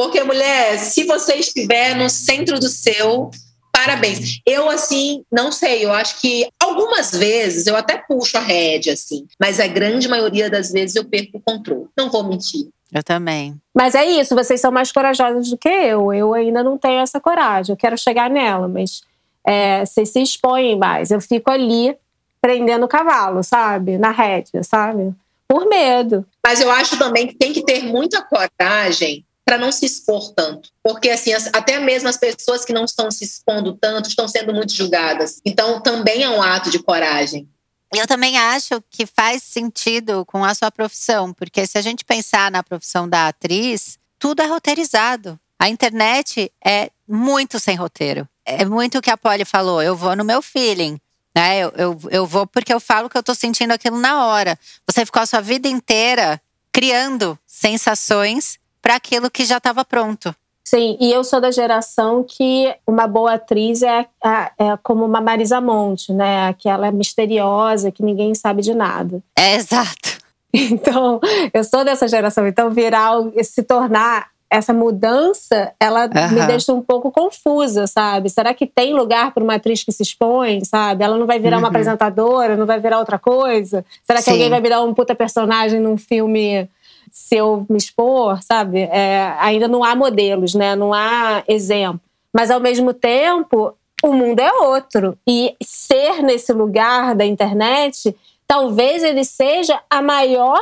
Porque, 0.00 0.22
mulher, 0.24 0.78
se 0.78 1.04
você 1.04 1.34
estiver 1.34 1.94
no 1.94 2.08
centro 2.08 2.58
do 2.58 2.70
seu, 2.70 3.30
parabéns. 3.70 4.40
Eu, 4.46 4.70
assim, 4.70 5.22
não 5.30 5.52
sei, 5.52 5.84
eu 5.84 5.92
acho 5.92 6.18
que 6.22 6.48
algumas 6.58 7.12
vezes 7.12 7.66
eu 7.66 7.76
até 7.76 7.98
puxo 7.98 8.38
a 8.38 8.40
rédea, 8.40 8.94
assim, 8.94 9.26
mas 9.38 9.60
a 9.60 9.66
grande 9.66 10.08
maioria 10.08 10.48
das 10.48 10.72
vezes 10.72 10.96
eu 10.96 11.04
perco 11.04 11.36
o 11.36 11.40
controle. 11.42 11.84
Não 11.94 12.10
vou 12.10 12.24
mentir. 12.24 12.66
Eu 12.90 13.02
também. 13.02 13.54
Mas 13.74 13.94
é 13.94 14.06
isso, 14.06 14.34
vocês 14.34 14.58
são 14.58 14.72
mais 14.72 14.90
corajosas 14.90 15.50
do 15.50 15.58
que 15.58 15.68
eu. 15.68 16.14
Eu 16.14 16.32
ainda 16.32 16.64
não 16.64 16.78
tenho 16.78 17.00
essa 17.00 17.20
coragem. 17.20 17.74
Eu 17.74 17.76
quero 17.76 17.98
chegar 17.98 18.30
nela, 18.30 18.68
mas 18.68 19.02
é, 19.46 19.84
vocês 19.84 20.08
se 20.08 20.22
expõem 20.22 20.78
mais. 20.78 21.10
Eu 21.10 21.20
fico 21.20 21.50
ali 21.50 21.94
prendendo 22.40 22.86
o 22.86 22.88
cavalo, 22.88 23.44
sabe? 23.44 23.98
Na 23.98 24.12
rédea, 24.12 24.62
sabe? 24.62 25.12
Por 25.46 25.68
medo. 25.68 26.24
Mas 26.42 26.58
eu 26.62 26.70
acho 26.70 26.98
também 26.98 27.26
que 27.26 27.34
tem 27.34 27.52
que 27.52 27.62
ter 27.62 27.82
muita 27.82 28.22
coragem 28.22 29.26
para 29.44 29.58
não 29.58 29.72
se 29.72 29.86
expor 29.86 30.32
tanto. 30.32 30.70
Porque, 30.82 31.10
assim, 31.10 31.32
até 31.52 31.78
mesmo 31.78 32.08
as 32.08 32.16
pessoas 32.16 32.64
que 32.64 32.72
não 32.72 32.84
estão 32.84 33.10
se 33.10 33.24
expondo 33.24 33.76
tanto 33.80 34.08
estão 34.08 34.28
sendo 34.28 34.54
muito 34.54 34.72
julgadas. 34.72 35.40
Então, 35.44 35.80
também 35.80 36.22
é 36.22 36.28
um 36.28 36.42
ato 36.42 36.70
de 36.70 36.78
coragem. 36.78 37.48
Eu 37.92 38.06
também 38.06 38.38
acho 38.38 38.82
que 38.88 39.04
faz 39.04 39.42
sentido 39.42 40.24
com 40.24 40.44
a 40.44 40.54
sua 40.54 40.70
profissão, 40.70 41.32
porque 41.32 41.66
se 41.66 41.76
a 41.76 41.82
gente 41.82 42.04
pensar 42.04 42.50
na 42.50 42.62
profissão 42.62 43.08
da 43.08 43.26
atriz, 43.26 43.98
tudo 44.18 44.42
é 44.42 44.46
roteirizado. 44.46 45.38
A 45.58 45.68
internet 45.68 46.52
é 46.64 46.90
muito 47.08 47.58
sem 47.58 47.74
roteiro. 47.74 48.28
É 48.44 48.64
muito 48.64 48.98
o 48.98 49.02
que 49.02 49.10
a 49.10 49.16
Polly 49.16 49.44
falou, 49.44 49.82
eu 49.82 49.96
vou 49.96 50.14
no 50.14 50.24
meu 50.24 50.40
feeling. 50.40 51.00
Né? 51.34 51.58
Eu, 51.58 51.72
eu, 51.76 52.00
eu 52.10 52.26
vou 52.26 52.46
porque 52.46 52.72
eu 52.72 52.80
falo 52.80 53.10
que 53.10 53.18
eu 53.18 53.22
tô 53.22 53.34
sentindo 53.34 53.72
aquilo 53.72 53.98
na 53.98 54.24
hora. 54.26 54.58
Você 54.86 55.04
ficou 55.04 55.22
a 55.22 55.26
sua 55.26 55.40
vida 55.40 55.68
inteira 55.68 56.40
criando 56.72 57.36
sensações 57.46 58.59
para 58.80 58.96
aquilo 58.96 59.30
que 59.30 59.44
já 59.44 59.58
estava 59.58 59.84
pronto. 59.84 60.34
Sim, 60.64 60.96
e 61.00 61.10
eu 61.10 61.24
sou 61.24 61.40
da 61.40 61.50
geração 61.50 62.22
que 62.22 62.72
uma 62.86 63.08
boa 63.08 63.34
atriz 63.34 63.82
é, 63.82 64.06
é, 64.24 64.76
como 64.84 65.04
uma 65.04 65.20
Marisa 65.20 65.60
Monte, 65.60 66.12
né? 66.12 66.48
Aquela 66.48 66.92
misteriosa 66.92 67.90
que 67.90 68.04
ninguém 68.04 68.34
sabe 68.34 68.62
de 68.62 68.74
nada. 68.74 69.20
É 69.36 69.54
exato. 69.56 70.20
Então, 70.52 71.20
eu 71.52 71.64
sou 71.64 71.84
dessa 71.84 72.06
geração. 72.06 72.46
Então, 72.46 72.70
virar, 72.70 73.14
se 73.42 73.62
tornar 73.62 74.28
essa 74.50 74.72
mudança, 74.72 75.72
ela 75.78 76.06
uhum. 76.06 76.34
me 76.40 76.46
deixa 76.46 76.72
um 76.72 76.82
pouco 76.82 77.10
confusa, 77.10 77.86
sabe? 77.86 78.28
Será 78.28 78.52
que 78.52 78.66
tem 78.66 78.92
lugar 78.92 79.32
para 79.32 79.44
uma 79.44 79.54
atriz 79.54 79.84
que 79.84 79.92
se 79.92 80.02
expõe, 80.02 80.64
sabe? 80.64 81.04
Ela 81.04 81.16
não 81.16 81.26
vai 81.26 81.38
virar 81.38 81.56
uhum. 81.56 81.62
uma 81.62 81.68
apresentadora, 81.68 82.56
não 82.56 82.66
vai 82.66 82.80
virar 82.80 82.98
outra 82.98 83.18
coisa? 83.18 83.84
Será 84.04 84.18
que 84.18 84.24
Sim. 84.24 84.32
alguém 84.32 84.50
vai 84.50 84.60
virar 84.60 84.82
um 84.82 84.92
puta 84.92 85.14
personagem 85.14 85.80
num 85.80 85.96
filme 85.96 86.68
se 87.10 87.36
eu 87.36 87.66
me 87.68 87.76
expor, 87.76 88.42
sabe? 88.42 88.80
É, 88.80 89.34
ainda 89.38 89.68
não 89.68 89.84
há 89.84 89.94
modelos, 89.94 90.54
né? 90.54 90.74
Não 90.74 90.92
há 90.92 91.42
exemplo. 91.48 92.00
Mas 92.32 92.50
ao 92.50 92.60
mesmo 92.60 92.92
tempo, 92.94 93.74
o 94.02 94.12
mundo 94.12 94.40
é 94.40 94.52
outro. 94.52 95.18
E 95.26 95.54
ser 95.62 96.22
nesse 96.22 96.52
lugar 96.52 97.14
da 97.14 97.24
internet, 97.24 98.14
talvez 98.46 99.02
ele 99.02 99.24
seja 99.24 99.80
a 99.88 100.00
maior 100.00 100.60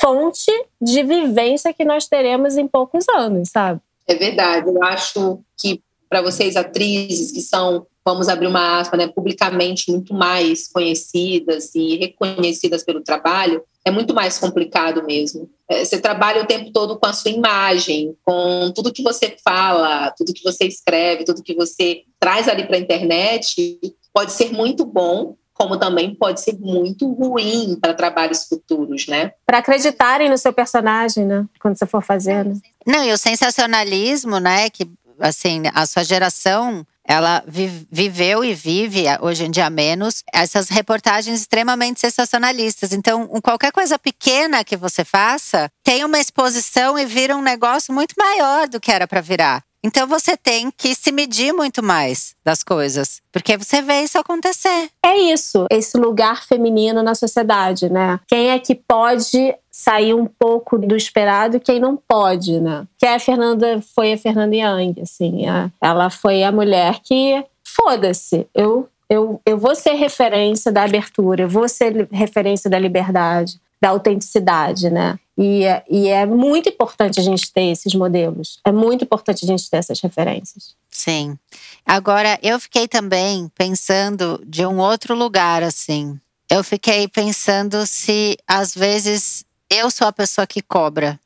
fonte 0.00 0.50
de 0.80 1.02
vivência 1.02 1.72
que 1.72 1.84
nós 1.84 2.06
teremos 2.06 2.56
em 2.56 2.66
poucos 2.66 3.08
anos, 3.08 3.50
sabe? 3.50 3.80
É 4.06 4.14
verdade. 4.14 4.68
Eu 4.68 4.82
acho 4.84 5.40
que 5.56 5.82
para 6.08 6.22
vocês 6.22 6.56
atrizes 6.56 7.32
que 7.32 7.40
são 7.40 7.86
vamos 8.04 8.28
abrir 8.28 8.46
uma 8.46 8.80
aspa, 8.80 8.96
né, 8.96 9.06
publicamente 9.06 9.90
muito 9.90 10.14
mais 10.14 10.66
conhecidas 10.66 11.74
e 11.74 11.96
reconhecidas 11.96 12.82
pelo 12.82 13.02
trabalho, 13.02 13.62
é 13.88 13.90
muito 13.90 14.14
mais 14.14 14.38
complicado 14.38 15.04
mesmo. 15.04 15.50
É, 15.68 15.84
você 15.84 15.98
trabalha 15.98 16.42
o 16.42 16.46
tempo 16.46 16.70
todo 16.72 16.98
com 16.98 17.06
a 17.06 17.12
sua 17.12 17.30
imagem, 17.30 18.16
com 18.24 18.70
tudo 18.74 18.92
que 18.92 19.02
você 19.02 19.36
fala, 19.42 20.10
tudo 20.16 20.32
que 20.32 20.44
você 20.44 20.64
escreve, 20.64 21.24
tudo 21.24 21.42
que 21.42 21.54
você 21.54 22.02
traz 22.20 22.48
ali 22.48 22.66
para 22.66 22.76
a 22.76 22.80
internet, 22.80 23.78
pode 24.12 24.32
ser 24.32 24.52
muito 24.52 24.84
bom, 24.84 25.36
como 25.54 25.76
também 25.76 26.14
pode 26.14 26.40
ser 26.40 26.56
muito 26.58 27.12
ruim 27.12 27.76
para 27.80 27.94
trabalhos 27.94 28.44
futuros, 28.44 29.06
né? 29.08 29.32
Para 29.44 29.58
acreditarem 29.58 30.30
no 30.30 30.38
seu 30.38 30.52
personagem, 30.52 31.24
né? 31.24 31.44
Quando 31.60 31.76
você 31.76 31.86
for 31.86 32.02
fazendo. 32.02 32.60
Não, 32.86 33.04
e 33.04 33.12
o 33.12 33.18
sensacionalismo, 33.18 34.38
né? 34.38 34.70
Que 34.70 34.88
assim, 35.18 35.62
a 35.74 35.84
sua 35.84 36.04
geração 36.04 36.86
ela 37.08 37.42
viveu 37.46 38.44
e 38.44 38.52
vive, 38.52 39.04
hoje 39.22 39.46
em 39.46 39.50
dia 39.50 39.70
menos, 39.70 40.22
essas 40.32 40.68
reportagens 40.68 41.40
extremamente 41.40 42.00
sensacionalistas. 42.00 42.92
Então, 42.92 43.26
qualquer 43.42 43.72
coisa 43.72 43.98
pequena 43.98 44.62
que 44.62 44.76
você 44.76 45.04
faça 45.04 45.70
tem 45.82 46.04
uma 46.04 46.20
exposição 46.20 46.98
e 46.98 47.06
vira 47.06 47.34
um 47.34 47.42
negócio 47.42 47.94
muito 47.94 48.14
maior 48.18 48.68
do 48.68 48.78
que 48.78 48.92
era 48.92 49.08
para 49.08 49.22
virar. 49.22 49.62
Então 49.82 50.06
você 50.08 50.36
tem 50.36 50.70
que 50.70 50.94
se 50.94 51.12
medir 51.12 51.52
muito 51.52 51.82
mais 51.82 52.34
das 52.44 52.64
coisas, 52.64 53.20
porque 53.30 53.56
você 53.56 53.80
vê 53.80 54.02
isso 54.02 54.18
acontecer. 54.18 54.90
É 55.04 55.16
isso, 55.16 55.66
esse 55.70 55.96
lugar 55.96 56.44
feminino 56.44 57.02
na 57.02 57.14
sociedade, 57.14 57.88
né? 57.88 58.18
Quem 58.26 58.50
é 58.50 58.58
que 58.58 58.74
pode 58.74 59.54
sair 59.78 60.12
um 60.12 60.26
pouco 60.26 60.76
do 60.76 60.96
esperado 60.96 61.60
quem 61.60 61.78
não 61.78 61.96
pode, 61.96 62.60
né? 62.60 62.84
Que 62.98 63.06
a 63.06 63.20
Fernanda 63.20 63.80
foi 63.94 64.12
a 64.12 64.18
Fernanda 64.18 64.56
Young, 64.56 65.00
assim, 65.00 65.44
ela 65.80 66.10
foi 66.10 66.42
a 66.42 66.50
mulher 66.50 66.98
que 67.02 67.44
foda-se, 67.62 68.46
eu 68.52 68.88
eu, 69.10 69.40
eu 69.46 69.56
vou 69.56 69.74
ser 69.74 69.94
referência 69.94 70.70
da 70.70 70.82
abertura, 70.84 71.44
eu 71.44 71.48
vou 71.48 71.66
ser 71.66 72.08
referência 72.10 72.68
da 72.68 72.78
liberdade. 72.78 73.58
da 73.80 73.90
autenticidade, 73.90 74.90
né? 74.90 75.16
E, 75.36 75.62
e 75.88 76.08
é 76.08 76.26
muito 76.26 76.68
importante 76.68 77.20
a 77.20 77.22
gente 77.22 77.52
ter 77.52 77.70
esses 77.70 77.94
modelos. 77.94 78.58
É 78.64 78.72
muito 78.72 79.04
importante 79.04 79.44
a 79.44 79.46
gente 79.46 79.70
ter 79.70 79.76
essas 79.76 80.00
referências. 80.00 80.74
Sim. 80.90 81.38
Agora, 81.86 82.38
eu 82.42 82.58
fiquei 82.58 82.88
também 82.88 83.48
pensando 83.56 84.42
de 84.44 84.66
um 84.66 84.78
outro 84.78 85.14
lugar, 85.14 85.62
assim. 85.62 86.18
Eu 86.50 86.64
fiquei 86.64 87.06
pensando 87.06 87.86
se, 87.86 88.36
às 88.48 88.74
vezes, 88.74 89.44
eu 89.70 89.90
sou 89.90 90.06
a 90.06 90.12
pessoa 90.12 90.46
que 90.46 90.62
cobra. 90.62 91.18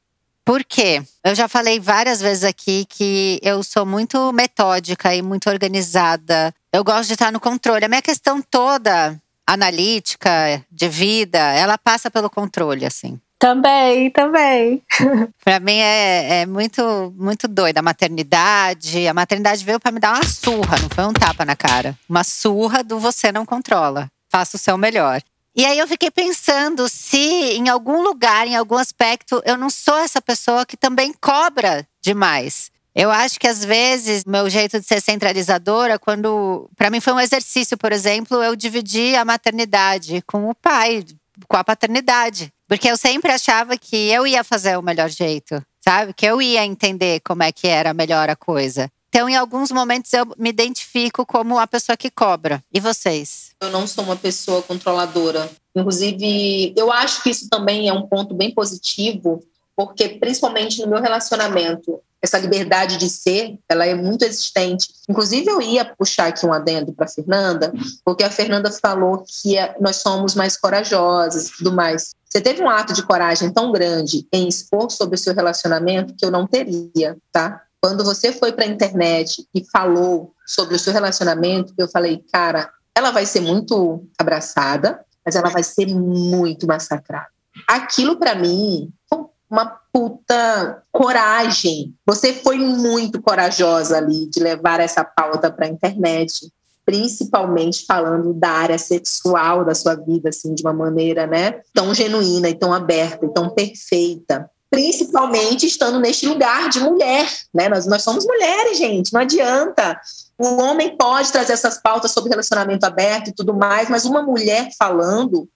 Por 0.45 0.65
quê? 0.65 1.03
Eu 1.23 1.35
já 1.35 1.47
falei 1.47 1.79
várias 1.79 2.21
vezes 2.21 2.43
aqui 2.43 2.85
que 2.89 3.39
eu 3.43 3.63
sou 3.63 3.87
muito 3.87 4.33
metódica 4.33 5.15
e 5.15 5.23
muito 5.23 5.49
organizada. 5.49 6.53
Eu 6.73 6.83
gosto 6.83 7.07
de 7.07 7.13
estar 7.13 7.31
no 7.31 7.39
controle. 7.39 7.85
A 7.85 7.89
minha 7.89 8.03
questão 8.03 8.43
toda 8.43 9.21
analítica, 9.47 10.65
de 10.71 10.89
vida, 10.89 11.39
ela 11.39 11.79
passa 11.79 12.11
pelo 12.11 12.31
controle, 12.31 12.85
assim. 12.85 13.21
Também, 13.39 14.09
também. 14.11 14.83
para 15.45 15.59
mim 15.59 15.79
é, 15.79 16.43
é, 16.43 16.47
muito, 16.47 17.13
muito 17.17 17.49
doida 17.49 17.81
a 17.81 17.83
maternidade. 17.83 19.07
A 19.07 19.15
maternidade 19.15 19.65
veio 19.65 19.81
para 19.81 19.91
me 19.91 19.99
dar 19.99 20.15
uma 20.15 20.25
surra, 20.25 20.79
não 20.81 20.89
foi 20.89 21.05
um 21.05 21.13
tapa 21.13 21.45
na 21.45 21.57
cara. 21.57 21.99
Uma 22.09 22.23
surra 22.23 22.85
do 22.85 22.99
você 22.99 23.33
não 23.33 23.45
controla. 23.45 24.09
Faça 24.31 24.57
o 24.57 24.61
seu 24.61 24.79
melhor. 24.79 25.21
E 25.55 25.67
aí 25.67 25.79
eu 25.79 25.87
fiquei 25.87 26.11
pensando 26.11 26.89
se 26.89 27.19
em 27.19 27.69
algum 27.69 28.03
lugar, 28.03 28.47
em 28.47 28.57
algum 28.57 28.77
aspecto, 28.77 29.43
eu 29.45 29.59
não 29.59 29.69
sou 29.69 29.99
essa 29.99 30.21
pessoa 30.21 30.65
que 30.65 30.77
também 30.79 31.13
cobra 31.21 31.87
demais. 32.01 32.71
Eu 32.95 33.11
acho 33.11 33.39
que 33.39 33.47
às 33.47 33.65
vezes 33.65 34.25
meu 34.25 34.49
jeito 34.49 34.81
de 34.81 34.87
ser 34.87 35.01
centralizadora, 35.01 35.99
quando 35.99 36.71
para 36.77 36.91
mim 36.91 37.01
foi 37.01 37.13
um 37.13 37.21
exercício, 37.21 37.77
por 37.77 37.93
exemplo, 37.93 38.43
eu 38.43 38.57
dividi 38.57 39.15
a 39.15 39.25
maternidade 39.25 40.23
com 40.27 40.49
o 40.49 40.55
pai, 40.55 41.05
com 41.47 41.57
a 41.57 41.65
paternidade. 41.65 42.53
Porque 42.67 42.89
eu 42.89 42.97
sempre 42.97 43.31
achava 43.31 43.77
que 43.77 43.97
eu 44.11 44.27
ia 44.27 44.43
fazer 44.43 44.79
o 44.79 44.83
melhor 44.83 45.11
jeito, 45.11 45.63
sabe? 45.85 46.15
Que 46.15 46.25
eu 46.25 46.41
ia 46.41 46.65
entender 46.65 47.21
como 47.21 47.43
é 47.43 47.53
que 47.53 47.67
era 47.67 47.93
melhor 47.93 48.31
a 48.31 48.37
coisa. 48.37 48.91
Então, 49.15 49.29
em 49.29 49.37
alguns 49.37 49.71
momentos, 49.71 50.11
eu 50.15 50.25
me 50.39 50.49
identifico 50.49 51.27
como 51.27 51.59
a 51.59 51.67
pessoa 51.67 51.99
que 51.99 52.11
cobra. 52.11 52.65
E 52.73 52.81
vocês? 52.81 53.51
Eu 53.61 53.71
não 53.71 53.87
sou 53.87 54.05
uma 54.05 54.17
pessoa 54.17 54.63
controladora. 54.63 55.51
Inclusive, 55.77 56.73
eu 56.75 56.91
acho 56.91 57.23
que 57.23 57.29
isso 57.29 57.47
também 57.51 57.91
é 57.91 57.93
um 57.93 58.07
ponto 58.07 58.35
bem 58.35 58.55
positivo, 58.55 59.45
porque 59.77 60.09
principalmente 60.09 60.81
no 60.81 60.89
meu 60.89 61.03
relacionamento, 61.03 62.01
essa 62.23 62.39
liberdade 62.39 62.97
de 62.97 63.11
ser, 63.11 63.59
ela 63.69 63.85
é 63.85 63.95
muito 63.95 64.25
existente. 64.25 64.89
Inclusive, 65.07 65.47
eu 65.47 65.61
ia 65.61 65.85
puxar 65.85 66.29
aqui 66.29 66.47
um 66.47 66.53
adendo 66.53 66.95
para 66.95 67.07
Fernanda, 67.07 67.71
porque 68.03 68.25
a 68.25 68.31
Fernanda 68.31 68.71
falou 68.71 69.25
que 69.29 69.59
é, 69.59 69.77
nós 69.79 69.97
somos 69.97 70.35
mais 70.35 70.57
corajosas 70.57 71.49
e 71.49 71.59
tudo 71.59 71.71
mais. 71.71 72.13
Você 72.31 72.41
teve 72.41 72.63
um 72.63 72.71
ato 72.71 72.95
de 72.95 73.03
coragem 73.03 73.53
tão 73.53 73.73
grande 73.73 74.27
em 74.33 74.49
expor 74.49 74.91
sobre 74.91 75.17
o 75.17 75.19
seu 75.19 75.35
relacionamento 75.35 76.15
que 76.17 76.25
eu 76.25 76.31
não 76.31 76.47
teria, 76.47 77.15
tá? 77.31 77.61
Quando 77.85 78.05
você 78.05 78.33
foi 78.33 78.53
para 78.53 78.65
a 78.65 78.69
internet 78.69 79.45
e 79.53 79.65
falou 79.65 80.33
sobre 80.47 80.77
o 80.77 80.79
seu 80.79 80.93
relacionamento, 80.93 81.75
eu 81.77 81.89
falei, 81.89 82.23
cara, 82.33 82.71
ela 82.97 83.11
vai 83.11 83.27
ser 83.27 83.41
muito 83.41 84.07
abraçada, 84.17 85.05
mas 85.27 85.35
ela 85.35 85.51
vai 85.51 85.65
ser 85.65 85.87
muito 85.87 86.65
massacrada. 86.65 87.27
Aquilo 87.67 88.17
para 88.17 88.37
mim 88.37 88.89
foi 89.09 89.25
uma 89.51 89.67
puta 89.93 90.83
coragem. 90.93 91.93
Você 92.07 92.33
foi 92.33 92.57
muito 92.57 93.21
corajosa 93.21 93.97
ali 93.97 94.31
de 94.31 94.39
levar 94.41 94.79
essa 94.79 95.05
pauta 95.05 95.51
para 95.51 95.67
a 95.67 95.69
internet, 95.69 96.53
principalmente 96.85 97.85
falando 97.85 98.33
da 98.33 98.51
área 98.51 98.79
sexual 98.79 99.65
da 99.65 99.75
sua 99.75 99.97
vida, 99.97 100.29
assim, 100.29 100.55
de 100.55 100.63
uma 100.63 100.73
maneira, 100.73 101.27
né, 101.27 101.61
tão 101.75 101.93
genuína 101.93 102.49
e 102.49 102.55
tão 102.55 102.73
aberta 102.73 103.27
e 103.27 103.33
tão 103.33 103.51
perfeita. 103.51 104.49
Principalmente 104.73 105.67
estando 105.67 106.01
neste 106.01 106.27
lugar 106.27 106.71
de 106.71 106.81
mulher, 106.81 107.31
né? 107.53 107.69
Nós, 107.69 107.85
nós 107.85 108.03
somos 108.03 108.25
mulheres, 108.25 108.79
gente, 108.79 109.13
não 109.13 109.21
adianta. 109.21 110.01
O 110.39 110.63
homem 110.63 110.97
pode 110.97 111.31
trazer 111.31 111.53
essas 111.53 111.77
pautas 111.77 112.13
sobre 112.13 112.31
relacionamento 112.31 112.87
aberto 112.87 113.29
e 113.29 113.35
tudo 113.35 113.53
mais, 113.53 113.91
mas 113.91 114.07
uma 114.07 114.23
mulher 114.23 114.71
falando 114.79 115.47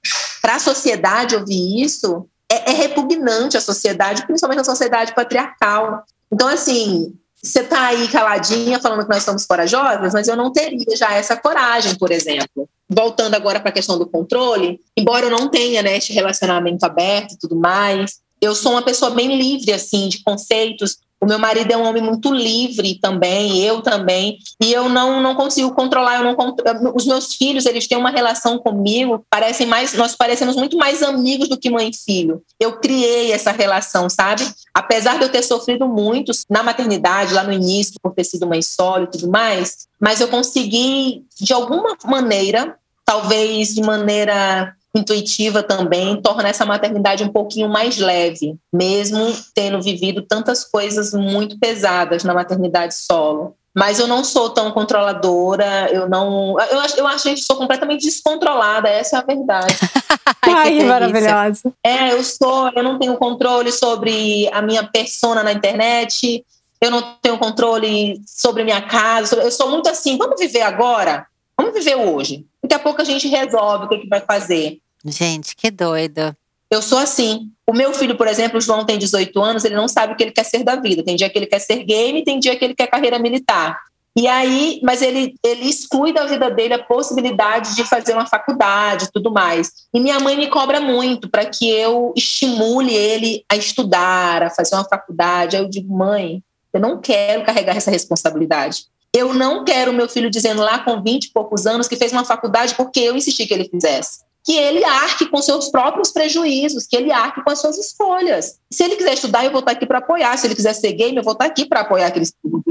para 0.43 0.57
a 0.57 0.59
sociedade 0.59 1.35
ouvir 1.35 1.83
isso 1.83 2.29
é, 2.53 2.73
é 2.73 2.75
repugnante 2.75 3.57
à 3.57 3.61
sociedade, 3.63 4.27
principalmente 4.27 4.61
a 4.61 4.65
sociedade 4.65 5.15
patriarcal. 5.15 6.05
Então, 6.31 6.47
assim, 6.47 7.15
você 7.43 7.61
está 7.61 7.87
aí 7.87 8.09
caladinha 8.09 8.79
falando 8.79 9.05
que 9.05 9.15
nós 9.15 9.23
somos 9.23 9.47
corajosas, 9.47 10.13
mas 10.13 10.29
eu 10.29 10.37
não 10.37 10.53
teria 10.53 10.95
já 10.95 11.15
essa 11.15 11.39
coragem, 11.39 11.95
por 11.95 12.13
exemplo. 12.13 12.69
Voltando 12.87 13.35
agora 13.35 13.61
para 13.61 13.71
a 13.71 13.73
questão 13.73 13.99
do 13.99 14.07
controle, 14.07 14.79
embora 14.95 15.25
eu 15.25 15.31
não 15.31 15.49
tenha 15.49 15.83
né, 15.83 15.97
este 15.97 16.13
relacionamento 16.13 16.85
aberto 16.85 17.33
e 17.33 17.39
tudo 17.39 17.57
mais, 17.57 18.21
eu 18.41 18.55
sou 18.55 18.73
uma 18.73 18.83
pessoa 18.83 19.11
bem 19.11 19.37
livre 19.37 19.73
assim 19.73 20.09
de 20.09 20.23
conceitos 20.23 20.99
o 21.19 21.25
meu 21.25 21.39
marido 21.39 21.73
é 21.73 21.77
um 21.77 21.85
homem 21.85 22.03
muito 22.03 22.33
livre 22.33 22.99
também, 23.01 23.63
eu 23.63 23.81
também, 23.81 24.39
e 24.63 24.71
eu 24.71 24.89
não, 24.89 25.21
não 25.21 25.35
consigo 25.35 25.75
controlar. 25.75 26.19
Eu 26.19 26.25
não, 26.25 26.95
os 26.95 27.07
meus 27.07 27.35
filhos, 27.35 27.65
eles 27.65 27.89
têm 27.89 27.97
uma 27.97 28.11
relação 28.11 28.59
comigo, 28.59 29.25
parecem 29.31 29.67
mais, 29.67 29.95
nós 29.95 30.15
parecemos 30.15 30.57
muito 30.57 30.77
mais 30.77 31.03
amigos 31.03 31.49
do 31.49 31.59
que 31.59 31.71
mãe 31.71 31.89
e 31.89 31.97
filho. 31.97 32.43
Eu 32.61 32.79
criei 32.79 33.33
essa 33.33 33.51
relação, 33.51 34.11
sabe? 34.11 34.47
Apesar 34.75 35.19
de 35.19 35.25
eu 35.25 35.31
ter 35.31 35.43
sofrido 35.43 35.89
muito 35.89 36.33
na 36.51 36.63
maternidade, 36.63 37.33
lá 37.33 37.43
no 37.43 37.53
início, 37.53 37.95
por 38.03 38.13
ter 38.13 38.25
sido 38.25 38.47
mãe 38.47 38.61
solo 38.61 39.05
e 39.05 39.11
tudo 39.11 39.29
mais, 39.29 39.89
mas 39.99 40.21
eu 40.21 40.29
consegui, 40.29 41.25
de 41.41 41.53
alguma 41.55 41.97
maneira, 42.05 42.77
talvez 43.07 43.75
de 43.75 43.81
maneira 43.81 44.76
intuitiva 44.99 45.63
também 45.63 46.21
torna 46.21 46.49
essa 46.49 46.65
maternidade 46.65 47.25
um 47.25 47.29
pouquinho 47.29 47.69
mais 47.69 47.99
leve, 47.99 48.57
mesmo 48.73 49.35
tendo 49.55 49.81
vivido 49.81 50.23
tantas 50.23 50.65
coisas 50.65 51.13
muito 51.13 51.59
pesadas 51.59 52.25
na 52.25 52.35
maternidade 52.35 52.95
solo. 52.95 53.55
Mas 53.75 53.99
eu 53.99 54.07
não 54.07 54.25
sou 54.25 54.49
tão 54.49 54.73
controladora, 54.73 55.91
eu 55.93 56.09
não. 56.09 56.57
Eu 56.71 56.81
acho, 56.81 56.99
eu 56.99 57.07
acho 57.07 57.25
que 57.25 57.37
sou 57.37 57.57
completamente 57.57 58.07
descontrolada, 58.07 58.89
essa 58.89 59.17
é 59.17 59.21
a 59.21 59.23
verdade. 59.23 59.77
Ai, 60.41 60.79
que 60.79 60.85
maravilhosa. 60.85 61.73
É, 61.85 62.13
eu 62.13 62.25
sou, 62.25 62.71
eu 62.75 62.83
não 62.83 62.99
tenho 62.99 63.19
controle 63.19 63.71
sobre 63.71 64.49
a 64.51 64.63
minha 64.63 64.83
persona 64.83 65.43
na 65.43 65.53
internet, 65.53 66.43
eu 66.81 66.91
não 66.91 67.17
tenho 67.21 67.37
controle 67.37 68.19
sobre 68.27 68.65
minha 68.65 68.81
casa, 68.81 69.37
eu 69.37 69.51
sou 69.51 69.71
muito 69.71 69.91
assim, 69.91 70.17
vamos 70.17 70.41
viver 70.41 70.63
agora? 70.63 71.27
Vamos 71.59 71.75
viver 71.75 71.97
hoje. 71.97 72.47
Daqui 72.63 72.75
a 72.75 72.79
pouco 72.79 73.03
a 73.03 73.05
gente 73.05 73.29
resolve 73.29 73.85
o 73.85 73.89
que, 73.89 73.99
que 73.99 74.09
vai 74.09 74.21
fazer. 74.21 74.79
Gente, 75.07 75.55
que 75.55 75.71
doido. 75.71 76.37
Eu 76.71 76.83
sou 76.83 76.99
assim. 76.99 77.51
O 77.67 77.73
meu 77.73 77.95
filho, 77.95 78.17
por 78.17 78.27
exemplo, 78.27 78.59
o 78.59 78.61
João 78.61 78.85
tem 78.85 78.99
18 78.99 79.41
anos, 79.41 79.65
ele 79.65 79.77
não 79.77 79.89
sabe 79.89 80.13
o 80.13 80.17
que 80.17 80.23
ele 80.25 80.33
quer 80.33 80.45
ser 80.45 80.65
da 80.65 80.77
vida. 80.77 81.03
Tem 81.03 81.17
dia 81.17 81.31
que 81.31 81.39
ele 81.39 81.47
quer 81.47 81.61
ser 81.61 81.85
game, 81.85 82.25
tem 82.25 82.39
dia 82.39 82.57
que 82.57 82.65
ele 82.65 82.75
quer 82.75 82.89
carreira 82.89 83.19
militar. 83.19 83.79
E 84.17 84.27
aí, 84.27 84.81
mas 84.83 85.03
ele, 85.03 85.35
ele 85.45 85.69
exclui 85.69 86.13
da 86.13 86.25
vida 86.25 86.51
dele 86.51 86.73
a 86.73 86.83
possibilidade 86.83 87.77
de 87.77 87.85
fazer 87.85 88.15
uma 88.15 88.27
faculdade 88.27 89.05
e 89.05 89.13
tudo 89.13 89.31
mais. 89.31 89.71
E 89.93 90.01
minha 90.01 90.19
mãe 90.19 90.37
me 90.37 90.49
cobra 90.49 90.81
muito 90.81 91.29
para 91.29 91.45
que 91.45 91.69
eu 91.69 92.15
estimule 92.17 92.95
ele 92.95 93.45
a 93.49 93.57
estudar, 93.57 94.43
a 94.43 94.51
fazer 94.51 94.75
uma 94.75 94.89
faculdade. 94.89 95.55
Aí 95.55 95.63
eu 95.63 95.69
digo, 95.69 95.95
mãe, 95.95 96.43
eu 96.73 96.81
não 96.81 96.99
quero 96.99 97.45
carregar 97.45 97.77
essa 97.77 97.91
responsabilidade. 97.91 98.87
Eu 99.13 99.35
não 99.35 99.65
quero 99.65 99.93
meu 99.93 100.09
filho 100.09 100.31
dizendo 100.31 100.63
lá 100.63 100.79
com 100.79 101.03
20 101.03 101.27
e 101.27 101.33
poucos 101.33 101.67
anos 101.67 101.87
que 101.87 101.97
fez 101.97 102.11
uma 102.11 102.25
faculdade 102.25 102.75
porque 102.75 103.01
eu 103.01 103.17
insisti 103.17 103.47
que 103.47 103.53
ele 103.53 103.69
fizesse 103.69 104.26
que 104.47 104.57
ele 104.57 104.85
arque 104.85 105.27
com 105.27 105.43
seus 105.43 105.69
próprios 105.69 106.13
prejuízos, 106.13 106.87
que 106.87 106.97
ele 106.97 107.11
arque 107.11 107.43
com 107.43 107.51
as 107.51 107.61
suas 107.61 107.77
escolhas. 107.77 108.61
Se 108.71 108.85
ele 108.85 108.95
quiser 108.95 109.15
estudar, 109.15 109.45
eu 109.45 109.51
vou 109.51 109.59
estar 109.59 109.73
aqui 109.73 109.85
para 109.85 109.99
apoiar. 109.99 110.37
Se 110.37 110.47
ele 110.47 110.55
quiser 110.55 110.73
ser 110.73 110.93
game, 110.93 111.17
eu 111.17 111.25
vou 111.25 111.33
estar 111.33 111.47
aqui 111.47 111.67
para 111.67 111.81
apoiar 111.81 112.07
aquele 112.07 112.23
estudo. 112.23 112.63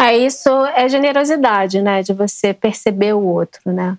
É, 0.00 0.16
isso 0.18 0.50
é 0.74 0.88
generosidade, 0.88 1.80
né? 1.80 2.02
De 2.02 2.12
você 2.12 2.52
perceber 2.52 3.12
o 3.12 3.24
outro, 3.24 3.60
né? 3.66 3.96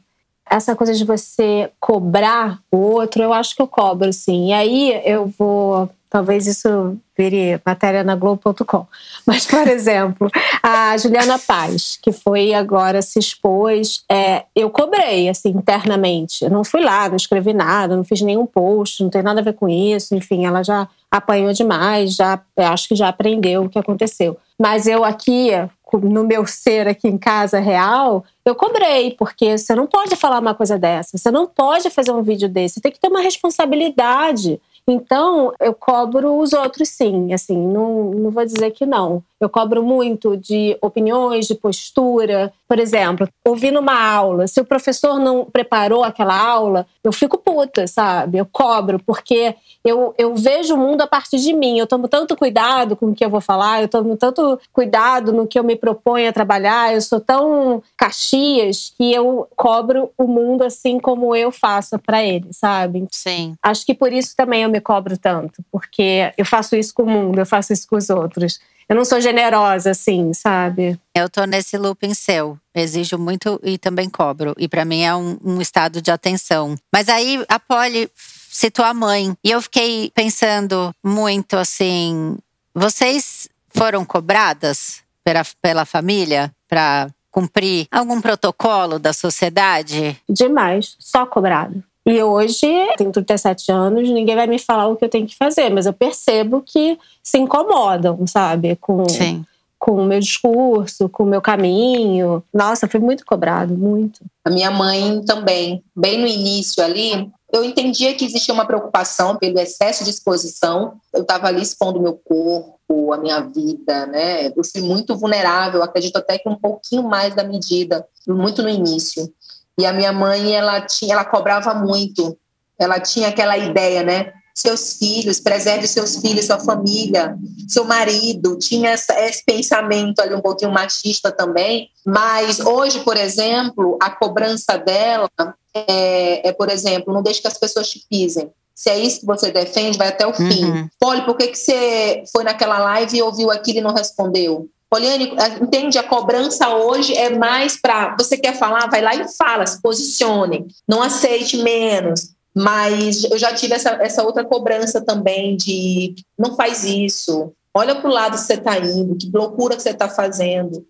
Essa 0.50 0.76
coisa 0.76 0.94
de 0.94 1.06
você 1.06 1.72
cobrar 1.80 2.60
o 2.70 2.76
outro, 2.76 3.24
eu 3.24 3.32
acho 3.32 3.56
que 3.56 3.62
eu 3.62 3.68
cobro, 3.68 4.12
sim. 4.12 4.50
E 4.50 4.54
aí 4.54 5.02
eu 5.06 5.28
vou 5.40 5.90
Talvez 6.14 6.46
isso 6.46 6.96
vire 7.18 7.60
matéria 7.66 8.04
na 8.04 8.16
Globo.com. 8.16 8.86
Mas, 9.26 9.48
por 9.48 9.66
exemplo, 9.68 10.30
a 10.62 10.96
Juliana 10.96 11.40
Paz, 11.40 11.98
que 12.00 12.12
foi 12.12 12.54
agora 12.54 13.02
se 13.02 13.18
expôs, 13.18 14.04
é, 14.08 14.44
eu 14.56 14.70
cobrei, 14.70 15.28
assim, 15.28 15.50
internamente. 15.50 16.46
Eu 16.46 16.52
não 16.52 16.64
fui 16.64 16.84
lá, 16.84 17.10
não 17.10 17.16
escrevi 17.16 17.52
nada, 17.52 17.98
não 17.98 18.04
fiz 18.04 18.22
nenhum 18.22 18.46
post, 18.46 19.02
não 19.02 19.10
tem 19.10 19.24
nada 19.24 19.40
a 19.40 19.44
ver 19.44 19.54
com 19.54 19.68
isso. 19.68 20.14
Enfim, 20.14 20.46
ela 20.46 20.62
já 20.62 20.88
apanhou 21.10 21.52
demais, 21.52 22.14
já 22.14 22.40
acho 22.58 22.90
que 22.90 22.96
já 22.96 23.08
aprendeu 23.08 23.64
o 23.64 23.70
que 23.70 23.80
aconteceu. 23.80 24.38
Mas 24.60 24.86
eu 24.86 25.04
aqui, 25.04 25.50
no 25.94 26.24
meu 26.24 26.46
ser 26.46 26.88
aqui 26.88 27.08
em 27.08 27.18
casa 27.18 27.60
real, 27.60 28.24
eu 28.46 28.54
cobrei, 28.54 29.16
porque 29.18 29.58
você 29.58 29.74
não 29.74 29.88
pode 29.88 30.16
falar 30.16 30.40
uma 30.40 30.54
coisa 30.54 30.78
dessa, 30.78 31.18
você 31.18 31.32
não 31.32 31.48
pode 31.48 31.90
fazer 31.90 32.12
um 32.12 32.22
vídeo 32.22 32.48
desse, 32.48 32.76
você 32.76 32.82
tem 32.82 32.92
que 32.92 33.00
ter 33.00 33.08
uma 33.08 33.22
responsabilidade. 33.22 34.62
Então, 34.88 35.54
eu 35.62 35.74
cobro 35.74 36.38
os 36.38 36.52
outros 36.52 36.90
sim, 36.90 37.34
assim, 37.34 37.58
não, 37.58 38.12
não 38.12 38.32
vou 38.32 38.46
dizer 38.46 38.72
que 38.72 38.86
não. 38.86 39.24
Eu 39.44 39.50
cobro 39.50 39.84
muito 39.84 40.38
de 40.38 40.78
opiniões, 40.82 41.48
de 41.48 41.56
postura. 41.56 42.54
Por 42.68 42.80
exemplo, 42.80 43.28
ouvindo 43.46 43.80
uma 43.80 44.00
aula, 44.00 44.48
se 44.48 44.60
o 44.60 44.66
professor 44.66 45.20
não 45.20 45.46
preparou 45.46 46.04
aquela 46.04 46.36
aula, 46.36 46.88
eu 47.04 47.12
fico 47.12 47.38
puta, 47.38 47.86
sabe? 47.88 48.38
Eu 48.38 48.46
cobro, 48.46 49.00
porque 49.06 49.56
eu, 49.84 50.14
eu 50.18 50.34
vejo 50.36 50.76
o 50.76 50.78
mundo 50.78 51.02
a 51.02 51.08
partir 51.08 51.38
de 51.38 51.54
mim. 51.54 51.78
Eu 51.78 51.88
tomo 51.88 52.08
tanto 52.08 52.36
cuidado 52.36 52.96
com 52.96 53.08
o 53.08 53.14
que 53.14 53.24
eu 53.24 53.30
vou 53.30 53.42
falar, 53.42 53.82
eu 53.82 53.88
tomo 53.88 54.16
tanto 54.16 54.60
cuidado 54.72 55.32
no 55.34 55.46
que 55.46 55.60
eu 55.60 55.64
me 55.64 55.76
proponho 55.76 56.30
a 56.30 56.34
trabalhar, 56.34 56.94
eu 56.94 57.02
sou 57.02 57.20
tão 57.20 57.84
caxias 57.98 58.94
que 58.98 59.14
eu 59.14 59.48
cobro 59.56 60.12
o 60.18 60.26
mundo 60.26 60.64
assim 60.64 61.00
como 61.00 61.36
eu 61.36 61.52
faço 61.52 62.00
para 62.00 62.24
ele, 62.24 62.48
sabe? 62.52 63.06
Sim. 63.12 63.56
Acho 63.62 63.86
que 63.86 63.94
por 63.94 64.12
isso 64.12 64.36
também 64.36 64.64
eu 64.64 64.70
me 64.70 64.80
cobro 64.80 65.18
tanto, 65.18 65.64
porque 65.72 66.32
eu 66.38 66.46
faço 66.46 66.76
isso 66.76 66.94
com 66.94 67.04
o 67.04 67.10
mundo, 67.10 67.40
eu 67.40 67.46
faço 67.46 67.74
isso 67.74 67.88
com 67.88 67.98
os 67.98 68.10
outros. 68.10 68.60
Eu 68.88 68.96
não 68.96 69.06
sou 69.06 69.22
generosa, 69.22 69.92
assim, 69.92 70.34
sabe? 70.34 71.00
Eu 71.16 71.30
tô 71.30 71.46
nesse 71.46 71.78
looping 71.78 72.14
seu. 72.14 72.58
Exijo 72.76 73.18
muito 73.18 73.60
e 73.64 73.78
também 73.78 74.10
cobro. 74.10 74.54
E 74.58 74.68
para 74.68 74.84
mim 74.84 75.04
é 75.04 75.16
um, 75.16 75.38
um, 75.44 75.62
estado 75.62 76.02
de 76.02 76.12
atenção. 76.12 76.76
Mas 76.92 77.08
aí 77.08 77.44
a 77.48 77.60
Polly 77.60 78.10
citou 78.16 78.84
a 78.84 78.94
mãe. 78.94 79.36
E 79.44 79.52
eu 79.52 79.62
fiquei 79.62 80.12
pensando 80.14 80.94
muito 81.04 81.56
assim: 81.56 82.38
vocês 82.74 83.48
foram 83.70 84.04
cobradas 84.04 85.02
pela, 85.24 85.44
pela 85.62 85.86
família 85.86 86.52
para 86.68 87.10
cumprir 87.32 87.88
algum 87.92 88.22
protocolo 88.22 89.00
da 89.00 89.14
sociedade? 89.14 90.20
Demais, 90.30 90.96
só 91.00 91.26
cobrado. 91.26 91.84
E 92.06 92.22
hoje, 92.22 92.68
tenho 92.98 93.12
37 93.12 93.72
anos, 93.72 94.10
ninguém 94.10 94.36
vai 94.36 94.46
me 94.46 94.60
falar 94.60 94.88
o 94.88 94.96
que 94.96 95.06
eu 95.06 95.10
tenho 95.10 95.26
que 95.26 95.38
fazer, 95.38 95.70
mas 95.70 95.86
eu 95.86 95.94
percebo 95.94 96.62
que 96.62 96.98
se 97.22 97.38
incomodam, 97.38 98.28
sabe? 98.28 98.76
Com, 98.76 99.08
Sim. 99.08 99.46
com 99.80 99.94
o 99.94 100.06
meu 100.06 100.20
discurso, 100.20 101.08
com 101.08 101.24
o 101.24 101.28
meu 101.28 101.42
caminho. 101.42 102.44
Nossa, 102.54 102.90
foi 102.90 103.00
muito 103.00 103.26
cobrado, 103.26 103.78
muito. 103.78 104.20
A 104.44 104.50
minha 104.50 104.70
mãe 104.70 105.24
também, 105.26 105.82
bem 105.96 106.20
no 106.20 106.28
início 106.28 106.84
ali, 106.84 107.32
eu 107.54 107.64
entendia 107.64 108.16
que 108.16 108.26
existia 108.26 108.52
uma 108.52 108.66
preocupação 108.66 109.38
pelo 109.38 109.60
excesso 109.60 110.04
de 110.04 110.10
exposição. 110.10 110.96
Eu 111.14 111.22
estava 111.22 111.48
ali 111.48 111.62
expondo 111.62 112.02
meu 112.02 112.16
corpo, 112.16 113.14
a 113.14 113.18
minha 113.18 113.40
vida, 113.42 114.08
né? 114.08 114.48
Eu 114.48 114.64
fui 114.66 114.82
muito 114.82 115.16
vulnerável, 115.16 115.84
acredito 115.84 116.18
até 116.18 116.40
que 116.40 116.50
um 116.50 116.56
pouquinho 116.56 117.04
mais 117.04 117.36
da 117.36 117.44
medida, 117.44 118.06
muito 118.28 118.64
no 118.64 118.70
início. 118.70 119.32
E 119.80 119.86
a 119.86 119.94
minha 119.94 120.12
mãe, 120.12 120.56
ela 120.56 120.82
tinha, 120.82 121.14
ela 121.14 121.26
cobrava 121.26 121.74
muito. 121.74 122.38
Ela 122.78 123.00
tinha 123.00 123.30
aquela 123.30 123.58
ideia, 123.58 124.04
né? 124.04 124.34
Seus 124.54 124.98
filhos, 124.98 125.40
preserve 125.40 125.88
seus 125.88 126.18
filhos, 126.18 126.46
sua 126.46 126.60
família, 126.60 127.36
seu 127.68 127.86
marido. 127.86 128.58
Tinha 128.60 128.92
essa, 128.92 129.20
esse 129.22 129.44
pensamento 129.44 130.20
ali 130.20 130.36
um 130.36 130.42
pouquinho 130.42 130.72
machista 130.72 131.32
também. 131.32 131.90
Mas 132.06 132.60
hoje, 132.60 133.00
por 133.00 133.18
exemplo, 133.18 133.98
a 134.02 134.12
cobrança 134.12 134.78
dela 134.78 135.30
é, 135.74 136.50
é 136.50 136.54
por 136.54 136.70
exemplo, 136.70 137.14
não 137.14 137.24
deixe 137.24 137.42
que 137.42 137.48
as 137.48 137.58
pessoas 137.58 137.90
te 137.90 138.06
pisem. 138.08 138.52
Se 138.76 138.90
é 138.90 138.98
isso 138.98 139.22
que 139.22 139.26
você 139.26 139.52
defende, 139.52 139.98
vai 139.98 140.10
até 140.10 140.26
o 140.26 140.34
fim. 140.34 140.66
Uhum. 140.66 140.90
Poli, 141.00 141.26
por 141.26 141.38
que, 141.38 141.48
que 141.48 141.58
você 141.58 142.24
foi 142.32 142.44
naquela 142.44 142.80
live 142.80 143.18
e 143.18 143.22
ouviu 143.22 143.52
aquilo 143.52 143.80
e 143.80 143.82
não 143.82 143.94
respondeu? 143.94 144.68
Poliane, 144.94 145.34
entende? 145.60 145.98
A 145.98 146.04
cobrança 146.04 146.70
hoje 146.70 147.16
é 147.16 147.36
mais 147.36 147.82
para. 147.82 148.16
Você 148.20 148.38
quer 148.38 148.56
falar? 148.56 148.88
Vai 148.92 149.02
lá 149.02 149.16
e 149.16 149.28
fala, 149.36 149.66
se 149.66 149.82
posicione. 149.82 150.68
Não 150.88 151.02
aceite 151.02 151.58
menos. 151.58 152.30
Mas 152.54 153.24
eu 153.24 153.40
já 153.40 153.52
tive 153.56 153.74
essa, 153.74 153.90
essa 153.94 154.22
outra 154.22 154.46
cobrança 154.46 155.02
também 155.02 155.58
de 155.58 156.14
não 156.38 156.56
faz 156.56 156.84
isso. 156.84 157.52
Olha 157.74 157.96
para 157.96 158.08
o 158.08 158.14
lado 158.14 158.34
que 158.34 158.44
você 158.44 158.54
está 158.54 158.78
indo, 158.78 159.18
que 159.18 159.32
loucura 159.34 159.76
que 159.76 159.82
você 159.82 159.90
está 159.90 160.08
fazendo, 160.08 160.86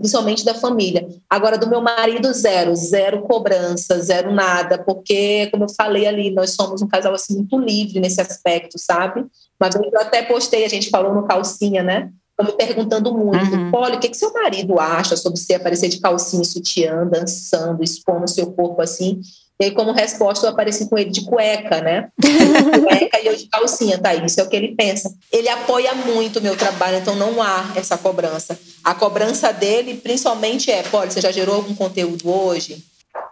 principalmente 0.00 0.44
da 0.44 0.54
família. 0.54 1.06
Agora, 1.30 1.56
do 1.56 1.68
meu 1.68 1.80
marido, 1.80 2.32
zero, 2.32 2.74
zero 2.74 3.22
cobrança, 3.22 4.00
zero 4.00 4.32
nada, 4.32 4.78
porque, 4.78 5.46
como 5.52 5.62
eu 5.62 5.68
falei 5.68 6.08
ali, 6.08 6.32
nós 6.32 6.56
somos 6.56 6.82
um 6.82 6.88
casal 6.88 7.14
assim, 7.14 7.36
muito 7.36 7.56
livre 7.56 8.00
nesse 8.00 8.20
aspecto, 8.20 8.80
sabe? 8.80 9.24
Mas 9.60 9.76
eu 9.76 10.00
até 10.00 10.22
postei, 10.24 10.64
a 10.64 10.68
gente 10.68 10.90
falou 10.90 11.14
no 11.14 11.22
calcinha, 11.22 11.84
né? 11.84 12.10
Estão 12.32 12.46
me 12.46 12.52
perguntando 12.52 13.14
muito, 13.14 13.54
uhum. 13.54 13.70
Polly, 13.70 13.96
o 13.96 14.00
que, 14.00 14.08
que 14.08 14.16
seu 14.16 14.32
marido 14.32 14.80
acha 14.80 15.16
sobre 15.16 15.38
você 15.38 15.54
aparecer 15.54 15.88
de 15.88 16.00
calcinha, 16.00 16.44
sutiã, 16.44 17.06
dançando, 17.06 17.84
expondo 17.84 18.28
seu 18.28 18.50
corpo 18.52 18.80
assim? 18.80 19.20
E 19.60 19.66
aí, 19.66 19.70
como 19.70 19.92
resposta, 19.92 20.46
eu 20.46 20.50
apareci 20.50 20.88
com 20.88 20.98
ele 20.98 21.10
de 21.10 21.24
cueca, 21.24 21.80
né? 21.80 22.08
cueca 22.82 23.20
e 23.20 23.26
eu 23.26 23.36
de 23.36 23.46
calcinha, 23.46 23.96
tá? 23.98 24.14
Isso 24.14 24.40
é 24.40 24.42
o 24.42 24.48
que 24.48 24.56
ele 24.56 24.74
pensa. 24.74 25.14
Ele 25.30 25.48
apoia 25.48 25.94
muito 25.94 26.38
o 26.38 26.42
meu 26.42 26.56
trabalho, 26.56 26.98
então 26.98 27.14
não 27.14 27.40
há 27.40 27.70
essa 27.76 27.96
cobrança. 27.96 28.58
A 28.82 28.94
cobrança 28.94 29.52
dele, 29.52 29.94
principalmente, 29.94 30.70
é: 30.70 30.82
Polly, 30.82 31.12
você 31.12 31.20
já 31.20 31.30
gerou 31.30 31.56
algum 31.56 31.74
conteúdo 31.74 32.28
hoje? 32.28 32.82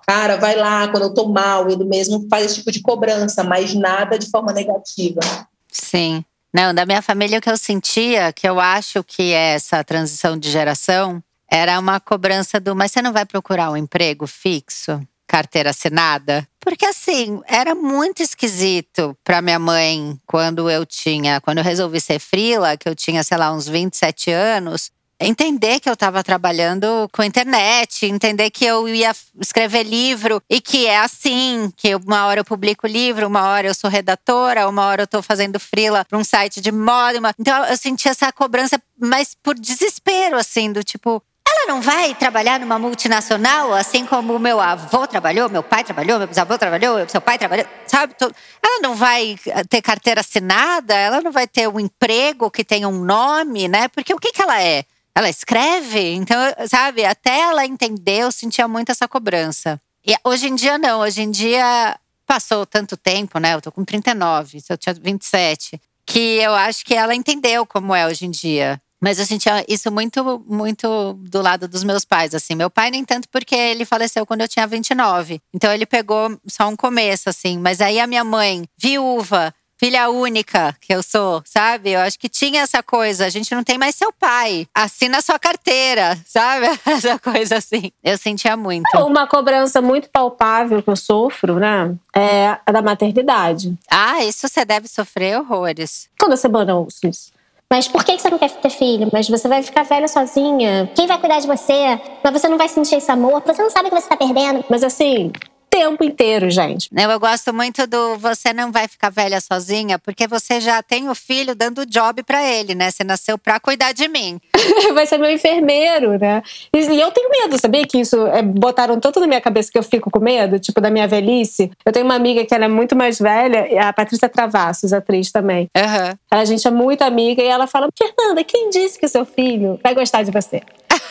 Cara, 0.06 0.36
vai 0.36 0.54
lá, 0.56 0.88
quando 0.88 1.04
eu 1.04 1.14
tô 1.14 1.28
mal, 1.28 1.68
ele 1.68 1.84
mesmo 1.84 2.26
faz 2.28 2.46
esse 2.46 2.54
tipo 2.56 2.70
de 2.70 2.80
cobrança, 2.80 3.42
mas 3.42 3.74
nada 3.74 4.18
de 4.18 4.30
forma 4.30 4.52
negativa. 4.52 5.20
Sim. 5.68 6.24
Não, 6.52 6.74
da 6.74 6.84
minha 6.84 7.00
família 7.00 7.38
o 7.38 7.40
que 7.40 7.50
eu 7.50 7.56
sentia, 7.56 8.32
que 8.32 8.48
eu 8.48 8.58
acho 8.58 9.04
que 9.04 9.32
é 9.32 9.54
essa 9.54 9.84
transição 9.84 10.36
de 10.36 10.50
geração, 10.50 11.22
era 11.50 11.78
uma 11.78 12.00
cobrança 12.00 12.58
do, 12.58 12.74
mas 12.74 12.90
você 12.90 13.00
não 13.00 13.12
vai 13.12 13.24
procurar 13.24 13.70
um 13.70 13.76
emprego 13.76 14.26
fixo, 14.26 15.00
carteira 15.28 15.70
assinada? 15.70 16.46
Porque 16.58 16.84
assim, 16.84 17.40
era 17.46 17.74
muito 17.74 18.20
esquisito 18.20 19.16
para 19.22 19.40
minha 19.40 19.58
mãe 19.58 20.18
quando 20.26 20.68
eu 20.68 20.84
tinha, 20.84 21.40
quando 21.40 21.58
eu 21.58 21.64
resolvi 21.64 22.00
ser 22.00 22.18
frila, 22.18 22.76
que 22.76 22.88
eu 22.88 22.94
tinha, 22.96 23.22
sei 23.22 23.36
lá, 23.36 23.52
uns 23.52 23.68
27 23.68 24.32
anos, 24.32 24.90
entender 25.20 25.80
que 25.80 25.88
eu 25.88 25.92
estava 25.92 26.24
trabalhando 26.24 27.08
com 27.12 27.22
internet, 27.22 28.06
entender 28.06 28.50
que 28.50 28.64
eu 28.64 28.88
ia 28.88 29.12
escrever 29.38 29.82
livro 29.82 30.42
e 30.48 30.60
que 30.60 30.86
é 30.86 30.98
assim, 30.98 31.70
que 31.76 31.94
uma 31.94 32.26
hora 32.26 32.40
eu 32.40 32.44
publico 32.44 32.86
livro, 32.86 33.26
uma 33.26 33.46
hora 33.48 33.66
eu 33.66 33.74
sou 33.74 33.90
redatora, 33.90 34.68
uma 34.68 34.86
hora 34.86 35.02
eu 35.02 35.04
estou 35.04 35.22
fazendo 35.22 35.60
frila 35.60 36.04
para 36.04 36.18
um 36.18 36.24
site 36.24 36.60
de 36.60 36.72
moda. 36.72 37.18
Uma... 37.18 37.34
Então 37.38 37.64
eu 37.66 37.76
senti 37.76 38.08
essa 38.08 38.32
cobrança, 38.32 38.80
mas 38.98 39.36
por 39.42 39.54
desespero, 39.54 40.36
assim, 40.36 40.72
do 40.72 40.82
tipo, 40.82 41.22
ela 41.46 41.66
não 41.66 41.82
vai 41.82 42.14
trabalhar 42.14 42.58
numa 42.58 42.78
multinacional, 42.78 43.74
assim 43.74 44.06
como 44.06 44.38
meu 44.38 44.58
avô 44.58 45.06
trabalhou, 45.06 45.50
meu 45.50 45.62
pai 45.62 45.84
trabalhou, 45.84 46.18
meu 46.18 46.28
bisavô 46.28 46.56
trabalhou, 46.56 47.06
seu 47.08 47.20
pai 47.20 47.36
trabalhou, 47.36 47.66
sabe? 47.86 48.14
Ela 48.62 48.80
não 48.80 48.94
vai 48.94 49.36
ter 49.68 49.82
carteira 49.82 50.20
assinada, 50.20 50.94
ela 50.94 51.20
não 51.20 51.30
vai 51.30 51.46
ter 51.46 51.68
um 51.68 51.78
emprego 51.78 52.50
que 52.50 52.64
tenha 52.64 52.88
um 52.88 53.04
nome, 53.04 53.68
né? 53.68 53.88
Porque 53.88 54.14
o 54.14 54.18
que, 54.18 54.32
que 54.32 54.40
ela 54.40 54.62
é? 54.62 54.84
Ela 55.14 55.28
escreve, 55.28 56.14
então, 56.14 56.38
sabe, 56.68 57.04
até 57.04 57.40
ela 57.40 57.66
entender, 57.66 58.22
eu 58.22 58.32
sentia 58.32 58.66
muito 58.68 58.90
essa 58.90 59.08
cobrança. 59.08 59.80
E 60.06 60.14
hoje 60.24 60.48
em 60.48 60.54
dia 60.54 60.78
não, 60.78 61.00
hoje 61.00 61.22
em 61.22 61.30
dia 61.30 61.98
passou 62.26 62.64
tanto 62.64 62.96
tempo, 62.96 63.38
né? 63.38 63.54
Eu 63.54 63.60
tô 63.60 63.72
com 63.72 63.84
39, 63.84 64.60
se 64.60 64.72
eu 64.72 64.78
tinha 64.78 64.94
27, 64.94 65.80
que 66.06 66.36
eu 66.38 66.54
acho 66.54 66.84
que 66.84 66.94
ela 66.94 67.14
entendeu 67.14 67.66
como 67.66 67.94
é 67.94 68.06
hoje 68.06 68.24
em 68.24 68.30
dia. 68.30 68.80
Mas 69.00 69.18
eu 69.18 69.24
sentia 69.24 69.64
isso 69.66 69.90
muito, 69.90 70.44
muito 70.46 71.14
do 71.22 71.40
lado 71.40 71.66
dos 71.66 71.82
meus 71.82 72.04
pais, 72.04 72.34
assim. 72.34 72.54
Meu 72.54 72.68
pai 72.68 72.90
nem 72.90 73.02
tanto 73.02 73.28
porque 73.30 73.54
ele 73.54 73.86
faleceu 73.86 74.26
quando 74.26 74.42
eu 74.42 74.48
tinha 74.48 74.66
29. 74.66 75.40
Então 75.54 75.72
ele 75.72 75.86
pegou 75.86 76.38
só 76.46 76.68
um 76.68 76.76
começo, 76.76 77.30
assim. 77.30 77.58
Mas 77.58 77.80
aí 77.80 77.98
a 77.98 78.06
minha 78.06 78.22
mãe, 78.22 78.64
viúva, 78.76 79.54
filha 79.80 80.10
única 80.10 80.76
que 80.78 80.92
eu 80.92 81.02
sou, 81.02 81.42
sabe? 81.42 81.92
Eu 81.92 82.00
acho 82.00 82.18
que 82.18 82.28
tinha 82.28 82.60
essa 82.60 82.82
coisa. 82.82 83.24
A 83.24 83.30
gente 83.30 83.54
não 83.54 83.64
tem 83.64 83.78
mais 83.78 83.94
seu 83.94 84.12
pai. 84.12 84.66
Assina 84.74 85.22
sua 85.22 85.38
carteira, 85.38 86.18
sabe? 86.26 86.66
Essa 86.84 87.18
coisa 87.18 87.56
assim. 87.56 87.90
Eu 88.04 88.18
sentia 88.18 88.58
muito. 88.58 88.86
Uma 88.98 89.26
cobrança 89.26 89.80
muito 89.80 90.10
palpável 90.10 90.82
que 90.82 90.90
eu 90.90 90.96
sofro, 90.96 91.58
né? 91.58 91.94
É 92.14 92.58
a 92.66 92.72
da 92.72 92.82
maternidade. 92.82 93.74
Ah, 93.90 94.22
isso 94.22 94.46
você 94.46 94.66
deve 94.66 94.86
sofrer 94.86 95.38
horrores. 95.40 96.10
Toda 96.18 96.36
semana 96.36 96.72
eu 96.72 96.76
ouço 96.76 97.06
isso. 97.06 97.32
Mas 97.72 97.88
por 97.88 98.04
que 98.04 98.18
você 98.18 98.28
não 98.28 98.36
quer 98.36 98.50
ter 98.50 98.70
filho? 98.70 99.08
Mas 99.12 99.28
você 99.28 99.46
vai 99.46 99.62
ficar 99.62 99.84
velha 99.84 100.08
sozinha. 100.08 100.90
Quem 100.94 101.06
vai 101.06 101.18
cuidar 101.18 101.38
de 101.38 101.46
você? 101.46 102.00
Mas 102.22 102.32
você 102.32 102.48
não 102.48 102.58
vai 102.58 102.68
sentir 102.68 102.96
esse 102.96 103.10
amor. 103.10 103.42
Você 103.46 103.62
não 103.62 103.70
sabe 103.70 103.88
que 103.88 103.94
você 103.94 104.08
tá 104.08 104.16
perdendo. 104.16 104.64
Mas 104.68 104.82
assim, 104.82 105.30
tempo 105.70 106.02
inteiro, 106.02 106.50
gente. 106.50 106.90
Eu 106.92 107.20
gosto 107.20 107.54
muito 107.54 107.86
do 107.86 108.18
você 108.18 108.52
não 108.52 108.72
vai 108.72 108.88
ficar 108.88 109.08
velha 109.10 109.40
sozinha, 109.40 109.98
porque 109.98 110.26
você 110.26 110.60
já 110.60 110.82
tem 110.82 111.08
o 111.08 111.14
filho 111.14 111.54
dando 111.54 111.86
job 111.86 112.22
para 112.24 112.44
ele, 112.44 112.74
né? 112.74 112.90
Você 112.90 113.04
nasceu 113.04 113.38
pra 113.38 113.60
cuidar 113.60 113.92
de 113.92 114.08
mim. 114.08 114.40
vai 114.92 115.06
ser 115.06 115.18
meu 115.18 115.30
enfermeiro, 115.30 116.18
né? 116.18 116.42
E, 116.74 117.00
eu 117.00 117.10
tenho 117.12 117.30
medo, 117.30 117.58
sabia 117.58 117.86
que 117.86 118.00
isso 118.00 118.26
é, 118.26 118.42
botaram 118.42 118.98
tanto 118.98 119.20
na 119.20 119.26
minha 119.26 119.40
cabeça 119.40 119.70
que 119.70 119.78
eu 119.78 119.82
fico 119.82 120.10
com 120.10 120.18
medo, 120.18 120.58
tipo, 120.58 120.80
da 120.80 120.90
minha 120.90 121.06
velhice. 121.06 121.70
Eu 121.86 121.92
tenho 121.92 122.04
uma 122.04 122.16
amiga 122.16 122.44
que 122.44 122.54
ela 122.54 122.64
é 122.64 122.68
muito 122.68 122.96
mais 122.96 123.18
velha, 123.18 123.88
a 123.88 123.92
Patrícia 123.92 124.28
Travassos, 124.28 124.92
atriz 124.92 125.30
também. 125.30 125.70
Uhum. 125.76 126.18
A 126.30 126.44
gente 126.44 126.66
é 126.66 126.70
muito 126.70 127.02
amiga 127.02 127.42
e 127.42 127.46
ela 127.46 127.66
fala: 127.66 127.88
Fernanda, 127.96 128.42
quem 128.42 128.70
disse 128.70 128.98
que 128.98 129.06
o 129.06 129.08
seu 129.08 129.24
filho 129.24 129.78
vai 129.82 129.94
gostar 129.94 130.22
de 130.22 130.30
você? 130.30 130.62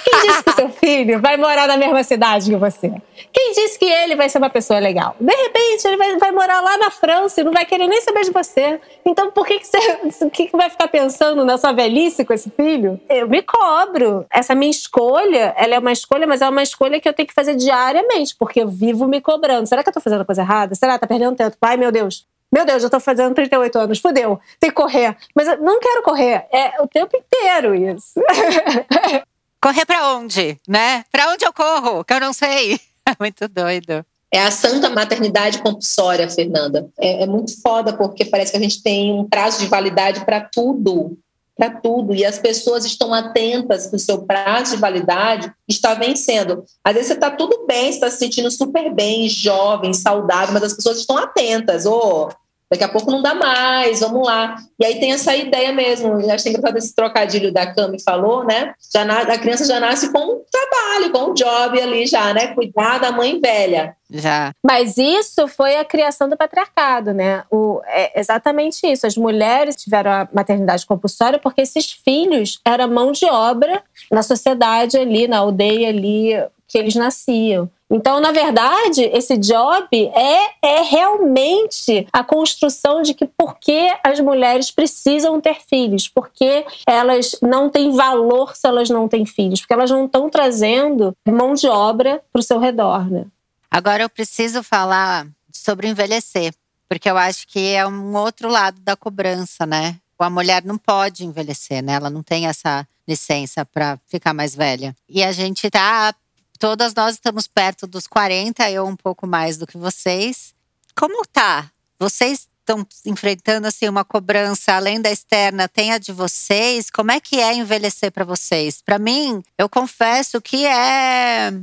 Quem 0.04 0.22
disse 0.22 0.44
que 0.44 0.52
seu 0.54 0.70
filho 0.70 1.20
vai 1.20 1.38
morar 1.38 1.68
na 1.68 1.78
mesma 1.78 2.04
cidade 2.04 2.50
que 2.50 2.56
você? 2.56 2.92
Quem 3.32 3.54
disse 3.54 3.78
que 3.78 3.86
ele 3.86 4.16
vai 4.16 4.30
ser 4.30 4.38
uma 4.38 4.50
pessoa 4.50 4.80
legal? 4.80 5.16
De 5.20 5.34
repente, 5.34 5.88
ele 5.88 5.98
vai, 5.98 6.18
vai 6.18 6.32
morar 6.32 6.62
lá 6.62 6.78
na 6.78 6.90
França 6.90 7.42
e 7.42 7.44
não 7.44 7.52
vai 7.52 7.66
querer 7.66 7.88
nem 7.88 8.02
saber 8.02 8.22
de 8.22 8.32
você. 8.32 8.80
Então, 9.06 9.32
por 9.32 9.46
que, 9.46 9.60
que 9.60 9.68
você 9.68 10.30
que 10.32 10.48
que 10.48 10.58
vai 10.58 10.70
ficar 10.70 10.88
pensando 10.88 11.44
na 11.46 11.58
sua 11.58 11.72
velhice 11.72 12.26
com 12.26 12.34
esse 12.34 12.50
filho? 12.50 13.00
Eu 13.10 13.28
me 13.28 13.42
cobro. 13.42 14.26
Essa 14.32 14.56
minha 14.56 14.72
escolha, 14.72 15.54
ela 15.58 15.76
é 15.76 15.80
uma 15.80 15.92
escolha, 15.92 16.26
mas 16.26 16.42
é 16.42 16.50
uma 16.50 16.64
escolha 16.64 17.00
que 17.00 17.08
eu 17.08 17.14
tenho 17.14 17.28
que 17.28 17.34
fazer 17.34 17.56
diariamente, 17.56 18.36
porque 18.38 18.62
eu 18.62 18.68
vivo 18.68 19.08
me 19.08 19.22
cobrando. 19.22 19.68
Será 19.68 19.84
que 19.84 19.90
eu 19.90 19.94
tô 19.94 20.02
fazendo 20.02 20.22
a 20.22 20.26
coisa 20.26 20.42
errada? 20.42 20.76
Será 20.76 20.94
que 20.94 21.02
tá 21.02 21.08
perdendo 21.08 21.36
tempo? 21.36 21.56
Ai, 21.62 21.78
meu 21.78 21.92
Deus. 21.92 22.26
Meu 22.52 22.66
Deus, 22.66 22.82
eu 22.82 22.90
tô 22.90 23.00
fazendo 23.00 23.36
38 23.36 23.78
anos, 23.78 24.00
fudeu, 24.00 24.40
tem 24.60 24.72
que 24.72 24.76
correr. 24.76 25.16
Mas 25.36 25.48
eu 25.48 25.58
não 25.58 25.80
quero 25.80 26.02
correr, 26.02 26.48
é 26.52 26.82
o 26.82 26.88
tempo 26.88 27.16
inteiro 27.16 27.76
isso. 27.76 28.20
Correr 29.62 29.86
pra 29.86 30.16
onde, 30.16 30.58
né? 30.68 31.04
Pra 31.12 31.32
onde 31.32 31.46
eu 31.46 31.52
corro? 31.52 32.04
Que 32.04 32.14
eu 32.14 32.20
não 32.20 32.34
sei. 32.34 32.80
Muito 33.20 33.48
doido. 33.48 34.06
É 34.32 34.42
a 34.44 34.52
santa 34.52 34.90
maternidade 34.90 35.60
compulsória, 35.60 36.30
Fernanda. 36.30 36.88
É, 37.00 37.24
é, 37.24 37.26
muito 37.26 37.60
foda, 37.62 37.94
porque 37.98 38.24
parece 38.24 38.52
que 38.52 38.58
a 38.58 38.62
gente 38.62 38.84
tem 38.84 39.12
um 39.12 39.28
prazo 39.28 39.60
de 39.60 39.66
validade 39.66 40.24
para 40.24 40.40
tudo. 40.42 41.18
Para 41.58 41.72
tudo. 41.82 42.14
E 42.14 42.24
as 42.24 42.38
pessoas 42.38 42.86
estão 42.86 43.12
atentas 43.12 43.88
que 43.88 43.96
o 43.96 44.00
seu 44.00 44.22
prazo 44.22 44.76
de 44.76 44.82
validade 44.82 45.52
está 45.68 45.96
vencendo. 45.96 46.64
Às 46.84 46.94
vezes 46.94 47.08
você 47.08 47.14
está 47.16 47.32
tudo 47.32 47.66
bem, 47.66 47.90
está 47.90 48.10
se 48.12 48.20
sentindo 48.20 48.52
super 48.52 48.94
bem, 48.94 49.28
jovem, 49.28 49.94
saudável, 49.94 50.54
mas 50.54 50.64
as 50.64 50.74
pessoas 50.74 51.00
estão 51.00 51.18
atentas. 51.18 51.88
Ô, 51.88 52.30
oh, 52.30 52.32
Daqui 52.70 52.84
a 52.84 52.90
pouco 52.90 53.10
não 53.10 53.22
dá 53.22 53.34
mais, 53.34 54.00
vamos 54.00 54.28
lá. 54.28 54.58
E 54.80 54.86
aí 54.86 55.00
tem 55.00 55.12
essa 55.12 55.36
ideia 55.36 55.74
mesmo. 55.74 56.20
Eu 56.22 56.32
acho 56.32 56.48
engraçado 56.48 56.78
esse 56.78 56.94
trocadilho 56.94 57.52
da 57.52 57.74
Cami 57.74 58.00
falou, 58.02 58.46
né? 58.46 58.74
Já 58.94 59.04
na, 59.04 59.22
a 59.22 59.38
criança 59.40 59.66
já 59.66 59.80
nasce 59.80 60.12
com 60.12 60.20
um 60.20 60.42
trabalho, 60.52 61.12
com 61.12 61.32
um 61.32 61.34
job 61.34 61.82
ali 61.82 62.06
já, 62.06 62.32
né? 62.32 62.54
Cuidar 62.54 63.00
da 63.00 63.12
mãe 63.12 63.40
velha. 63.42 63.96
Já. 64.12 64.54
Mas 64.64 64.98
isso 64.98 65.48
foi 65.48 65.78
a 65.78 65.86
criação 65.86 66.30
do 66.30 66.38
patriarcado, 66.38 67.12
né? 67.12 67.44
O, 67.50 67.82
é 67.86 68.20
exatamente 68.20 68.86
isso. 68.86 69.08
As 69.08 69.18
mulheres 69.18 69.76
tiveram 69.76 70.12
a 70.12 70.28
maternidade 70.32 70.86
compulsória 70.86 71.40
porque 71.40 71.62
esses 71.62 71.92
filhos 71.92 72.60
eram 72.64 72.88
mão 72.88 73.12
de 73.12 73.26
obra 73.26 73.82
na 74.12 74.22
sociedade 74.22 74.96
ali, 74.96 75.28
na 75.28 75.40
aldeia 75.40 75.90
ali 75.90 76.34
que 76.68 76.78
eles 76.78 76.94
nasciam. 76.94 77.70
Então, 77.92 78.20
na 78.20 78.32
verdade, 78.32 79.02
esse 79.06 79.36
job 79.38 79.88
é, 79.92 80.52
é 80.62 80.82
realmente 80.84 82.08
a 82.14 82.24
construção 82.24 83.02
de 83.02 83.16
que 83.16 83.26
por 83.26 83.58
que 83.58 83.92
as 84.04 84.20
mulheres 84.20 84.70
precisam 84.70 85.42
ter 85.42 85.60
filhos, 85.68 86.08
porque 86.08 86.66
elas 86.86 87.36
não 87.42 87.68
têm 87.70 87.96
valor 87.96 88.56
se 88.56 88.68
elas 88.68 88.90
não 88.90 89.08
têm 89.08 89.26
filhos, 89.26 89.62
porque 89.62 89.74
elas 89.74 89.90
não 89.90 90.06
estão 90.06 90.30
trazendo 90.30 91.16
mão 91.28 91.56
de 91.56 91.68
obra 91.68 92.22
para 92.32 92.40
o 92.40 92.44
seu 92.44 92.60
redor. 92.60 93.10
Né? 93.10 93.26
Agora 93.72 94.04
eu 94.04 94.10
preciso 94.10 94.62
falar 94.62 95.26
sobre 95.52 95.88
envelhecer, 95.88 96.54
porque 96.88 97.10
eu 97.10 97.18
acho 97.18 97.48
que 97.48 97.74
é 97.74 97.88
um 97.88 98.16
outro 98.16 98.50
lado 98.50 98.80
da 98.82 98.96
cobrança, 98.96 99.66
né? 99.66 99.96
A 100.18 100.30
mulher 100.30 100.66
não 100.66 100.78
pode 100.78 101.26
envelhecer, 101.26 101.82
né? 101.82 101.94
Ela 101.94 102.10
não 102.10 102.22
tem 102.22 102.46
essa 102.46 102.86
licença 103.08 103.66
para 103.66 103.98
ficar 104.08 104.34
mais 104.34 104.54
velha. 104.54 104.94
E 105.08 105.24
a 105.24 105.32
gente 105.32 105.70
tá 105.70 106.14
Todas 106.60 106.94
nós 106.94 107.16
estamos 107.16 107.48
perto 107.48 107.88
dos 107.88 108.06
40, 108.06 108.70
eu 108.70 108.86
um 108.86 108.96
pouco 108.96 109.26
mais 109.26 109.56
do 109.56 109.66
que 109.66 109.78
vocês. 109.78 110.54
Como 110.94 111.26
tá? 111.26 111.72
Vocês 111.98 112.50
estão 112.60 112.86
enfrentando 113.06 113.66
assim 113.66 113.88
uma 113.88 114.04
cobrança 114.04 114.74
além 114.74 115.02
da 115.02 115.10
externa, 115.10 115.70
tem 115.70 115.94
a 115.94 115.98
de 115.98 116.12
vocês? 116.12 116.90
Como 116.90 117.12
é 117.12 117.22
que 117.22 117.40
é 117.40 117.56
envelhecer 117.56 118.12
para 118.12 118.26
vocês? 118.26 118.82
Para 118.82 119.00
mim, 119.00 119.42
eu 119.58 119.70
confesso 119.70 120.42
que 120.42 120.66
é 120.66 121.54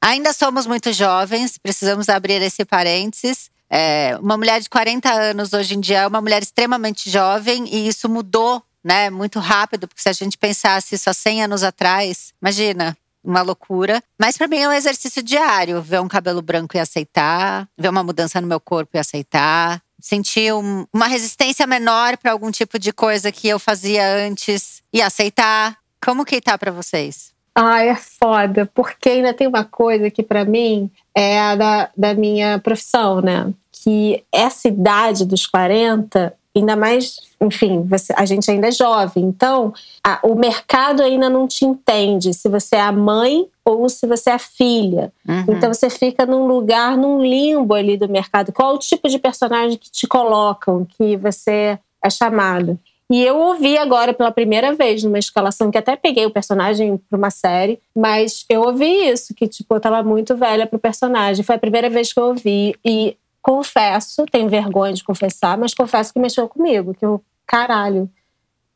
ainda 0.00 0.32
somos 0.32 0.66
muito 0.66 0.92
jovens, 0.92 1.56
precisamos 1.56 2.08
abrir 2.08 2.42
esse 2.42 2.64
parênteses. 2.64 3.50
É, 3.70 4.18
uma 4.20 4.36
mulher 4.36 4.60
de 4.60 4.68
40 4.68 5.12
anos 5.12 5.52
hoje 5.52 5.76
em 5.76 5.80
dia 5.80 6.00
é 6.00 6.06
uma 6.08 6.20
mulher 6.20 6.42
extremamente 6.42 7.08
jovem 7.08 7.66
e 7.72 7.86
isso 7.86 8.08
mudou, 8.08 8.60
né, 8.82 9.10
muito 9.10 9.38
rápido, 9.38 9.86
porque 9.86 10.02
se 10.02 10.08
a 10.08 10.12
gente 10.12 10.36
pensasse 10.36 10.96
isso 10.96 11.08
há 11.08 11.14
100 11.14 11.44
anos 11.44 11.62
atrás, 11.62 12.32
imagina, 12.42 12.96
uma 13.22 13.42
loucura. 13.42 14.02
Mas 14.18 14.36
para 14.36 14.48
mim 14.48 14.58
é 14.58 14.68
um 14.68 14.72
exercício 14.72 15.22
diário 15.22 15.80
ver 15.82 16.00
um 16.00 16.08
cabelo 16.08 16.42
branco 16.42 16.76
e 16.76 16.80
aceitar, 16.80 17.68
ver 17.76 17.88
uma 17.88 18.02
mudança 18.02 18.40
no 18.40 18.46
meu 18.46 18.60
corpo 18.60 18.96
e 18.96 18.98
aceitar, 18.98 19.82
sentir 20.00 20.52
um, 20.54 20.86
uma 20.92 21.06
resistência 21.06 21.66
menor 21.66 22.16
para 22.16 22.32
algum 22.32 22.50
tipo 22.50 22.78
de 22.78 22.92
coisa 22.92 23.30
que 23.30 23.48
eu 23.48 23.58
fazia 23.58 24.26
antes 24.26 24.82
e 24.92 25.02
aceitar. 25.02 25.76
Como 26.02 26.24
que 26.24 26.40
tá 26.40 26.56
para 26.56 26.72
vocês? 26.72 27.32
Ah, 27.54 27.84
é 27.84 27.94
foda, 27.94 28.70
porque 28.74 29.08
ainda 29.08 29.34
tem 29.34 29.46
uma 29.46 29.64
coisa 29.64 30.10
que 30.10 30.22
para 30.22 30.44
mim 30.44 30.90
é 31.14 31.38
a 31.38 31.54
da, 31.56 31.90
da 31.96 32.14
minha 32.14 32.58
profissão, 32.58 33.20
né? 33.20 33.52
Que 33.70 34.24
essa 34.32 34.68
idade 34.68 35.24
dos 35.26 35.46
40 35.46 36.32
ainda 36.56 36.74
mais, 36.74 37.16
enfim, 37.40 37.82
você, 37.82 38.12
a 38.16 38.24
gente 38.24 38.50
ainda 38.50 38.68
é 38.68 38.72
jovem, 38.72 39.24
então 39.24 39.72
a, 40.04 40.18
o 40.22 40.34
mercado 40.34 41.02
ainda 41.02 41.30
não 41.30 41.46
te 41.46 41.64
entende 41.64 42.34
se 42.34 42.48
você 42.48 42.76
é 42.76 42.80
a 42.80 42.92
mãe 42.92 43.46
ou 43.64 43.88
se 43.88 44.06
você 44.06 44.30
é 44.30 44.34
a 44.34 44.38
filha. 44.38 45.12
Uhum. 45.28 45.44
Então 45.48 45.72
você 45.72 45.88
fica 45.88 46.26
num 46.26 46.46
lugar, 46.46 46.96
num 46.96 47.22
limbo 47.22 47.74
ali 47.74 47.96
do 47.96 48.08
mercado. 48.08 48.52
Qual 48.52 48.74
o 48.74 48.78
tipo 48.78 49.08
de 49.08 49.18
personagem 49.18 49.78
que 49.78 49.90
te 49.90 50.06
colocam, 50.06 50.84
que 50.84 51.16
você 51.16 51.78
é 52.02 52.10
chamado? 52.10 52.78
E 53.10 53.24
eu 53.24 53.36
ouvi 53.36 53.76
agora 53.76 54.14
pela 54.14 54.30
primeira 54.30 54.72
vez 54.72 55.02
numa 55.02 55.18
escalação 55.18 55.68
que 55.68 55.78
até 55.78 55.96
peguei 55.96 56.24
o 56.26 56.30
personagem 56.30 56.96
para 56.96 57.18
uma 57.18 57.30
série, 57.30 57.80
mas 57.94 58.44
eu 58.48 58.62
ouvi 58.62 59.08
isso 59.08 59.34
que 59.34 59.48
tipo 59.48 59.74
eu 59.74 59.80
tava 59.80 60.00
muito 60.02 60.36
velha 60.36 60.64
pro 60.64 60.78
personagem. 60.78 61.44
Foi 61.44 61.56
a 61.56 61.58
primeira 61.58 61.90
vez 61.90 62.12
que 62.12 62.20
eu 62.20 62.26
ouvi 62.26 62.76
e 62.84 63.16
confesso, 63.42 64.26
tenho 64.26 64.48
vergonha 64.48 64.92
de 64.92 65.04
confessar, 65.04 65.56
mas 65.56 65.74
confesso 65.74 66.12
que 66.12 66.20
mexeu 66.20 66.48
comigo, 66.48 66.94
que 66.94 67.04
eu, 67.04 67.22
caralho, 67.46 68.10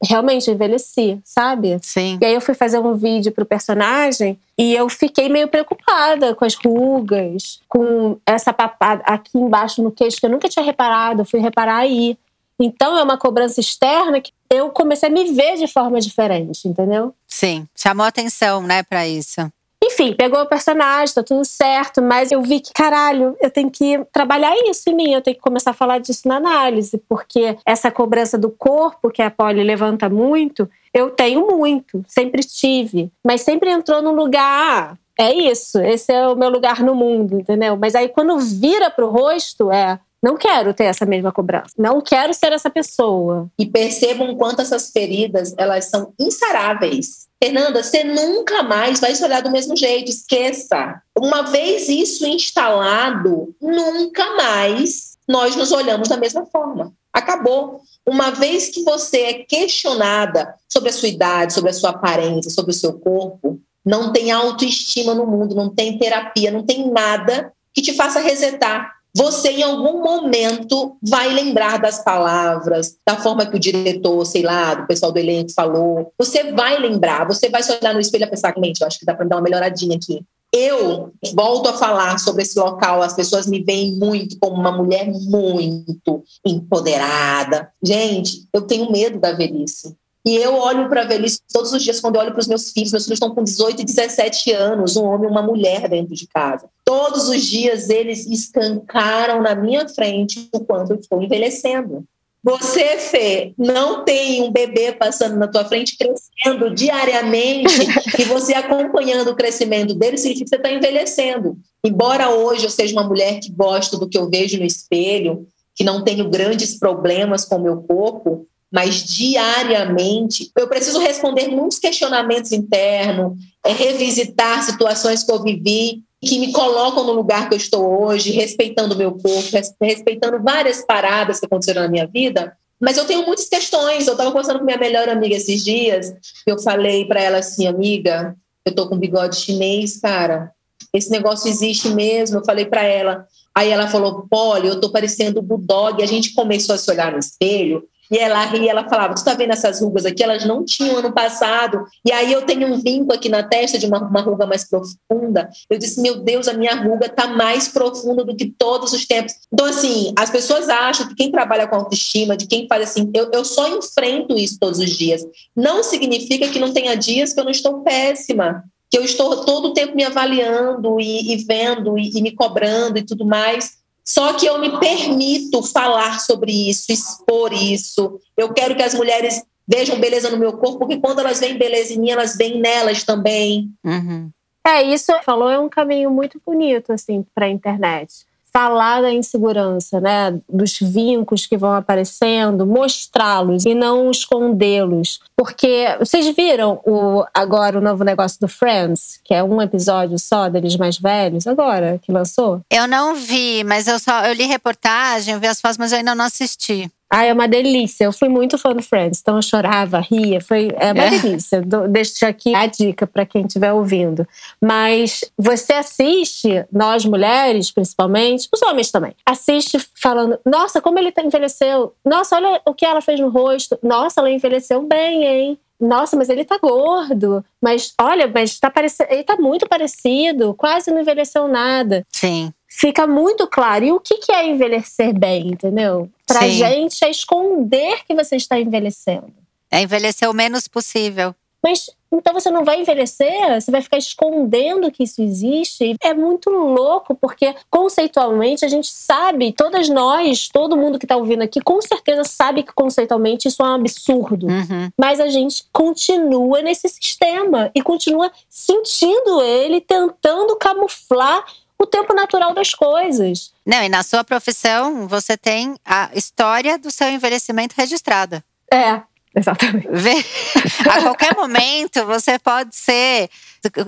realmente 0.03 0.51
envelheci, 0.51 1.21
sabe? 1.25 1.79
Sim. 1.83 2.19
E 2.21 2.25
aí 2.25 2.35
eu 2.35 2.41
fui 2.41 2.55
fazer 2.55 2.79
um 2.79 2.95
vídeo 2.95 3.33
pro 3.33 3.45
personagem 3.45 4.39
e 4.57 4.75
eu 4.75 4.89
fiquei 4.89 5.29
meio 5.29 5.49
preocupada 5.49 6.35
com 6.35 6.45
as 6.45 6.55
rugas, 6.55 7.61
com 7.69 8.19
essa 8.27 8.53
papada 8.53 9.03
aqui 9.07 9.39
embaixo 9.39 9.83
no 9.83 9.91
queixo 9.91 10.19
que 10.19 10.27
eu 10.27 10.31
nunca 10.31 10.49
tinha 10.49 10.65
reparado, 10.65 11.23
eu 11.23 11.27
fui 11.27 11.41
reparar 11.41 11.79
aí. 11.79 12.19
Então 12.59 12.97
é 12.97 13.03
uma 13.03 13.19
cobrança 13.19 13.61
externa 13.61 14.21
que 14.21 14.33
eu 14.49 14.71
comecei 14.71 15.09
a 15.09 15.13
me 15.13 15.33
ver 15.33 15.57
de 15.57 15.67
forma 15.67 16.01
diferente, 16.01 16.69
entendeu? 16.69 17.13
Sim, 17.27 17.67
chamou 17.75 18.07
atenção, 18.07 18.63
né, 18.63 18.83
para 18.83 19.09
isso. 19.09 19.41
Enfim, 19.87 20.15
pegou 20.15 20.41
o 20.41 20.47
personagem, 20.47 21.15
tá 21.15 21.23
tudo 21.23 21.45
certo, 21.45 22.01
mas 22.01 22.33
eu 22.33 22.41
vi 22.41 22.61
que, 22.61 22.73
caralho, 22.73 23.37
eu 23.39 23.51
tenho 23.51 23.71
que 23.71 24.03
trabalhar 24.11 24.55
isso 24.67 24.89
em 24.89 24.95
mim, 24.95 25.13
eu 25.13 25.21
tenho 25.21 25.37
que 25.37 25.43
começar 25.43 25.73
a 25.73 25.75
falar 25.75 25.99
disso 25.99 26.27
na 26.27 26.37
análise, 26.37 26.97
porque 27.07 27.59
essa 27.67 27.91
cobrança 27.91 28.39
do 28.39 28.51
corpo 28.51 29.11
que 29.11 29.21
a 29.21 29.31
Polly 29.31 29.63
levanta 29.63 30.09
muito, 30.09 30.69
eu 30.93 31.11
tenho 31.11 31.47
muito, 31.47 32.03
sempre 32.09 32.43
tive, 32.43 33.11
mas 33.23 33.43
sempre 33.43 33.71
entrou 33.71 34.01
num 34.01 34.15
lugar. 34.15 34.97
É 35.19 35.33
isso, 35.33 35.79
esse 35.81 36.13
é 36.13 36.27
o 36.27 36.35
meu 36.35 36.49
lugar 36.49 36.81
no 36.81 36.95
mundo, 36.95 37.39
entendeu? 37.39 37.77
Mas 37.77 37.95
aí 37.95 38.09
quando 38.09 38.39
vira 38.39 38.91
pro 38.91 39.11
rosto, 39.11 39.71
é 39.71 39.99
não 40.25 40.39
quero 40.39 40.73
ter 40.73 40.85
essa 40.85 41.05
mesma 41.05 41.31
cobrança. 41.31 41.75
Não 41.77 42.01
quero 42.01 42.33
ser 42.33 42.51
essa 42.51 42.71
pessoa. 42.71 43.47
E 43.59 43.67
percebam 43.67 44.35
quanto 44.37 44.63
essas 44.63 44.91
feridas, 44.91 45.55
elas 45.59 45.85
são 45.85 46.15
insaráveis. 46.19 47.29
Fernanda, 47.45 47.83
você 47.83 48.03
nunca 48.03 48.63
mais 48.63 49.01
vai 49.01 49.15
se 49.15 49.23
olhar 49.23 49.43
do 49.43 49.51
mesmo 49.51 49.77
jeito, 49.77 50.11
esqueça. 50.11 51.03
Uma 51.15 51.43
vez 51.43 51.91
isso 51.91 52.27
instalado, 52.27 53.55
nunca 53.61 54.35
mais 54.35 55.19
nós 55.29 55.55
nos 55.55 55.71
olhamos 55.71 56.09
da 56.09 56.17
mesma 56.17 56.47
forma. 56.47 56.95
Acabou. 57.13 57.83
Uma 58.07 58.31
vez 58.31 58.71
que 58.71 58.83
você 58.83 59.19
é 59.19 59.35
questionada 59.35 60.55
sobre 60.67 60.89
a 60.89 60.93
sua 60.93 61.09
idade, 61.09 61.53
sobre 61.53 61.69
a 61.71 61.75
sua 61.75 61.91
aparência, 61.91 62.51
sobre 62.51 62.71
o 62.71 62.75
seu 62.75 62.95
corpo, 62.95 63.61
não 63.85 64.11
tem 64.11 64.33
autoestima 64.33 65.15
no 65.15 65.27
mundo, 65.27 65.55
não 65.55 65.69
tem 65.69 65.99
terapia, 65.99 66.51
não 66.51 66.65
tem 66.65 66.91
nada 66.91 67.53
que 67.75 67.83
te 67.83 67.93
faça 67.93 68.21
resetar 68.21 68.94
você 69.17 69.51
em 69.51 69.63
algum 69.63 70.03
momento 70.03 70.97
vai 71.01 71.33
lembrar 71.33 71.81
das 71.81 72.03
palavras, 72.03 72.97
da 73.07 73.17
forma 73.17 73.47
que 73.47 73.57
o 73.57 73.61
diretor, 73.61 74.25
sei 74.25 74.43
lá, 74.43 74.75
do 74.75 74.87
pessoal 74.87 75.13
do 75.13 75.19
elenco 75.19 75.53
falou. 75.53 76.13
Você 76.19 76.53
vai 76.53 76.79
lembrar, 76.79 77.27
você 77.27 77.49
vai 77.49 77.63
se 77.63 77.73
olhar 77.73 77.95
no 77.95 78.01
espelho 78.01 78.25
e 78.25 78.31
pensar, 78.31 78.55
mente, 78.59 78.81
eu 78.81 78.87
acho 78.87 78.99
que 78.99 79.07
dá 79.07 79.15
para 79.15 79.27
dar 79.27 79.37
uma 79.37 79.43
melhoradinha 79.43 79.97
aqui. 79.97 80.21
Eu 80.53 81.13
volto 81.35 81.69
a 81.69 81.73
falar 81.73 82.19
sobre 82.19 82.43
esse 82.43 82.59
local, 82.59 83.03
as 83.03 83.15
pessoas 83.15 83.47
me 83.47 83.63
veem 83.63 83.97
muito 83.97 84.39
como 84.39 84.57
uma 84.57 84.71
mulher 84.71 85.07
muito 85.07 86.23
empoderada. 86.45 87.73
Gente, 87.83 88.47
eu 88.53 88.63
tenho 88.63 88.91
medo 88.91 89.19
da 89.19 89.33
velhice. 89.33 89.97
E 90.27 90.37
eu 90.37 90.55
olho 90.55 90.89
para 90.89 91.03
a 91.03 91.07
velhice 91.07 91.41
todos 91.53 91.73
os 91.73 91.83
dias 91.83 92.01
quando 92.01 92.17
eu 92.17 92.23
olho 92.23 92.33
para 92.33 92.41
os 92.41 92.49
meus 92.49 92.73
filhos. 92.73 92.93
Meus 92.93 93.05
filhos 93.05 93.17
estão 93.17 93.35
com 93.35 93.45
18 93.45 93.83
e 93.83 93.85
17 93.85 94.53
anos, 94.53 94.97
um 94.97 95.05
homem 95.05 95.29
e 95.29 95.31
uma 95.31 95.43
mulher 95.43 95.87
dentro 95.87 96.15
de 96.15 96.27
casa. 96.27 96.67
Todos 96.83 97.29
os 97.29 97.45
dias 97.45 97.91
eles 97.91 98.27
escancaram 98.27 99.43
na 99.43 99.55
minha 99.55 99.87
frente 99.87 100.49
o 100.51 100.61
quanto 100.61 100.93
eu 100.93 100.97
estou 100.97 101.23
envelhecendo. 101.23 102.05
você, 102.43 102.97
Fê, 102.97 103.53
não 103.59 104.03
tem 104.03 104.43
um 104.43 104.51
bebê 104.51 104.93
passando 104.93 105.37
na 105.37 105.47
tua 105.47 105.67
frente 105.67 105.95
crescendo 105.99 106.75
diariamente 106.75 107.75
e 108.19 108.25
você 108.25 108.55
acompanhando 108.55 109.31
o 109.31 109.37
crescimento 109.37 109.95
dele, 109.95 110.17
significa 110.17 110.45
que 110.45 110.51
você 110.51 110.57
está 110.57 110.73
envelhecendo. 110.73 111.59
Embora 111.85 112.31
hoje 112.31 112.65
eu 112.65 112.71
seja 112.71 112.95
uma 112.95 113.07
mulher 113.07 113.41
que 113.41 113.53
gosto 113.53 113.99
do 113.99 114.09
que 114.09 114.17
eu 114.17 114.31
vejo 114.31 114.59
no 114.59 114.65
espelho, 114.65 115.47
que 115.75 115.85
não 115.85 116.03
tenho 116.03 116.31
grandes 116.31 116.79
problemas 116.79 117.45
com 117.45 117.57
o 117.57 117.63
meu 117.63 117.83
corpo, 117.83 118.47
mas 118.75 119.05
diariamente 119.05 120.51
eu 120.59 120.67
preciso 120.67 120.99
responder 120.99 121.47
muitos 121.47 121.79
questionamentos 121.79 122.51
internos, 122.51 123.39
é, 123.65 123.71
revisitar 123.71 124.65
situações 124.65 125.23
que 125.23 125.31
eu 125.31 125.41
vivi 125.41 126.03
que 126.21 126.41
me 126.41 126.51
colocam 126.53 127.05
no 127.05 127.13
lugar 127.13 127.49
que 127.49 127.55
eu 127.55 127.59
estou 127.59 128.03
hoje, 128.03 128.33
respeitando 128.33 128.95
o 128.95 128.99
meu 128.99 129.13
corpo, 129.13 129.49
respeitando 129.81 130.43
várias 130.43 130.85
paradas 130.85 131.39
que 131.39 131.47
aconteceram 131.47 131.83
na 131.83 131.89
minha 131.89 132.07
vida. 132.07 132.57
Mas 132.81 132.97
eu 132.97 133.05
tenho 133.05 133.25
muitas 133.25 133.49
questões. 133.49 134.07
Eu 134.07 134.15
estava 134.15 134.33
conversando 134.33 134.59
com 134.59 134.65
minha 134.65 134.79
melhor 134.79 135.09
amiga 135.09 135.37
esses 135.37 135.63
dias. 135.63 136.13
Eu 136.47 136.59
falei 136.59 137.05
para 137.05 137.21
ela 137.21 137.39
assim, 137.39 137.67
amiga, 137.67 138.35
eu 138.65 138.75
tô 138.75 138.89
com 138.89 138.99
bigode 138.99 139.37
chinês, 139.37 140.01
cara. 140.01 140.51
Esse 140.93 141.11
negócio 141.11 141.49
existe 141.49 141.91
mesmo. 141.91 142.39
Eu 142.39 142.45
falei 142.45 142.65
para 142.65 142.83
ela. 142.83 143.27
Aí 143.55 143.71
ela 143.71 143.87
falou, 143.87 144.27
Polly, 144.29 144.67
eu 144.67 144.81
tô 144.81 144.91
parecendo 144.91 145.43
bulldog. 145.43 146.03
A 146.03 146.07
gente 146.07 146.33
começou 146.33 146.75
a 146.75 146.79
se 146.79 146.91
olhar 146.91 147.13
no 147.13 147.19
espelho 147.19 147.85
e 148.11 148.19
ela 148.19 148.45
ria, 148.47 148.71
ela 148.71 148.89
falava: 148.89 149.15
Tu 149.15 149.25
tá 149.25 149.35
vendo 149.35 149.53
essas 149.53 149.81
rugas 149.81 150.05
aqui? 150.05 150.23
Elas 150.23 150.45
não 150.45 150.65
tinham 150.65 150.99
ano 150.99 151.13
passado. 151.13 151.85
E 152.05 152.13
aí 152.13 152.33
eu 152.33 152.43
tenho 152.43 152.67
um 152.67 152.81
vinco 152.81 153.13
aqui 153.13 153.29
na 153.29 153.43
testa 153.43 153.79
de 153.79 153.87
uma, 153.87 153.99
uma 153.99 154.21
ruga 154.21 154.47
mais 154.47 154.69
profunda. 154.69 155.49
Eu 155.69 155.79
disse: 155.79 156.01
Meu 156.01 156.17
Deus, 156.17 156.49
a 156.49 156.53
minha 156.53 156.75
ruga 156.75 157.09
tá 157.09 157.29
mais 157.29 157.69
profunda 157.69 158.25
do 158.25 158.37
que 158.37 158.47
todos 158.47 158.93
os 158.93 159.07
tempos. 159.07 159.35
Então, 159.53 159.67
assim, 159.67 160.13
as 160.17 160.31
pessoas 160.31 160.69
acham 160.69 161.09
que 161.09 161.15
quem 161.15 161.31
trabalha 161.31 161.67
com 161.67 161.77
autoestima, 161.77 162.37
de 162.37 162.47
quem 162.47 162.67
faz 162.69 162.91
assim, 162.91 163.11
eu, 163.15 163.31
eu 163.33 163.45
só 163.45 163.69
enfrento 163.69 164.37
isso 164.37 164.59
todos 164.59 164.79
os 164.79 164.91
dias. 164.91 165.23
Não 165.55 165.83
significa 165.83 166.49
que 166.49 166.59
não 166.59 166.73
tenha 166.73 166.97
dias 166.97 167.33
que 167.33 167.41
eu 167.41 167.45
não 167.45 167.51
estou 167.51 167.83
péssima 167.83 168.65
que 168.95 168.99
eu 168.99 169.03
estou 169.03 169.45
todo 169.45 169.71
o 169.71 169.73
tempo 169.73 169.97
me 169.97 170.05
avaliando 170.05 171.01
e, 171.01 171.33
e 171.33 171.37
vendo 171.39 171.99
e, 171.99 172.17
e, 172.17 172.23
me 172.23 172.31
cobrando 172.31 172.97
e 172.97 173.03
tudo 173.03 173.27
mais. 173.27 173.79
Só 174.05 174.35
que 174.35 174.47
eu 174.47 174.59
me 174.59 174.79
permito 174.79 175.63
falar 175.63 176.21
sobre 176.21 176.53
isso, 176.69 176.93
expor 176.93 177.53
isso. 177.53 178.21
Eu 178.37 178.53
quero 178.53 178.77
que 178.77 178.83
as 178.83 178.95
mulheres 178.95 179.43
vejam 179.67 179.99
beleza 179.99 180.31
no 180.31 180.37
meu 180.37 180.53
corpo, 180.59 180.81
porque 180.81 181.01
quando 181.01 181.21
elas 181.21 181.41
veem 181.41 181.57
beleza 181.57 181.95
em 181.95 181.99
mim, 181.99 182.11
elas 182.11 182.37
veem 182.37 182.61
nelas 182.61 183.03
também. 183.03 183.71
Uhum. 183.83 184.31
É, 184.67 184.83
isso 184.83 185.13
falou 185.23 185.51
é 185.51 185.59
um 185.59 185.69
caminho 185.69 186.11
muito 186.11 186.41
bonito, 186.45 186.93
assim, 186.93 187.25
para 187.35 187.47
a 187.47 187.51
internet 187.51 188.27
falar 188.57 189.03
da 189.03 189.13
insegurança, 189.13 190.01
né, 190.01 190.39
dos 190.49 190.79
vincos 190.79 191.45
que 191.45 191.57
vão 191.57 191.73
aparecendo, 191.73 192.65
mostrá-los 192.65 193.67
e 193.67 193.75
não 193.75 194.11
escondê-los. 194.11 195.21
Porque 195.37 195.87
vocês 195.99 196.35
viram 196.37 196.81
o 196.87 197.25
agora 197.35 197.79
o 197.79 197.83
novo 197.83 198.05
negócio 198.05 198.39
do 198.41 198.47
Friends, 198.47 199.21
que 199.25 199.35
é 199.35 199.43
um 199.43 199.61
episódio 199.61 200.17
só 200.21 200.49
deles 200.49 200.77
mais 200.77 200.97
velhos, 200.99 201.49
agora 201.49 201.99
que 202.01 202.13
lançou? 202.13 202.61
Eu 202.71 202.87
não 202.87 203.17
vi, 203.17 203.65
mas 203.65 203.89
eu 203.89 203.99
só 203.99 204.25
eu 204.27 204.35
li 204.35 204.45
reportagem, 204.45 205.35
eu 205.35 205.41
vi 205.41 205.49
as 205.49 205.61
fotos, 205.61 205.79
mas 205.79 205.91
eu 205.91 205.99
ainda 205.99 206.15
não 206.15 206.25
assisti. 206.25 206.89
Ah, 207.17 207.25
é 207.25 207.33
uma 207.33 207.47
delícia. 207.47 208.03
Eu 208.03 208.13
fui 208.13 208.29
muito 208.29 208.59
fã 208.59 208.75
do 208.75 208.83
Friends, 208.83 209.21
então 209.21 209.37
eu 209.37 209.43
chorava, 209.43 210.01
ria, 210.01 210.41
foi 210.41 210.73
é 210.77 210.93
uma 210.93 211.05
é. 211.05 211.11
delícia. 211.11 211.63
Deixo 211.89 212.27
aqui 212.27 212.53
a 212.53 212.67
dica 212.67 213.07
para 213.07 213.25
quem 213.25 213.47
estiver 213.47 213.73
ouvindo. 213.73 214.27
Mas 214.61 215.25
você 215.39 215.75
assiste, 215.75 216.67
nós 216.73 217.05
mulheres 217.05 217.71
principalmente, 217.71 218.49
os 218.53 218.61
homens 218.63 218.91
também, 218.91 219.15
assiste 219.25 219.79
falando: 219.95 220.41
Nossa, 220.45 220.81
como 220.81 220.99
ele 220.99 221.13
tá, 221.13 221.23
envelheceu. 221.23 221.95
Nossa, 222.05 222.35
olha 222.35 222.61
o 222.67 222.75
que 222.75 222.85
ela 222.85 223.01
fez 223.01 223.21
no 223.21 223.29
rosto. 223.29 223.79
Nossa, 223.81 224.21
ela 224.21 224.29
envelheceu 224.29 224.83
bem, 224.83 225.25
hein? 225.25 225.59
Nossa, 225.81 226.17
mas 226.17 226.29
ele 226.29 226.45
tá 226.45 226.59
gordo. 226.59 227.45
Mas 227.63 227.95
olha, 228.01 228.27
mas 228.27 228.59
tá 228.59 228.73
ele 229.09 229.23
tá 229.23 229.37
muito 229.37 229.69
parecido, 229.69 230.53
quase 230.55 230.91
não 230.91 231.01
envelheceu 231.01 231.47
nada. 231.47 232.05
Sim 232.11 232.53
fica 232.77 233.07
muito 233.07 233.47
claro. 233.47 233.85
E 233.85 233.93
o 233.93 234.01
que 234.01 234.33
é 234.33 234.47
envelhecer 234.47 235.17
bem, 235.17 235.49
entendeu? 235.53 236.11
Pra 236.27 236.41
Sim. 236.41 236.51
gente 236.51 237.05
é 237.05 237.11
esconder 237.11 238.05
que 238.05 238.15
você 238.15 238.37
está 238.37 238.59
envelhecendo. 238.59 239.33
É 239.71 239.81
envelhecer 239.81 240.29
o 240.29 240.35
menos 240.35 240.67
possível. 240.67 241.35
Mas 241.63 241.89
então 242.13 242.33
você 242.33 242.51
não 242.51 242.65
vai 242.65 242.81
envelhecer, 242.81 243.61
você 243.61 243.71
vai 243.71 243.81
ficar 243.83 243.97
escondendo 243.97 244.91
que 244.91 245.03
isso 245.03 245.23
existe. 245.23 245.97
É 246.01 246.15
muito 246.15 246.51
louco, 246.51 247.15
porque 247.15 247.55
conceitualmente 247.71 248.65
a 248.65 248.69
gente 248.69 248.89
sabe, 248.89 249.53
todas 249.53 249.89
nós, 249.89 250.49
todo 250.49 250.77
mundo 250.77 250.99
que 250.99 251.07
está 251.07 251.17
ouvindo 251.17 251.43
aqui, 251.43 251.61
com 251.61 251.81
certeza 251.81 252.23
sabe 252.23 252.63
que 252.63 252.73
conceitualmente 252.73 253.49
isso 253.49 253.63
é 253.63 253.67
um 253.67 253.75
absurdo. 253.75 254.47
Uhum. 254.47 254.91
Mas 254.97 255.19
a 255.19 255.29
gente 255.29 255.65
continua 255.73 256.63
nesse 256.63 256.89
sistema 256.89 257.71
e 257.75 257.83
continua 257.83 258.31
sentindo 258.49 259.43
ele, 259.43 259.81
tentando 259.81 260.57
camuflar 260.57 261.45
o 261.85 261.87
tempo 261.87 262.15
natural 262.15 262.53
das 262.55 262.75
coisas. 262.75 263.53
Não, 263.65 263.83
e 263.83 263.89
na 263.89 264.03
sua 264.03 264.25
profissão, 264.25 265.07
você 265.07 265.37
tem 265.37 265.77
a 265.85 266.11
história 266.15 266.79
do 266.79 266.91
seu 266.91 267.09
envelhecimento 267.09 267.75
registrada. 267.77 268.45
É, 268.73 269.01
exatamente. 269.35 269.89
A 270.91 271.03
qualquer 271.03 271.35
momento, 271.37 272.05
você 272.07 272.39
pode 272.39 272.75
ser 272.75 273.31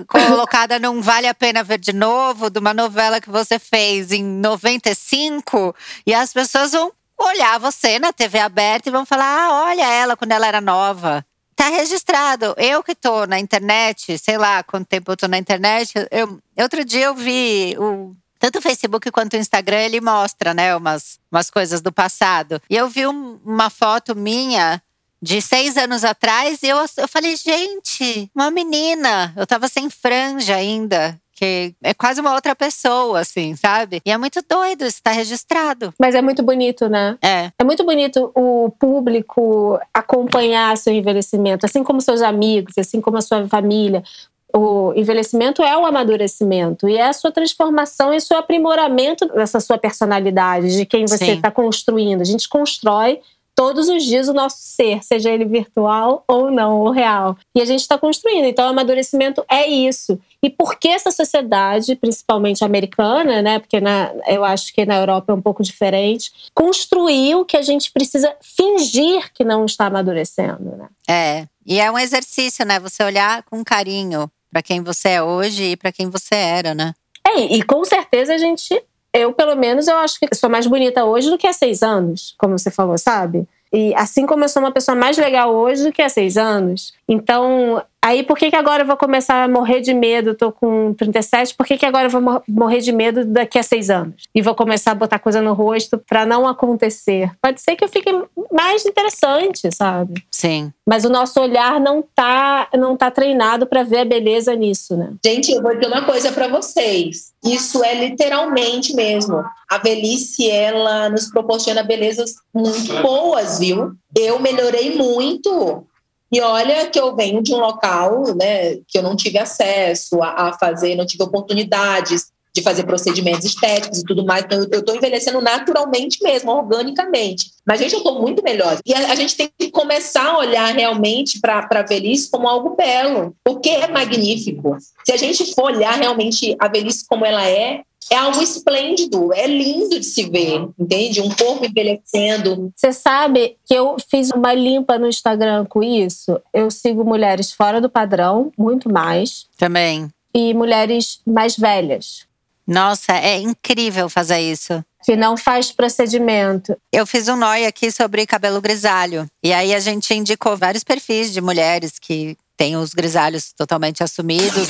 colocada 0.07 0.79
num 0.79 1.01
Vale 1.01 1.27
a 1.27 1.33
Pena 1.33 1.63
Ver 1.63 1.77
de 1.77 1.93
Novo, 1.93 2.49
de 2.49 2.59
uma 2.59 2.73
novela 2.73 3.21
que 3.21 3.29
você 3.29 3.59
fez 3.59 4.11
em 4.11 4.23
95, 4.23 5.75
e 6.05 6.13
as 6.13 6.33
pessoas 6.33 6.71
vão 6.71 6.91
olhar 7.17 7.59
você 7.59 7.99
na 7.99 8.13
TV 8.13 8.39
aberta 8.39 8.89
e 8.89 8.91
vão 8.91 9.05
falar: 9.05 9.25
ah, 9.25 9.63
olha 9.65 9.85
ela 9.85 10.15
quando 10.15 10.31
ela 10.31 10.47
era 10.47 10.61
nova. 10.61 11.25
Tá 11.57 11.69
registrado. 11.69 12.53
Eu 12.55 12.83
que 12.83 12.93
tô 12.93 13.25
na 13.25 13.39
internet, 13.39 14.15
sei 14.19 14.37
lá 14.37 14.61
quanto 14.61 14.87
tempo 14.87 15.11
eu 15.11 15.17
tô 15.17 15.27
na 15.27 15.39
internet. 15.39 15.91
Eu, 16.11 16.39
outro 16.55 16.85
dia 16.85 17.05
eu 17.05 17.15
vi 17.15 17.75
o 17.79 18.15
tanto 18.37 18.59
o 18.59 18.61
Facebook 18.61 19.09
quanto 19.09 19.33
o 19.33 19.37
Instagram, 19.37 19.79
ele 19.79 19.99
mostra, 19.99 20.53
né, 20.53 20.75
umas, 20.75 21.19
umas 21.31 21.49
coisas 21.49 21.81
do 21.81 21.91
passado. 21.91 22.61
E 22.69 22.75
eu 22.75 22.87
vi 22.87 23.07
um, 23.07 23.39
uma 23.43 23.71
foto 23.71 24.15
minha 24.15 24.79
de 25.19 25.41
seis 25.41 25.75
anos 25.77 26.03
atrás 26.03 26.61
e 26.61 26.67
eu, 26.67 26.77
eu 26.97 27.07
falei, 27.07 27.35
gente, 27.35 28.29
uma 28.35 28.51
menina. 28.51 29.33
Eu 29.35 29.47
tava 29.47 29.67
sem 29.67 29.89
franja 29.89 30.55
ainda 30.55 31.19
que 31.37 31.75
é 31.83 31.93
quase 31.93 32.19
uma 32.19 32.33
outra 32.33 32.55
pessoa, 32.55 33.19
assim, 33.19 33.55
sabe? 33.55 34.01
E 34.03 34.11
é 34.11 34.17
muito 34.17 34.43
doido, 34.49 34.85
isso 34.85 35.01
tá 35.03 35.11
registrado. 35.11 35.93
Mas 35.99 36.15
é 36.15 36.21
muito 36.21 36.41
bonito, 36.41 36.89
né? 36.89 37.15
É. 37.21 37.51
É 37.59 37.63
muito 37.63 37.83
bonito 37.83 38.31
o 38.33 38.71
público 38.79 39.79
acompanhar 39.93 40.75
seu 40.77 40.91
envelhecimento, 40.91 41.63
assim 41.63 41.83
como 41.83 42.01
seus 42.01 42.23
amigos, 42.23 42.75
assim 42.75 42.99
como 42.99 43.17
a 43.17 43.21
sua 43.21 43.47
família. 43.47 44.03
O 44.51 44.93
envelhecimento 44.95 45.61
é 45.61 45.77
o 45.77 45.85
amadurecimento 45.85 46.89
e 46.89 46.97
é 46.97 47.07
a 47.07 47.13
sua 47.13 47.31
transformação 47.31 48.11
e 48.11 48.17
o 48.17 48.21
seu 48.21 48.39
aprimoramento 48.39 49.27
dessa 49.27 49.59
sua 49.59 49.77
personalidade, 49.77 50.75
de 50.75 50.85
quem 50.87 51.05
você 51.05 51.33
está 51.33 51.51
construindo. 51.51 52.21
A 52.21 52.25
gente 52.25 52.49
constrói 52.49 53.19
todos 53.57 53.89
os 53.89 54.03
dias 54.03 54.29
o 54.29 54.33
nosso 54.33 54.59
ser, 54.59 55.03
seja 55.03 55.31
ele 55.31 55.43
virtual 55.43 56.23
ou 56.27 56.51
não, 56.51 56.79
ou 56.81 56.91
real. 56.91 57.35
E 57.55 57.61
a 57.61 57.65
gente 57.65 57.79
está 57.79 57.97
construindo. 57.97 58.45
Então, 58.45 58.67
o 58.67 58.69
amadurecimento 58.69 59.43
é 59.49 59.67
isso. 59.67 60.19
E 60.43 60.49
por 60.49 60.77
que 60.77 60.87
essa 60.87 61.09
sociedade, 61.09 61.95
principalmente 61.95 62.63
americana, 62.63 63.41
né? 63.41 63.57
Porque 63.57 63.81
na, 63.81 64.13
eu 64.27 64.45
acho 64.45 64.71
que 64.71 64.85
na 64.85 64.97
Europa 64.97 65.31
é 65.31 65.35
um 65.35 65.41
pouco 65.41 65.63
diferente, 65.63 66.31
construiu 66.53 67.43
que 67.43 67.57
a 67.57 67.63
gente 67.63 67.91
precisa 67.91 68.31
fingir 68.41 69.33
que 69.33 69.43
não 69.43 69.65
está 69.65 69.87
amadurecendo, 69.87 70.77
né? 70.77 70.87
É. 71.09 71.47
E 71.65 71.79
é 71.79 71.91
um 71.91 71.97
exercício, 71.97 72.63
né? 72.63 72.79
Você 72.79 73.03
olhar 73.03 73.41
com 73.43 73.63
carinho 73.63 74.29
para 74.51 74.61
quem 74.61 74.83
você 74.83 75.09
é 75.09 75.23
hoje 75.23 75.71
e 75.71 75.75
para 75.75 75.91
quem 75.91 76.11
você 76.11 76.35
era, 76.35 76.75
né? 76.75 76.93
É, 77.25 77.39
e 77.39 77.63
com 77.63 77.83
certeza 77.83 78.35
a 78.35 78.37
gente 78.37 78.79
eu, 79.17 79.33
pelo 79.33 79.55
menos, 79.55 79.87
eu 79.87 79.97
acho 79.97 80.19
que 80.19 80.33
sou 80.35 80.49
mais 80.49 80.67
bonita 80.67 81.03
hoje 81.03 81.29
do 81.29 81.37
que 81.37 81.47
há 81.47 81.53
seis 81.53 81.81
anos, 81.81 82.35
como 82.37 82.57
você 82.57 82.71
falou, 82.71 82.97
sabe? 82.97 83.47
E 83.71 83.93
assim 83.95 84.25
como 84.25 84.43
eu 84.43 84.49
sou 84.49 84.61
uma 84.61 84.71
pessoa 84.71 84.95
mais 84.95 85.17
legal 85.17 85.53
hoje 85.53 85.83
do 85.83 85.91
que 85.91 86.01
há 86.01 86.09
seis 86.09 86.37
anos. 86.37 86.93
Então, 87.07 87.83
Aí 88.03 88.23
por 88.23 88.37
que, 88.37 88.49
que 88.49 88.55
agora 88.55 88.83
eu 88.83 88.87
vou 88.87 88.95
começar 88.95 89.43
a 89.43 89.47
morrer 89.47 89.81
de 89.81 89.93
medo? 89.93 90.35
Tô 90.35 90.51
com 90.51 90.93
37, 90.93 91.55
por 91.55 91.65
que, 91.65 91.77
que 91.77 91.85
agora 91.85 92.05
eu 92.05 92.09
vou 92.09 92.41
morrer 92.47 92.79
de 92.79 92.91
medo 92.91 93.25
daqui 93.25 93.59
a 93.59 93.63
seis 93.63 93.89
anos? 93.89 94.23
E 94.33 94.41
vou 94.41 94.55
começar 94.55 94.91
a 94.91 94.95
botar 94.95 95.19
coisa 95.19 95.41
no 95.41 95.53
rosto 95.53 95.97
para 95.97 96.25
não 96.25 96.47
acontecer. 96.47 97.31
Pode 97.41 97.59
ser 97.59 97.75
que 97.75 97.83
eu 97.83 97.89
fique 97.89 98.09
mais 98.51 98.85
interessante, 98.85 99.69
sabe? 99.75 100.23
Sim. 100.31 100.71
Mas 100.85 101.03
o 101.03 101.09
nosso 101.09 101.39
olhar 101.41 101.81
não 101.81 102.01
tá, 102.01 102.69
não 102.73 102.95
tá 102.95 103.11
treinado 103.11 103.67
para 103.67 103.83
ver 103.83 103.99
a 103.99 104.05
beleza 104.05 104.55
nisso, 104.55 104.95
né? 104.95 105.13
Gente, 105.25 105.51
eu 105.51 105.61
vou 105.61 105.75
dizer 105.75 105.87
uma 105.87 106.03
coisa 106.03 106.31
para 106.31 106.47
vocês. 106.47 107.33
Isso 107.43 107.83
é 107.83 107.93
literalmente 107.93 108.95
mesmo. 108.95 109.43
A 109.69 109.77
velhice, 109.79 110.49
ela 110.49 111.09
nos 111.09 111.29
proporciona 111.29 111.83
belezas 111.83 112.35
muito 112.53 113.01
boas, 113.01 113.59
viu? 113.59 113.91
Eu 114.15 114.39
melhorei 114.39 114.95
muito 114.95 115.85
e 116.31 116.41
olha 116.41 116.89
que 116.89 116.99
eu 116.99 117.15
venho 117.15 117.41
de 117.41 117.53
um 117.53 117.59
local 117.59 118.35
né, 118.35 118.75
que 118.87 118.97
eu 118.97 119.03
não 119.03 119.15
tive 119.15 119.37
acesso 119.37 120.21
a, 120.21 120.49
a 120.49 120.53
fazer, 120.53 120.95
não 120.95 121.05
tive 121.05 121.23
oportunidades 121.23 122.31
de 122.57 122.63
fazer 122.63 122.83
procedimentos 122.83 123.45
estéticos 123.45 123.99
e 123.99 124.03
tudo 124.03 124.25
mais. 124.25 124.43
Então, 124.43 124.65
eu 124.71 124.79
estou 124.79 124.95
envelhecendo 124.95 125.39
naturalmente 125.39 126.21
mesmo, 126.23 126.51
organicamente. 126.51 127.51
Mas, 127.65 127.79
gente, 127.79 127.93
eu 127.93 127.99
estou 127.99 128.19
muito 128.19 128.43
melhor. 128.43 128.79
E 128.85 128.93
a, 128.93 129.11
a, 129.11 129.15
gente 129.15 129.35
tem 129.37 129.49
que 129.57 129.69
começar 129.69 130.25
a 130.25 130.37
olhar 130.39 130.73
realmente 130.73 131.39
para 131.39 131.67
a 131.69 131.83
velhice 131.83 132.29
como 132.29 132.47
algo 132.47 132.75
belo, 132.75 133.35
porque 133.43 133.69
é 133.69 133.87
magnífico. 133.87 134.75
Se 135.05 135.11
a 135.11 135.17
gente 135.17 135.53
for 135.53 135.65
olhar 135.65 135.93
realmente 135.97 136.55
a 136.59 136.67
velhice 136.67 137.05
como 137.07 137.25
ela 137.25 137.47
é, 137.47 137.81
é 138.09 138.15
algo 138.15 138.41
esplêndido, 138.41 139.33
é 139.33 139.47
lindo 139.47 139.99
de 139.99 140.05
se 140.05 140.29
ver, 140.29 140.67
entende? 140.79 141.21
Um 141.21 141.29
corpo 141.29 141.65
envelhecendo. 141.65 142.71
Você 142.75 142.93
sabe 142.93 143.57
que 143.65 143.73
eu 143.73 143.97
fiz 144.09 144.29
uma 144.31 144.53
limpa 144.53 144.97
no 144.97 145.07
Instagram 145.07 145.65
com 145.65 145.83
isso? 145.83 146.39
Eu 146.53 146.71
sigo 146.71 147.03
mulheres 147.03 147.51
fora 147.51 147.81
do 147.81 147.89
padrão, 147.89 148.51
muito 148.57 148.91
mais. 148.91 149.47
Também. 149.57 150.09
E 150.33 150.53
mulheres 150.53 151.19
mais 151.25 151.57
velhas. 151.57 152.25
Nossa, 152.65 153.13
é 153.13 153.39
incrível 153.39 154.09
fazer 154.09 154.39
isso. 154.39 154.83
Que 155.03 155.15
não 155.15 155.37
faz 155.37 155.71
procedimento. 155.71 156.75
Eu 156.91 157.07
fiz 157.07 157.29
um 157.29 157.37
nóia 157.37 157.69
aqui 157.69 157.89
sobre 157.91 158.25
cabelo 158.25 158.59
grisalho. 158.59 159.29
E 159.41 159.53
aí 159.53 159.73
a 159.73 159.79
gente 159.79 160.13
indicou 160.13 160.57
vários 160.57 160.83
perfis 160.83 161.31
de 161.31 161.39
mulheres 161.39 161.93
que 161.97 162.37
têm 162.57 162.75
os 162.75 162.93
grisalhos 162.93 163.53
totalmente 163.53 164.03
assumidos. 164.03 164.67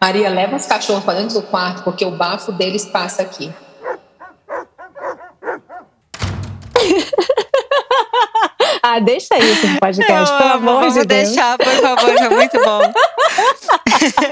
Maria, 0.00 0.30
leva 0.30 0.56
os 0.56 0.64
cachorros 0.64 1.04
para 1.04 1.18
dentro 1.18 1.40
do 1.40 1.46
quarto, 1.46 1.82
porque 1.82 2.04
o 2.04 2.10
bafo 2.12 2.52
deles 2.52 2.86
passa 2.86 3.22
aqui. 3.22 3.52
ah, 8.82 9.00
deixa 9.00 9.36
isso 9.38 9.66
no 9.66 9.80
podcast, 9.80 10.32
Eu 10.32 10.38
pelo 10.38 10.50
amo, 10.52 10.70
amor 10.70 10.88
de 10.90 11.04
Deus. 11.04 11.06
deixar, 11.06 11.58
por 11.58 11.66
favor, 11.66 12.10
é 12.16 12.28
muito 12.28 12.58
bom. 12.62 12.80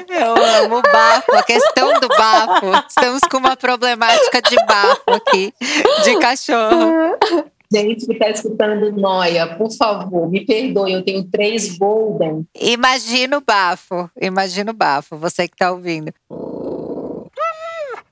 Eu 0.09 0.37
amo 0.64 0.79
o 0.79 0.83
bafo, 0.83 1.35
a 1.37 1.43
questão 1.43 1.99
do 2.01 2.07
bafo. 2.09 2.85
Estamos 2.89 3.21
com 3.23 3.39
uma 3.39 3.57
problemática 3.57 4.41
de 4.41 4.55
bafo 4.67 5.11
aqui, 5.11 5.53
de 6.05 6.19
cachorro. 6.21 7.17
Gente 7.73 8.07
que 8.07 8.12
está 8.12 8.31
escutando 8.31 8.93
Noia, 8.93 9.57
por 9.57 9.71
favor, 9.73 10.31
me 10.31 10.45
perdoe, 10.45 10.93
eu 10.93 11.05
tenho 11.05 11.25
três 11.25 11.77
Golden. 11.77 12.47
Imagina 12.55 13.39
o 13.39 13.41
bafo, 13.41 14.11
imagina 14.21 14.71
o 14.71 14.75
bafo, 14.75 15.17
você 15.17 15.49
que 15.49 15.55
está 15.55 15.73
ouvindo. 15.73 16.12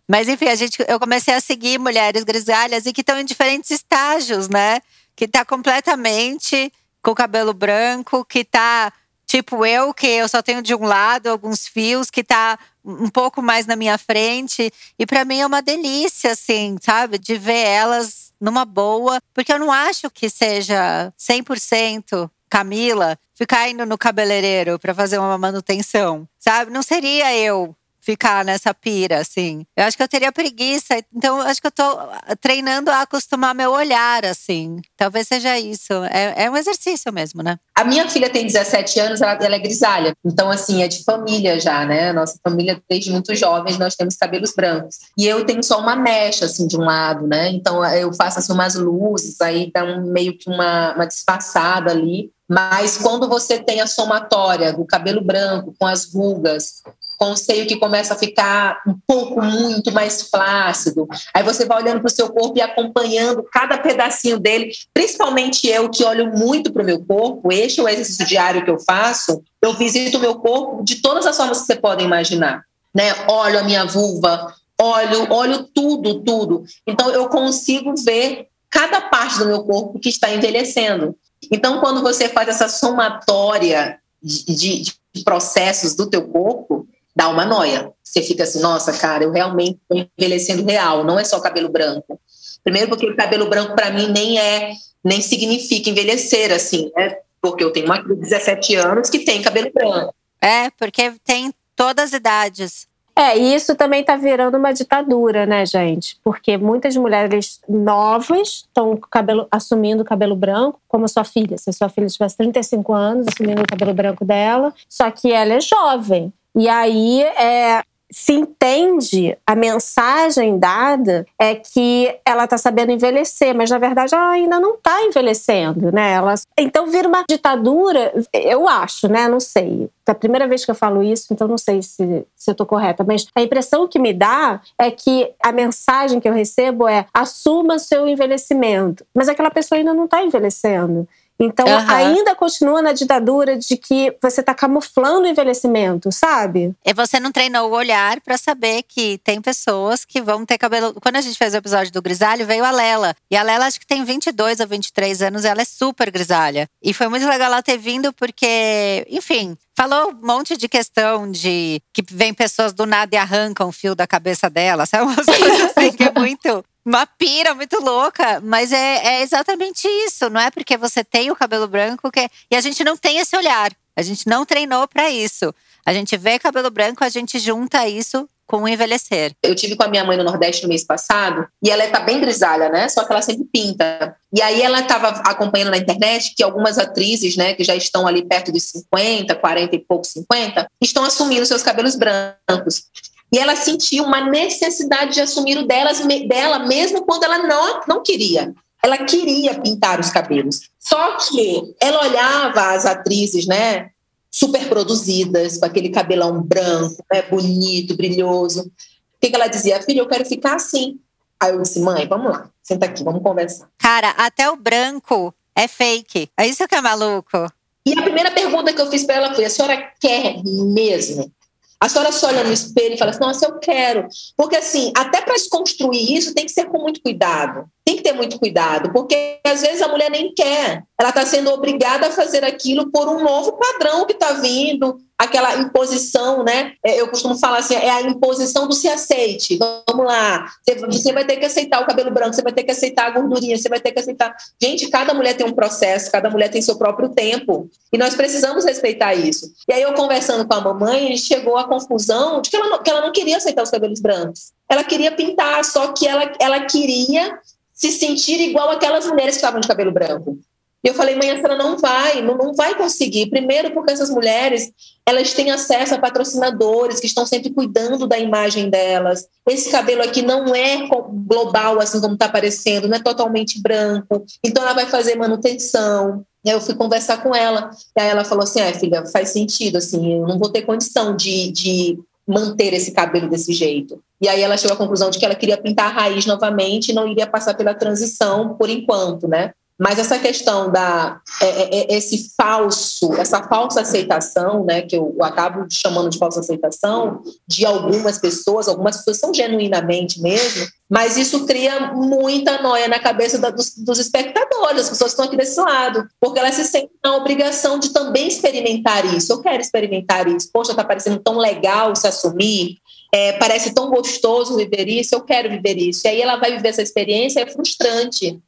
Mas 0.09 0.29
enfim, 0.29 0.47
a 0.47 0.55
gente, 0.55 0.85
eu 0.87 1.01
comecei 1.01 1.35
a 1.35 1.41
seguir 1.41 1.79
mulheres 1.79 2.25
grisalhas 2.25 2.85
e 2.85 2.93
que 2.93 3.01
estão 3.01 3.19
em 3.19 3.25
diferentes 3.25 3.71
estágios, 3.71 4.49
né? 4.49 4.81
Que 5.17 5.27
tá 5.27 5.45
completamente 5.45 6.73
com 7.03 7.15
cabelo 7.15 7.55
branco, 7.55 8.25
que 8.25 8.45
tá 8.45 8.93
tipo 9.27 9.65
eu, 9.65 9.95
que 9.95 10.07
eu 10.07 10.29
só 10.29 10.43
tenho 10.43 10.63
de 10.63 10.75
um 10.75 10.85
lado 10.85 11.29
alguns 11.29 11.67
fios, 11.67 12.11
que 12.11 12.23
tá 12.23 12.59
um 12.85 13.09
pouco 13.09 13.41
mais 13.41 13.67
na 13.67 13.77
minha 13.77 13.97
frente. 13.97 14.71
E 14.99 15.07
para 15.07 15.25
mim 15.25 15.41
é 15.41 15.47
uma 15.47 15.63
delícia, 15.63 16.33
assim, 16.33 16.77
sabe? 16.81 17.19
De 17.19 17.37
ver 17.37 17.65
elas 17.67 18.24
numa 18.41 18.65
boa, 18.65 19.21
porque 19.33 19.53
eu 19.53 19.59
não 19.59 19.73
acho 19.73 20.11
que 20.11 20.29
seja 20.29 21.13
100% 21.19 22.31
Camila 22.49 23.19
ficar 23.35 23.69
indo 23.69 23.85
no 23.85 23.99
cabeleireiro 23.99 24.79
para 24.79 24.95
fazer 24.95 25.19
uma 25.19 25.37
manutenção, 25.37 26.29
sabe? 26.39 26.71
Não 26.71 26.83
seria 26.83 27.37
eu 27.37 27.75
ficar 28.05 28.45
nessa 28.45 28.75
pira, 28.75 29.19
assim. 29.21 29.65
Eu 29.75 29.85
acho 29.85 29.97
que 29.97 30.03
eu 30.03 30.09
teria 30.09 30.31
preguiça. 30.31 31.03
Então, 31.15 31.41
acho 31.41 31.61
que 31.61 31.67
eu 31.67 31.73
tô 31.73 31.99
treinando 32.41 32.91
a 32.91 33.01
acostumar 33.01 33.55
meu 33.55 33.73
olhar, 33.73 34.27
assim. 34.27 34.81
Talvez 34.95 35.27
seja 35.27 35.59
isso. 35.59 35.93
É, 36.11 36.45
é 36.45 36.51
um 36.51 36.57
exercício 36.57 37.11
mesmo, 37.11 37.43
né? 37.43 37.59
A 37.75 37.83
minha 37.83 38.09
filha 38.09 38.29
tem 38.29 38.47
17 38.47 39.01
anos, 39.01 39.23
ela, 39.23 39.33
ela, 39.33 39.55
é 39.55 39.59
grisalha. 39.59 40.15
Então, 40.23 40.51
assim, 40.51 40.83
é 40.83 40.89
de 40.89 41.03
família 41.03 41.59
já, 41.59 41.87
né? 41.87 42.13
Nossa 42.13 42.39
família, 42.45 42.81
desde 42.89 43.11
muito 43.11 43.35
jovens, 43.35 43.79
nós 43.79 43.97
temos 43.97 44.17
cabelos 44.17 44.53
brancos. 44.55 44.97
E 45.19 45.27
eu 45.27 45.47
tenho 45.47 45.63
só 45.63 45.81
uma 45.81 45.97
mecha, 45.97 46.45
assim, 46.45 46.67
de 46.67 46.77
um 46.77 46.85
lado, 46.85 47.27
né? 47.27 47.49
Então, 47.51 47.83
eu 47.87 48.13
faço, 48.13 48.39
assim, 48.39 48.53
umas 48.53 48.75
luzes, 48.75 49.41
aí 49.41 49.71
dá 49.75 49.83
um, 49.83 50.13
meio 50.13 50.37
que 50.37 50.51
uma, 50.51 50.95
uma 50.95 51.07
disfarçada 51.07 51.91
ali. 51.91 52.31
Mas 52.47 52.99
quando 52.99 53.27
você 53.27 53.59
tem 53.59 53.81
a 53.81 53.87
somatória 53.87 54.75
do 54.75 54.85
cabelo 54.85 55.25
branco 55.25 55.75
com 55.79 55.87
as 55.87 56.13
rugas, 56.13 56.83
com 57.25 57.33
o 57.33 57.37
seio 57.37 57.67
que 57.67 57.77
começa 57.77 58.13
a 58.13 58.19
ficar 58.19 58.83
um 58.87 58.95
pouco 59.07 59.41
muito 59.41 59.91
mais 59.91 60.29
flácido. 60.29 61.09
Aí 61.33 61.43
você 61.43 61.65
vai 61.65 61.83
olhando 61.83 62.01
para 62.01 62.09
o 62.09 62.15
seu 62.15 62.29
corpo 62.29 62.59
e 62.59 62.61
acompanhando 62.61 63.43
cada 63.51 63.79
pedacinho 63.79 64.39
dele, 64.39 64.73
principalmente 64.93 65.67
eu 65.67 65.89
que 65.89 66.05
olho 66.05 66.27
muito 66.37 66.71
para 66.71 66.83
o 66.83 66.85
meu 66.85 67.03
corpo, 67.03 67.51
este 67.51 67.81
é 67.81 67.83
o 67.83 67.89
exercício 67.89 68.27
diário 68.27 68.63
que 68.63 68.71
eu 68.71 68.79
faço, 68.79 69.43
eu 69.63 69.73
visito 69.73 70.19
o 70.19 70.21
meu 70.21 70.35
corpo 70.35 70.85
de 70.85 70.97
todas 70.97 71.25
as 71.25 71.35
formas 71.35 71.63
que 71.63 71.67
você 71.67 71.77
pode 71.77 72.05
imaginar. 72.05 72.63
Né? 72.95 73.15
Olho 73.27 73.59
a 73.59 73.63
minha 73.63 73.87
vulva, 73.87 74.55
olho, 74.79 75.33
olho 75.33 75.65
tudo, 75.75 76.21
tudo. 76.21 76.65
Então 76.87 77.09
eu 77.11 77.27
consigo 77.31 77.95
ver 78.05 78.49
cada 78.69 79.01
parte 79.01 79.39
do 79.39 79.47
meu 79.47 79.63
corpo 79.63 79.99
que 79.99 80.11
está 80.11 80.31
envelhecendo. 80.31 81.17
Então, 81.51 81.81
quando 81.81 82.03
você 82.03 82.29
faz 82.29 82.49
essa 82.49 82.69
somatória 82.69 83.99
de, 84.23 84.45
de, 84.45 84.83
de 85.15 85.25
processos 85.25 85.95
do 85.95 86.07
teu 86.07 86.27
corpo, 86.29 86.87
dá 87.15 87.29
uma 87.29 87.45
noia. 87.45 87.93
Você 88.03 88.23
fica 88.23 88.45
assim, 88.45 88.61
nossa, 88.61 88.93
cara, 88.93 89.25
eu 89.25 89.31
realmente 89.31 89.79
estou 89.83 90.09
envelhecendo 90.19 90.65
real, 90.65 91.05
não 91.05 91.19
é 91.19 91.25
só 91.25 91.41
cabelo 91.41 91.69
branco. 91.69 92.21
Primeiro 92.63 92.89
porque 92.89 93.09
o 93.09 93.17
cabelo 93.17 93.49
branco 93.49 93.75
para 93.75 93.91
mim 93.91 94.11
nem 94.11 94.39
é, 94.39 94.73
nem 95.05 95.21
significa 95.21 95.91
envelhecer 95.91 96.53
assim, 96.53 96.91
né? 96.97 97.17
Porque 97.41 97.63
eu 97.63 97.73
tenho 97.73 97.87
uma 97.87 98.03
de 98.03 98.15
17 98.15 98.75
anos 98.77 99.11
que 99.11 99.19
tem 99.21 99.43
cabelo 99.43 99.71
branco. 99.73 100.15
É, 100.41 100.71
porque 100.71 101.13
tem 101.25 101.53
todas 101.77 102.07
as 102.07 102.13
idades. 102.15 102.89
É, 103.17 103.39
e 103.39 103.55
isso 103.55 103.77
também 103.77 104.01
está 104.01 104.17
virando 104.17 104.57
uma 104.57 104.73
ditadura, 104.73 105.47
né, 105.47 105.65
gente? 105.65 106.19
Porque 106.25 106.57
muitas 106.57 106.97
mulheres 106.97 107.61
novas 107.69 108.65
estão 108.67 108.97
cabelo, 108.97 109.47
assumindo 109.53 110.03
o 110.03 110.05
cabelo 110.05 110.35
branco, 110.35 110.81
como 110.89 111.05
a 111.05 111.09
sua 111.09 111.23
filha. 111.23 111.57
Se 111.57 111.71
a 111.71 111.73
sua 111.73 111.89
filha 111.89 112.09
tivesse 112.09 112.37
35 112.37 112.93
anos, 112.93 113.27
assumindo 113.29 113.63
o 113.63 113.67
cabelo 113.67 113.95
branco 113.95 114.25
dela, 114.25 114.75
só 114.89 115.09
que 115.13 115.31
ela 115.31 115.55
é 115.55 115.61
jovem. 115.61 116.33
E 116.55 116.69
aí 116.69 117.23
é, 117.23 117.83
se 118.15 118.33
entende 118.33 119.37
a 119.45 119.57
mensagem 119.57 120.57
dada 120.57 121.27
é 121.37 121.57
que 121.57 122.15
ela 122.25 122.45
está 122.45 122.57
sabendo 122.57 122.93
envelhecer, 122.93 123.53
mas 123.53 123.71
na 123.71 123.79
verdade 123.79 124.15
ela 124.15 124.31
ainda 124.31 124.61
não 124.61 124.75
está 124.75 125.03
envelhecendo, 125.03 125.91
né? 125.91 126.13
Ela, 126.13 126.35
então 126.57 126.87
vira 126.87 127.09
uma 127.09 127.25
ditadura, 127.29 128.13
eu 128.33 128.69
acho, 128.69 129.09
né? 129.09 129.27
Não 129.27 129.41
sei. 129.41 129.91
É 130.07 130.13
a 130.13 130.15
primeira 130.15 130.47
vez 130.47 130.65
que 130.65 130.71
eu 130.71 130.77
falo 130.77 131.03
isso, 131.03 131.33
então 131.33 131.49
não 131.49 131.59
sei 131.59 131.83
se, 131.83 132.25
se 132.37 132.51
eu 132.51 132.53
estou 132.53 132.67
correta, 132.67 133.03
mas 133.03 133.27
a 133.35 133.43
impressão 133.43 133.89
que 133.89 133.99
me 133.99 134.13
dá 134.13 134.61
é 134.79 134.93
que 134.93 135.33
a 135.43 135.51
mensagem 135.51 136.21
que 136.21 136.29
eu 136.29 136.33
recebo 136.33 136.87
é 136.87 137.07
assuma 137.13 137.81
seu 137.81 138.07
envelhecimento, 138.07 139.05
mas 139.13 139.29
aquela 139.29 139.51
pessoa 139.51 139.77
ainda 139.77 139.93
não 139.93 140.05
está 140.05 140.23
envelhecendo. 140.23 141.09
Então, 141.39 141.67
uhum. 141.67 141.91
ainda 141.91 142.35
continua 142.35 142.81
na 142.81 142.93
ditadura 142.93 143.59
de 143.59 143.77
que 143.77 144.17
você 144.23 144.41
está 144.41 144.55
camuflando 144.55 145.23
o 145.23 145.27
envelhecimento, 145.27 146.13
sabe? 146.13 146.75
E 146.85 146.93
você 146.93 147.19
não 147.19 147.33
treinou 147.33 147.71
o 147.71 147.75
olhar 147.75 148.21
para 148.21 148.39
saber 148.39 148.83
que 148.85 149.19
tem 149.19 149.41
pessoas 149.41 150.05
que 150.05 150.21
vão 150.21 150.47
ter 150.47 150.59
cabelo. 150.59 150.95
Quando 151.01 151.17
a 151.17 151.21
gente 151.21 151.37
fez 151.37 151.55
o 151.55 151.57
episódio 151.57 151.93
do 151.93 152.03
grisalho, 152.03 152.47
veio 152.47 152.65
a 152.65 152.71
Lela. 152.71 153.17
E 153.31 153.37
a 153.37 153.43
Lela 153.43 153.67
acho 153.67 153.81
que 153.81 153.87
tem 153.87 154.05
22 154.05 154.61
ou 154.61 154.67
23 154.67 155.23
anos, 155.23 155.45
ela 155.45 155.63
é 155.63 155.65
super 155.65 156.11
grisalha. 156.11 156.69
E 156.83 156.95
foi 156.95 157.09
muito 157.09 157.27
legal 157.27 157.49
ela 157.49 157.63
ter 157.63 157.79
vindo 157.79 158.13
porque, 158.13 159.07
enfim, 159.11 159.57
falou 159.77 160.11
um 160.11 160.27
monte 160.27 160.57
de 160.57 160.69
questão 160.69 161.31
de 161.31 161.81
que 161.93 162.03
vem 162.11 162.33
pessoas 162.33 162.73
do 162.73 162.87
nada 162.87 163.15
e 163.15 163.19
arrancam 163.19 163.69
o 163.69 163.73
fio 163.73 163.95
da 163.95 164.07
cabeça 164.07 164.49
dela, 164.49 164.87
sabe? 164.87 165.05
Umas 165.05 165.27
coisas 165.27 165.77
assim 165.77 165.93
que 165.93 166.05
é 166.05 166.13
muito 166.13 166.65
uma 166.85 167.07
pira 167.07 167.55
muito 167.55 167.81
louca, 167.83 168.41
mas 168.43 168.71
é, 168.71 168.97
é, 169.07 169.23
exatamente 169.23 169.89
isso. 170.07 170.29
Não 170.29 170.41
é 170.41 170.51
porque 170.51 170.77
você 170.77 171.03
tem 171.03 171.31
o 171.31 171.37
cabelo 171.37 171.67
branco 171.67 172.11
que. 172.11 172.29
E 172.51 172.57
a 172.57 172.61
gente 172.61 172.85
não 172.85 172.97
tem 172.97 173.19
esse 173.19 173.35
olhar. 173.37 173.73
A 173.97 174.03
gente 174.03 174.27
não 174.29 174.45
treinou 174.45 174.87
para 174.87 175.09
isso. 175.09 175.55
A 175.87 175.95
gente 175.95 176.17
vê 176.17 176.39
cabelo 176.39 176.71
branco, 176.71 177.03
a 177.03 177.09
gente 177.09 177.39
junta 177.39 177.89
isso 177.89 178.29
com 178.47 178.63
o 178.63 178.69
envelhecer. 178.69 179.33
Eu 179.43 179.55
tive 179.55 179.77
com 179.77 179.83
a 179.83 179.89
minha 179.89 180.05
mãe 180.05 180.17
no 180.17 180.25
Nordeste 180.25 180.63
no 180.63 180.69
mês 180.69 180.85
passado 180.85 181.47
e 181.63 181.71
ela 181.71 181.87
tá 181.89 182.01
bem 182.01 182.21
grisalha, 182.21 182.69
né? 182.69 182.89
Só 182.89 183.05
que 183.05 183.13
ela 183.13 183.23
sempre 183.23 183.45
pinta. 183.53 184.17
E 184.33 184.43
aí 184.43 184.63
ela 184.63 184.81
estava 184.81 185.09
acompanhando 185.27 185.71
na 185.71 185.79
internet 185.79 186.35
que 186.37 186.43
algumas 186.43 186.79
atrizes, 186.79 187.37
né, 187.37 187.55
que 187.55 187.65
já 187.65 187.75
estão 187.75 188.07
ali 188.07 188.25
perto 188.25 188.53
dos 188.53 188.65
50, 188.65 189.35
40 189.35 189.77
e 189.77 189.79
pouco, 189.79 190.05
50, 190.05 190.69
estão 190.81 191.05
assumindo 191.05 191.47
seus 191.47 191.63
cabelos 191.63 191.95
brancos. 191.97 192.85
E 193.33 193.39
ela 193.39 193.57
sentiu 193.57 194.05
uma 194.05 194.21
necessidade 194.29 195.15
de 195.15 195.21
assumir 195.21 195.59
o 195.59 195.67
delas, 195.67 196.01
dela, 196.29 196.61
mesmo 196.61 197.05
quando 197.05 197.25
ela 197.25 197.39
não, 197.39 197.81
não 197.89 198.03
queria. 198.03 198.53
Ela 198.83 198.99
queria 198.99 199.59
pintar 199.61 199.99
os 199.99 200.11
cabelos. 200.11 200.69
Só 200.79 201.17
que 201.17 201.75
ela 201.81 202.07
olhava 202.07 202.75
as 202.75 202.85
atrizes, 202.85 203.47
né? 203.47 203.89
Super 204.37 204.69
produzidas, 204.69 205.59
com 205.59 205.65
aquele 205.65 205.91
cabelão 205.91 206.43
branco, 206.43 207.05
né, 207.13 207.23
bonito, 207.23 207.97
brilhoso. 207.97 208.63
O 208.63 209.21
que, 209.21 209.31
que 209.31 209.37
ela 209.37 209.47
dizia? 209.47 209.81
Filha, 209.81 210.01
eu 210.01 210.09
quero 210.09 210.25
ficar 210.25 210.57
assim. 210.57 210.99
Aí 211.39 211.53
eu 211.53 211.63
disse, 211.63 211.79
mãe, 211.79 212.05
vamos 212.09 212.33
lá, 212.33 212.51
senta 212.61 212.87
aqui, 212.87 213.05
vamos 213.05 213.23
conversar. 213.23 213.69
Cara, 213.79 214.11
até 214.11 214.51
o 214.51 214.57
branco 214.57 215.33
é 215.55 215.69
fake. 215.69 216.29
É 216.37 216.49
isso 216.49 216.67
que 216.67 216.75
é 216.75 216.81
maluco. 216.81 217.47
E 217.87 217.97
a 217.97 218.03
primeira 218.03 218.33
pergunta 218.33 218.73
que 218.73 218.81
eu 218.81 218.91
fiz 218.91 219.05
para 219.05 219.15
ela 219.15 219.35
foi: 219.35 219.45
a 219.45 219.51
senhora 219.51 219.93
quer 220.01 220.43
mesmo? 220.43 221.31
A 221.79 221.89
senhora 221.89 222.11
se 222.11 222.27
olha 222.27 222.43
no 222.43 222.53
espelho 222.53 222.95
e 222.95 222.99
fala 222.99 223.11
assim, 223.11 223.21
nossa, 223.21 223.47
eu 223.47 223.59
quero. 223.61 224.09
Porque, 224.37 224.57
assim, 224.57 224.91
até 224.97 225.21
para 225.21 225.39
se 225.39 225.49
construir 225.49 226.17
isso, 226.17 226.35
tem 226.35 226.47
que 226.47 226.53
ser 226.53 226.65
com 226.65 226.79
muito 226.79 227.01
cuidado. 227.01 227.67
Tem 227.85 227.97
que 227.97 228.03
ter 228.03 228.13
muito 228.13 228.39
cuidado, 228.39 228.91
porque 228.93 229.39
às 229.45 229.61
vezes 229.61 229.83
a 229.83 229.89
mulher 229.89 230.11
nem 230.11 230.33
quer. 230.33 230.83
Ela 230.99 231.11
está 231.11 231.27
sendo 231.27 231.51
obrigada 231.51 232.07
a 232.07 232.11
fazer 232.11 232.45
aquilo 232.45 232.91
por 232.91 233.09
um 233.09 233.23
novo 233.23 233.53
padrão 233.53 234.07
que 234.07 234.15
está 234.15 234.33
vindo, 234.33 234.99
aquela 235.19 235.57
imposição, 235.57 236.43
né? 236.43 236.73
É, 236.85 237.01
eu 237.01 237.09
costumo 237.09 237.39
falar 237.39 237.59
assim, 237.59 237.75
é 237.75 237.91
a 237.91 238.03
imposição 238.03 238.67
do 238.67 238.75
se 238.75 238.89
aceite. 238.89 239.59
Vamos 239.59 240.07
lá, 240.07 240.47
você 240.87 241.13
vai 241.13 241.25
ter 241.25 241.37
que 241.37 241.45
aceitar 241.45 241.83
o 241.83 241.87
cabelo 241.87 242.11
branco, 242.11 242.35
você 242.35 242.43
vai 242.43 242.53
ter 242.53 242.65
que 242.65 242.71
aceitar 242.71 243.07
a 243.07 243.11
gordurinha, 243.11 243.57
você 243.57 243.69
vai 243.69 243.81
ter 243.81 243.93
que 243.93 244.01
aceitar. 244.01 244.35
Gente, 244.61 244.89
cada 244.89 245.15
mulher 245.15 245.37
tem 245.37 245.47
um 245.47 245.53
processo, 245.53 246.11
cada 246.11 246.31
mulher 246.31 246.51
tem 246.51 246.63
seu 246.63 246.77
próprio 246.77 247.11
tempo, 247.11 247.69
e 247.93 247.99
nós 247.99 248.15
precisamos 248.15 248.65
respeitar 248.65 249.15
isso. 249.15 249.53
E 249.69 249.73
aí 249.73 249.83
eu 249.83 249.95
conversando 249.95 250.47
com 250.47 250.55
a 250.55 250.61
mamãe, 250.61 251.07
a 251.07 251.09
gente 251.11 251.23
chegou 251.23 251.57
à 251.57 251.65
conclusão 251.65 252.41
de 252.41 252.51
que 252.51 252.57
ela 252.57 252.69
não, 252.69 252.83
que 252.83 252.91
ela 252.91 253.01
não 253.01 253.13
queria 253.13 253.37
aceitar 253.37 253.63
os 253.63 253.71
cabelos 253.71 254.01
brancos. 254.01 254.53
Ela 254.69 254.83
queria 254.83 255.13
pintar, 255.13 255.65
só 255.65 255.93
que 255.93 256.07
ela, 256.07 256.33
ela 256.41 256.61
queria 256.61 257.39
se 257.75 257.91
sentir 257.91 258.41
igual 258.41 258.71
aquelas 258.71 259.07
mulheres 259.07 259.35
que 259.35 259.39
estavam 259.39 259.61
de 259.61 259.69
cabelo 259.69 259.93
branco. 259.93 260.39
E 260.85 260.89
eu 260.89 260.95
falei, 260.95 261.17
mãe, 261.17 261.31
a 261.31 261.37
senhora 261.37 261.57
não 261.57 261.79
vai, 261.79 262.21
não, 262.21 262.37
não 262.37 262.53
vai 262.53 262.75
conseguir. 262.75 263.31
Primeiro, 263.31 263.71
porque 263.73 263.91
essas 263.91 264.11
mulheres, 264.11 264.71
elas 265.07 265.33
têm 265.33 265.51
acesso 265.51 265.95
a 265.95 265.99
patrocinadores 265.99 267.01
que 267.01 267.07
estão 267.07 267.25
sempre 267.25 267.51
cuidando 267.51 268.07
da 268.07 268.19
imagem 268.19 268.69
delas. 268.69 269.27
Esse 269.49 269.71
cabelo 269.71 270.03
aqui 270.03 270.21
não 270.21 270.55
é 270.55 270.87
global, 271.27 271.81
assim 271.81 272.03
como 272.03 272.13
está 272.13 272.27
aparecendo, 272.27 272.87
não 272.87 272.99
é 272.99 273.03
totalmente 273.03 273.63
branco. 273.63 274.27
Então, 274.45 274.63
ela 274.63 274.75
vai 274.75 274.85
fazer 274.85 275.15
manutenção. 275.15 276.23
E 276.45 276.51
aí 276.51 276.57
eu 276.57 276.61
fui 276.61 276.75
conversar 276.75 277.23
com 277.23 277.35
ela. 277.35 277.71
E 277.97 278.03
aí 278.03 278.09
ela 278.09 278.23
falou 278.23 278.45
assim, 278.45 278.61
ah, 278.61 278.75
filha, 278.75 279.07
faz 279.07 279.31
sentido, 279.31 279.79
assim, 279.79 280.21
eu 280.21 280.27
não 280.27 280.39
vou 280.39 280.53
ter 280.53 280.63
condição 280.63 281.17
de, 281.17 281.51
de 281.51 281.99
manter 282.27 282.73
esse 282.73 282.93
cabelo 282.93 283.29
desse 283.29 283.53
jeito. 283.53 284.03
E 284.21 284.29
aí 284.29 284.41
ela 284.41 284.57
chegou 284.57 284.75
à 284.75 284.79
conclusão 284.79 285.11
de 285.11 285.19
que 285.19 285.25
ela 285.25 285.35
queria 285.35 285.61
pintar 285.61 285.87
a 285.87 286.01
raiz 286.01 286.25
novamente 286.27 286.89
e 286.89 286.95
não 286.95 287.07
iria 287.07 287.27
passar 287.27 287.55
pela 287.55 287.75
transição 287.75 288.55
por 288.55 288.71
enquanto, 288.71 289.29
né? 289.29 289.53
Mas 289.79 289.99
essa 289.99 290.19
questão 290.21 290.71
da 290.71 291.21
é, 291.43 291.47
é, 291.47 291.81
é, 291.81 291.97
esse 291.97 292.33
falso, 292.37 293.13
essa 293.15 293.43
falsa 293.43 293.81
aceitação, 293.81 294.65
né, 294.65 294.83
que 294.83 294.97
eu 294.97 295.17
acabo 295.21 295.67
chamando 295.69 296.11
de 296.11 296.19
falsa 296.19 296.41
aceitação 296.41 297.23
de 297.47 297.67
algumas 297.67 298.19
pessoas, 298.19 298.69
algumas 298.69 298.99
pessoas 298.99 299.19
são 299.19 299.35
genuinamente 299.35 300.23
mesmo, 300.23 300.65
mas 300.89 301.17
isso 301.17 301.45
cria 301.45 301.93
muita 301.93 302.63
noia 302.63 302.87
na 302.87 303.01
cabeça 303.01 303.37
da, 303.37 303.51
dos, 303.51 303.75
dos, 303.77 303.99
espectadores, 303.99 304.83
as 304.83 304.91
pessoas 304.91 305.11
que 305.11 305.15
estão 305.15 305.25
aqui 305.25 305.37
desse 305.37 305.61
lado, 305.61 306.07
porque 306.21 306.39
elas 306.39 306.55
se 306.55 306.65
sentem 306.65 306.91
na 307.03 307.17
obrigação 307.17 307.77
de 307.81 307.93
também 307.93 308.29
experimentar 308.29 309.05
isso. 309.13 309.33
Eu 309.33 309.41
quero 309.41 309.61
experimentar 309.61 310.29
isso. 310.29 310.51
Poxa, 310.53 310.71
está 310.71 310.85
parecendo 310.85 311.19
tão 311.19 311.37
legal 311.37 311.97
se 311.97 312.07
assumir. 312.07 312.77
É, 313.13 313.33
parece 313.35 313.73
tão 313.73 313.91
gostoso 313.91 314.57
viver 314.57 314.89
isso, 314.89 315.15
eu 315.15 315.21
quero 315.23 315.49
viver 315.51 315.79
isso. 315.79 316.03
E 316.05 316.09
aí 316.09 316.21
ela 316.21 316.37
vai 316.37 316.53
viver 316.53 316.69
essa 316.69 316.83
experiência, 316.83 317.41
é 317.41 317.47
frustrante 317.47 318.41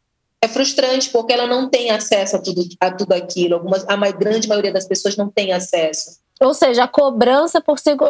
é 0.47 0.49
frustrante 0.49 1.11
porque 1.11 1.33
ela 1.33 1.47
não 1.47 1.69
tem 1.69 1.91
acesso 1.91 2.37
a 2.37 2.39
tudo, 2.39 2.63
a 2.81 2.91
tudo 2.91 3.13
aquilo. 3.13 3.55
Algumas, 3.55 3.87
a 3.87 3.97
grande 4.11 4.49
maioria 4.49 4.73
das 4.73 4.87
pessoas 4.87 5.17
não 5.17 5.29
tem 5.29 5.53
acesso. 5.53 6.19
Ou 6.41 6.55
seja, 6.55 6.85
a 6.85 6.89
cobrança 6.89 7.63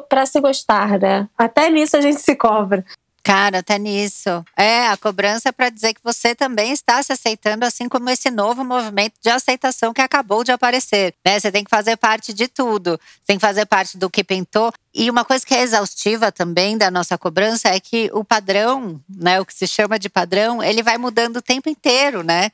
para 0.08 0.26
se 0.26 0.40
gostar, 0.40 0.98
né? 0.98 1.28
Até 1.36 1.70
nisso 1.70 1.96
a 1.96 2.00
gente 2.00 2.20
se 2.20 2.34
cobra. 2.34 2.84
Cara, 3.26 3.58
até 3.58 3.76
nisso. 3.76 4.44
É, 4.56 4.86
a 4.86 4.96
cobrança 4.96 5.48
é 5.48 5.52
para 5.52 5.68
dizer 5.68 5.94
que 5.94 6.00
você 6.00 6.32
também 6.32 6.70
está 6.70 7.02
se 7.02 7.12
aceitando, 7.12 7.64
assim 7.64 7.88
como 7.88 8.08
esse 8.08 8.30
novo 8.30 8.64
movimento 8.64 9.14
de 9.20 9.28
aceitação 9.28 9.92
que 9.92 10.00
acabou 10.00 10.44
de 10.44 10.52
aparecer. 10.52 11.12
Né? 11.24 11.40
Você 11.40 11.50
tem 11.50 11.64
que 11.64 11.68
fazer 11.70 11.96
parte 11.96 12.32
de 12.32 12.46
tudo. 12.46 13.00
Tem 13.26 13.36
que 13.36 13.44
fazer 13.44 13.66
parte 13.66 13.98
do 13.98 14.08
que 14.08 14.22
pintou. 14.22 14.72
E 14.94 15.10
uma 15.10 15.24
coisa 15.24 15.44
que 15.44 15.52
é 15.52 15.62
exaustiva 15.62 16.30
também 16.30 16.78
da 16.78 16.88
nossa 16.88 17.18
cobrança 17.18 17.68
é 17.68 17.80
que 17.80 18.08
o 18.14 18.22
padrão, 18.22 19.00
né, 19.08 19.40
o 19.40 19.44
que 19.44 19.52
se 19.52 19.66
chama 19.66 19.98
de 19.98 20.08
padrão, 20.08 20.62
ele 20.62 20.80
vai 20.80 20.96
mudando 20.96 21.38
o 21.38 21.42
tempo 21.42 21.68
inteiro, 21.68 22.22
né? 22.22 22.52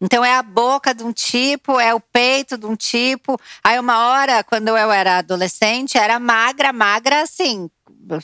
Então 0.00 0.24
é 0.24 0.34
a 0.36 0.42
boca 0.42 0.94
de 0.94 1.04
um 1.04 1.12
tipo, 1.12 1.78
é 1.78 1.94
o 1.94 2.00
peito 2.00 2.56
de 2.56 2.64
um 2.64 2.74
tipo. 2.74 3.38
Aí 3.62 3.78
uma 3.78 4.08
hora, 4.08 4.42
quando 4.42 4.68
eu 4.68 4.90
era 4.90 5.18
adolescente, 5.18 5.98
era 5.98 6.18
magra, 6.18 6.72
magra 6.72 7.22
assim, 7.22 7.70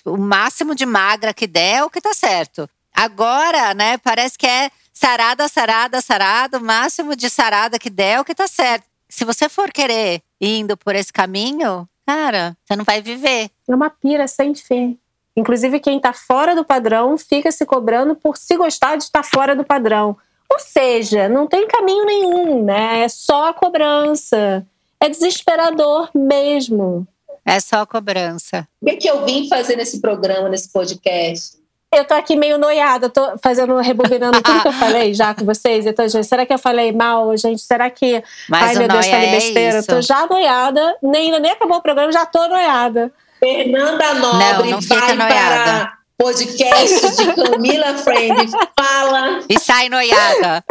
o 0.04 0.16
máximo 0.16 0.74
de 0.74 0.84
magra 0.86 1.34
que 1.34 1.46
der 1.46 1.76
é 1.76 1.84
o 1.84 1.90
que 1.90 2.00
tá 2.00 2.14
certo. 2.14 2.68
Agora, 2.94 3.72
né, 3.74 3.98
parece 3.98 4.36
que 4.36 4.46
é 4.46 4.70
sarada, 4.92 5.48
sarada, 5.48 6.00
sarada, 6.00 6.58
o 6.58 6.62
máximo 6.62 7.16
de 7.16 7.30
sarada 7.30 7.78
que 7.78 7.88
der 7.88 8.16
é 8.16 8.20
o 8.20 8.24
que 8.24 8.34
tá 8.34 8.46
certo. 8.46 8.84
Se 9.08 9.24
você 9.24 9.48
for 9.48 9.72
querer 9.72 10.22
indo 10.40 10.76
por 10.76 10.94
esse 10.94 11.12
caminho, 11.12 11.88
cara, 12.06 12.56
você 12.64 12.76
não 12.76 12.84
vai 12.84 13.00
viver. 13.00 13.50
É 13.68 13.74
uma 13.74 13.90
pira 13.90 14.28
sem 14.28 14.54
fim. 14.54 14.98
Inclusive, 15.36 15.80
quem 15.80 16.00
tá 16.00 16.12
fora 16.12 16.54
do 16.54 16.64
padrão 16.64 17.16
fica 17.16 17.50
se 17.50 17.64
cobrando 17.64 18.14
por 18.14 18.36
se 18.36 18.56
gostar 18.56 18.96
de 18.96 19.04
estar 19.04 19.22
fora 19.22 19.54
do 19.54 19.64
padrão. 19.64 20.16
Ou 20.50 20.58
seja, 20.58 21.28
não 21.28 21.46
tem 21.46 21.66
caminho 21.68 22.04
nenhum, 22.04 22.64
né? 22.64 23.02
É 23.04 23.08
só 23.08 23.48
a 23.48 23.54
cobrança. 23.54 24.66
É 24.98 25.08
desesperador 25.08 26.10
mesmo. 26.14 27.06
É 27.50 27.58
só 27.58 27.84
cobrança. 27.84 28.68
O 28.80 28.86
que, 28.86 28.92
é 28.92 28.96
que 28.96 29.10
eu 29.10 29.24
vim 29.24 29.48
fazer 29.48 29.74
nesse 29.74 30.00
programa, 30.00 30.48
nesse 30.48 30.72
podcast? 30.72 31.58
Eu 31.92 32.04
tô 32.04 32.14
aqui 32.14 32.36
meio 32.36 32.56
noiada, 32.56 33.10
tô 33.10 33.36
fazendo, 33.42 33.76
rebobinando 33.78 34.40
tudo 34.40 34.62
que 34.62 34.68
eu 34.68 34.72
falei 34.78 35.12
já 35.12 35.34
com 35.34 35.44
vocês. 35.44 35.84
Eu 35.84 35.92
tô, 35.92 36.08
será 36.22 36.46
que 36.46 36.54
eu 36.54 36.58
falei 36.60 36.92
mal, 36.92 37.36
gente? 37.36 37.60
Será 37.60 37.90
que. 37.90 38.22
Mas 38.48 38.68
Ai, 38.68 38.74
meu 38.76 38.86
Deus, 38.86 39.04
falei 39.04 39.28
é 39.28 39.32
besteira. 39.32 39.78
Isso. 39.80 39.88
Tô 39.88 40.00
já 40.00 40.28
noiada, 40.28 40.96
nem, 41.02 41.40
nem 41.40 41.50
acabou 41.50 41.78
o 41.78 41.82
programa, 41.82 42.12
já 42.12 42.24
tô 42.24 42.46
noiada. 42.46 43.12
Fernanda 43.40 44.14
Nobre 44.14 44.70
não, 44.70 44.78
não 44.78 44.80
vai 44.80 45.16
noiada. 45.16 45.64
para 45.64 45.98
podcast 46.16 47.16
de 47.16 47.32
Camila 47.34 47.96
Friend. 47.96 48.52
Fala. 48.78 49.40
E 49.48 49.58
sai 49.58 49.88
noiada. 49.88 50.64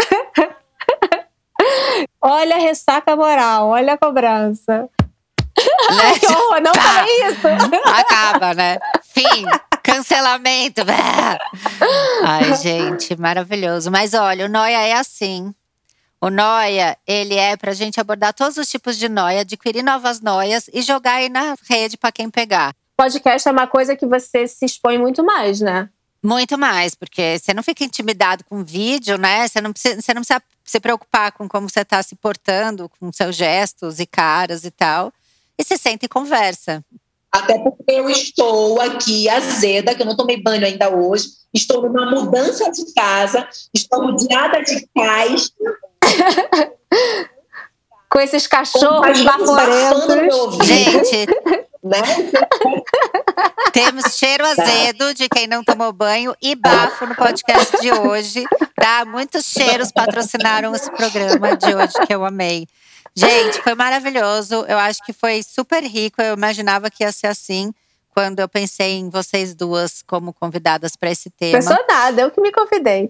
olha 2.23 2.55
a 2.55 2.59
ressaca 2.59 3.17
moral, 3.17 3.67
olha 3.67 3.95
a 3.95 3.97
cobrança. 3.97 4.88
Né? 5.95 6.19
que 6.19 6.25
horror, 6.27 6.61
não 6.61 6.71
Tá. 6.71 6.82
falei 6.82 7.27
isso. 7.27 7.47
Acaba, 7.86 8.53
né? 8.53 8.77
Fim. 9.03 9.45
Cancelamento. 9.84 10.82
Ai, 12.23 12.55
gente, 12.57 13.15
maravilhoso. 13.19 13.89
Mas 13.89 14.13
olha, 14.13 14.45
o 14.45 14.49
Noia 14.49 14.82
é 14.86 14.93
assim. 14.93 15.53
O 16.21 16.30
Noia, 16.30 16.97
ele 17.07 17.36
é 17.36 17.55
pra 17.55 17.73
gente 17.73 17.99
abordar 17.99 18.34
todos 18.34 18.57
os 18.57 18.69
tipos 18.69 18.97
de 18.97 19.07
noia, 19.07 19.41
adquirir 19.41 19.82
novas 19.84 20.19
noias 20.19 20.69
e 20.73 20.82
jogar 20.82 21.13
aí 21.13 21.30
na 21.30 21.55
rede 21.69 21.97
pra 21.97 22.11
quem 22.11 22.30
pegar. 22.30 22.75
Podcast 22.97 23.47
é 23.47 23.51
uma 23.51 23.65
coisa 23.67 23.95
que 23.95 24.05
você 24.05 24.45
se 24.45 24.65
expõe 24.65 24.97
muito 24.97 25.23
mais, 25.23 25.61
né? 25.61 25.88
Muito 26.21 26.57
mais, 26.57 26.93
porque 26.93 27.39
você 27.39 27.53
não 27.53 27.63
fica 27.63 27.86
intimidado 27.86 28.43
com 28.43 28.61
vídeo, 28.65 29.17
né? 29.17 29.47
Você 29.47 29.61
não 29.61 29.71
precisa, 29.71 30.01
você 30.01 30.13
não 30.13 30.21
precisa 30.21 30.43
se 30.65 30.80
preocupar 30.82 31.32
com 31.32 31.47
como 31.47 31.69
você 31.69 31.86
tá 31.86 32.03
se 32.03 32.13
portando, 32.17 32.91
com 32.99 33.09
seus 33.13 33.38
gestos 33.38 34.01
e 34.01 34.05
caras 34.05 34.65
e 34.65 34.71
tal. 34.71 35.13
E 35.60 35.64
se 35.64 35.78
senta 35.78 36.05
e 36.05 36.10
conversa. 36.10 36.82
Até 37.30 37.60
porque 37.60 37.84
eu 37.91 38.10
estou 38.10 38.80
aqui 38.80 39.28
azeda, 39.28 39.93
que 39.93 40.01
eu 40.01 40.05
não 40.05 40.16
tomei 40.16 40.41
banho 40.41 40.66
ainda 40.66 40.89
hoje. 40.89 41.28
Estou 41.53 41.82
numa 41.82 42.10
mudança 42.10 42.72
de 42.72 42.93
casa, 42.93 43.45
estou 43.74 44.05
rodeada 44.05 44.64
de 44.64 44.88
cais. 44.95 45.51
Com 48.10 48.20
esses 48.22 48.47
cachorros 48.47 49.22
baforentos. 49.22 50.66
Gente, 50.66 51.28
né? 51.84 52.01
temos 53.72 54.16
cheiro 54.18 54.43
azedo 54.45 55.14
de 55.14 55.30
quem 55.30 55.45
não 55.45 55.64
tomou 55.64 55.93
banho 55.93 56.36
e 56.41 56.55
bafo 56.55 57.05
no 57.05 57.14
podcast 57.16 57.80
de 57.80 57.91
hoje. 57.91 58.45
Tá? 58.76 59.05
Muitos 59.05 59.45
cheiros 59.45 59.91
patrocinaram 59.91 60.74
esse 60.74 60.89
programa 60.89 61.55
de 61.55 61.76
hoje 61.76 61.93
que 62.07 62.14
eu 62.16 62.26
amei. 62.26 62.66
Gente, 63.20 63.61
foi 63.61 63.76
maravilhoso. 63.76 64.65
Eu 64.67 64.78
acho 64.78 65.03
que 65.03 65.13
foi 65.13 65.41
super 65.43 65.84
rico. 65.84 66.22
Eu 66.22 66.34
imaginava 66.36 66.89
que 66.89 67.03
ia 67.03 67.11
ser 67.11 67.28
assim 67.28 67.74
quando 68.20 68.39
eu 68.39 68.49
pensei 68.49 68.97
em 68.97 69.09
vocês 69.09 69.55
duas 69.55 70.01
como 70.05 70.34
convidadas 70.34 70.95
para 70.95 71.09
esse 71.09 71.30
tema. 71.30 71.57
Pensou 71.59 71.78
nada, 71.88 72.22
eu 72.22 72.32
que 72.32 72.41
me 72.41 72.51
convidei. 72.51 73.09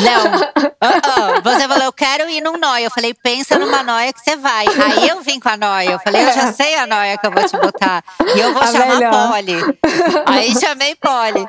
Não. 0.00 0.62
Ah, 0.84 1.00
ah. 1.04 1.40
Você 1.44 1.68
falou, 1.68 1.84
eu 1.84 1.92
quero 1.92 2.28
ir 2.28 2.40
num 2.40 2.58
nóia. 2.58 2.86
Eu 2.86 2.90
falei, 2.90 3.14
pensa 3.14 3.56
numa 3.56 3.84
nóia 3.84 4.12
que 4.12 4.18
você 4.18 4.34
vai. 4.34 4.66
Aí 4.66 5.08
eu 5.08 5.20
vim 5.22 5.38
com 5.38 5.48
a 5.48 5.56
nóia. 5.56 5.92
Eu 5.92 5.98
falei, 6.00 6.24
eu 6.24 6.32
já 6.32 6.52
sei 6.52 6.74
a 6.74 6.88
nóia 6.88 7.16
que 7.16 7.24
eu 7.24 7.30
vou 7.30 7.46
te 7.46 7.56
botar. 7.56 8.02
E 8.34 8.40
eu 8.40 8.52
vou 8.52 8.62
A 8.62 8.66
chamar 8.66 8.96
melhor. 8.96 9.28
Polly. 9.30 9.78
Aí 10.26 10.52
chamei 10.58 10.96
Polly. 10.96 11.46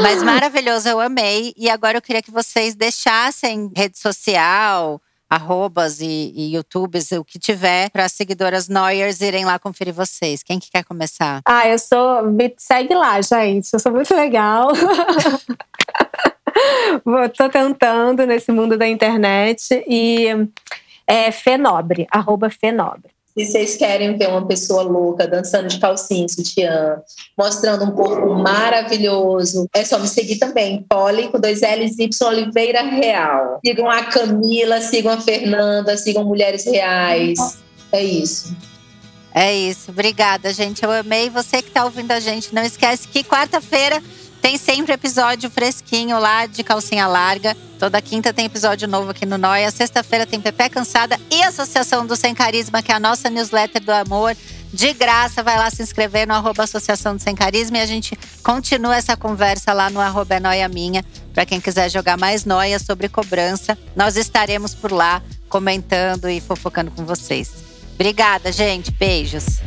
Mas 0.00 0.22
maravilhoso, 0.22 0.88
eu 0.88 1.00
amei. 1.00 1.52
E 1.56 1.68
agora 1.68 1.98
eu 1.98 2.02
queria 2.02 2.22
que 2.22 2.30
vocês 2.30 2.76
deixassem 2.76 3.72
rede 3.76 3.98
social, 3.98 5.00
arrobas 5.28 6.00
e, 6.00 6.32
e 6.34 6.54
youtubes, 6.54 7.12
o 7.12 7.24
que 7.24 7.38
tiver, 7.38 7.90
para 7.90 8.04
as 8.04 8.12
seguidoras 8.12 8.68
Noyers 8.68 9.20
irem 9.20 9.44
lá 9.44 9.58
conferir 9.58 9.92
vocês. 9.92 10.42
Quem 10.42 10.58
que 10.58 10.70
quer 10.70 10.84
começar? 10.84 11.42
Ah, 11.44 11.68
eu 11.68 11.78
sou. 11.78 12.22
Me 12.24 12.54
segue 12.56 12.94
lá, 12.94 13.20
gente. 13.20 13.68
Eu 13.72 13.78
sou 13.78 13.92
muito 13.92 14.14
legal. 14.14 14.68
Tô 17.36 17.48
tentando 17.48 18.26
nesse 18.26 18.50
mundo 18.50 18.76
da 18.76 18.88
internet. 18.88 19.84
E 19.86 20.26
é 21.06 21.30
Fenobre, 21.30 22.06
arroba 22.10 22.50
Fenobre. 22.50 23.17
Se 23.38 23.46
vocês 23.46 23.76
querem 23.76 24.16
ver 24.16 24.28
uma 24.28 24.44
pessoa 24.44 24.82
louca 24.82 25.28
dançando 25.28 25.68
de 25.68 25.78
calcinha 25.78 26.28
sutiã, 26.28 27.00
mostrando 27.36 27.84
um 27.84 27.92
corpo 27.92 28.34
maravilhoso, 28.34 29.68
é 29.72 29.84
só 29.84 29.96
me 30.00 30.08
seguir 30.08 30.38
também. 30.38 30.84
Poli 30.88 31.28
com 31.28 31.38
dois 31.38 31.60
L's 31.60 31.96
Y 32.00 32.28
Oliveira 32.28 32.82
Real. 32.82 33.60
Sigam 33.64 33.88
a 33.88 34.02
Camila, 34.06 34.80
sigam 34.80 35.12
a 35.12 35.20
Fernanda, 35.20 35.96
sigam 35.96 36.24
Mulheres 36.24 36.64
Reais. 36.64 37.38
É 37.92 38.02
isso. 38.02 38.56
É 39.32 39.54
isso. 39.54 39.92
Obrigada, 39.92 40.52
gente. 40.52 40.82
Eu 40.82 40.90
amei. 40.90 41.30
Você 41.30 41.62
que 41.62 41.68
está 41.68 41.84
ouvindo 41.84 42.10
a 42.10 42.18
gente, 42.18 42.52
não 42.52 42.64
esquece 42.64 43.06
que 43.06 43.22
quarta-feira 43.22 44.02
tem 44.40 44.56
sempre 44.56 44.92
episódio 44.92 45.50
fresquinho 45.50 46.18
lá 46.18 46.46
de 46.46 46.62
calcinha 46.62 47.06
larga. 47.06 47.56
Toda 47.78 48.00
quinta 48.00 48.32
tem 48.32 48.46
episódio 48.46 48.88
novo 48.88 49.10
aqui 49.10 49.26
no 49.26 49.38
Noia. 49.38 49.70
Sexta-feira 49.70 50.26
tem 50.26 50.40
Pepe 50.40 50.68
Cansada 50.68 51.18
e 51.30 51.42
Associação 51.42 52.06
do 52.06 52.16
Sem 52.16 52.34
Carisma, 52.34 52.82
que 52.82 52.90
é 52.90 52.94
a 52.94 53.00
nossa 53.00 53.28
newsletter 53.28 53.82
do 53.82 53.92
amor. 53.92 54.36
De 54.72 54.92
graça, 54.92 55.42
vai 55.42 55.56
lá 55.56 55.70
se 55.70 55.82
inscrever 55.82 56.26
no 56.26 56.34
arroba 56.34 56.64
Associação 56.64 57.16
do 57.16 57.22
Sem 57.22 57.34
Carisma 57.34 57.78
e 57.78 57.80
a 57.80 57.86
gente 57.86 58.18
continua 58.42 58.96
essa 58.96 59.16
conversa 59.16 59.72
lá 59.72 59.88
no 59.88 60.00
arroba 60.00 60.34
é 60.34 60.40
Noia 60.40 60.68
Minha. 60.68 61.04
Para 61.32 61.46
quem 61.46 61.60
quiser 61.60 61.90
jogar 61.90 62.18
mais 62.18 62.44
noia 62.44 62.78
sobre 62.78 63.08
cobrança, 63.08 63.78
nós 63.96 64.16
estaremos 64.16 64.74
por 64.74 64.92
lá 64.92 65.22
comentando 65.48 66.28
e 66.28 66.40
fofocando 66.40 66.90
com 66.90 67.04
vocês. 67.04 67.50
Obrigada, 67.94 68.52
gente. 68.52 68.90
Beijos. 68.90 69.60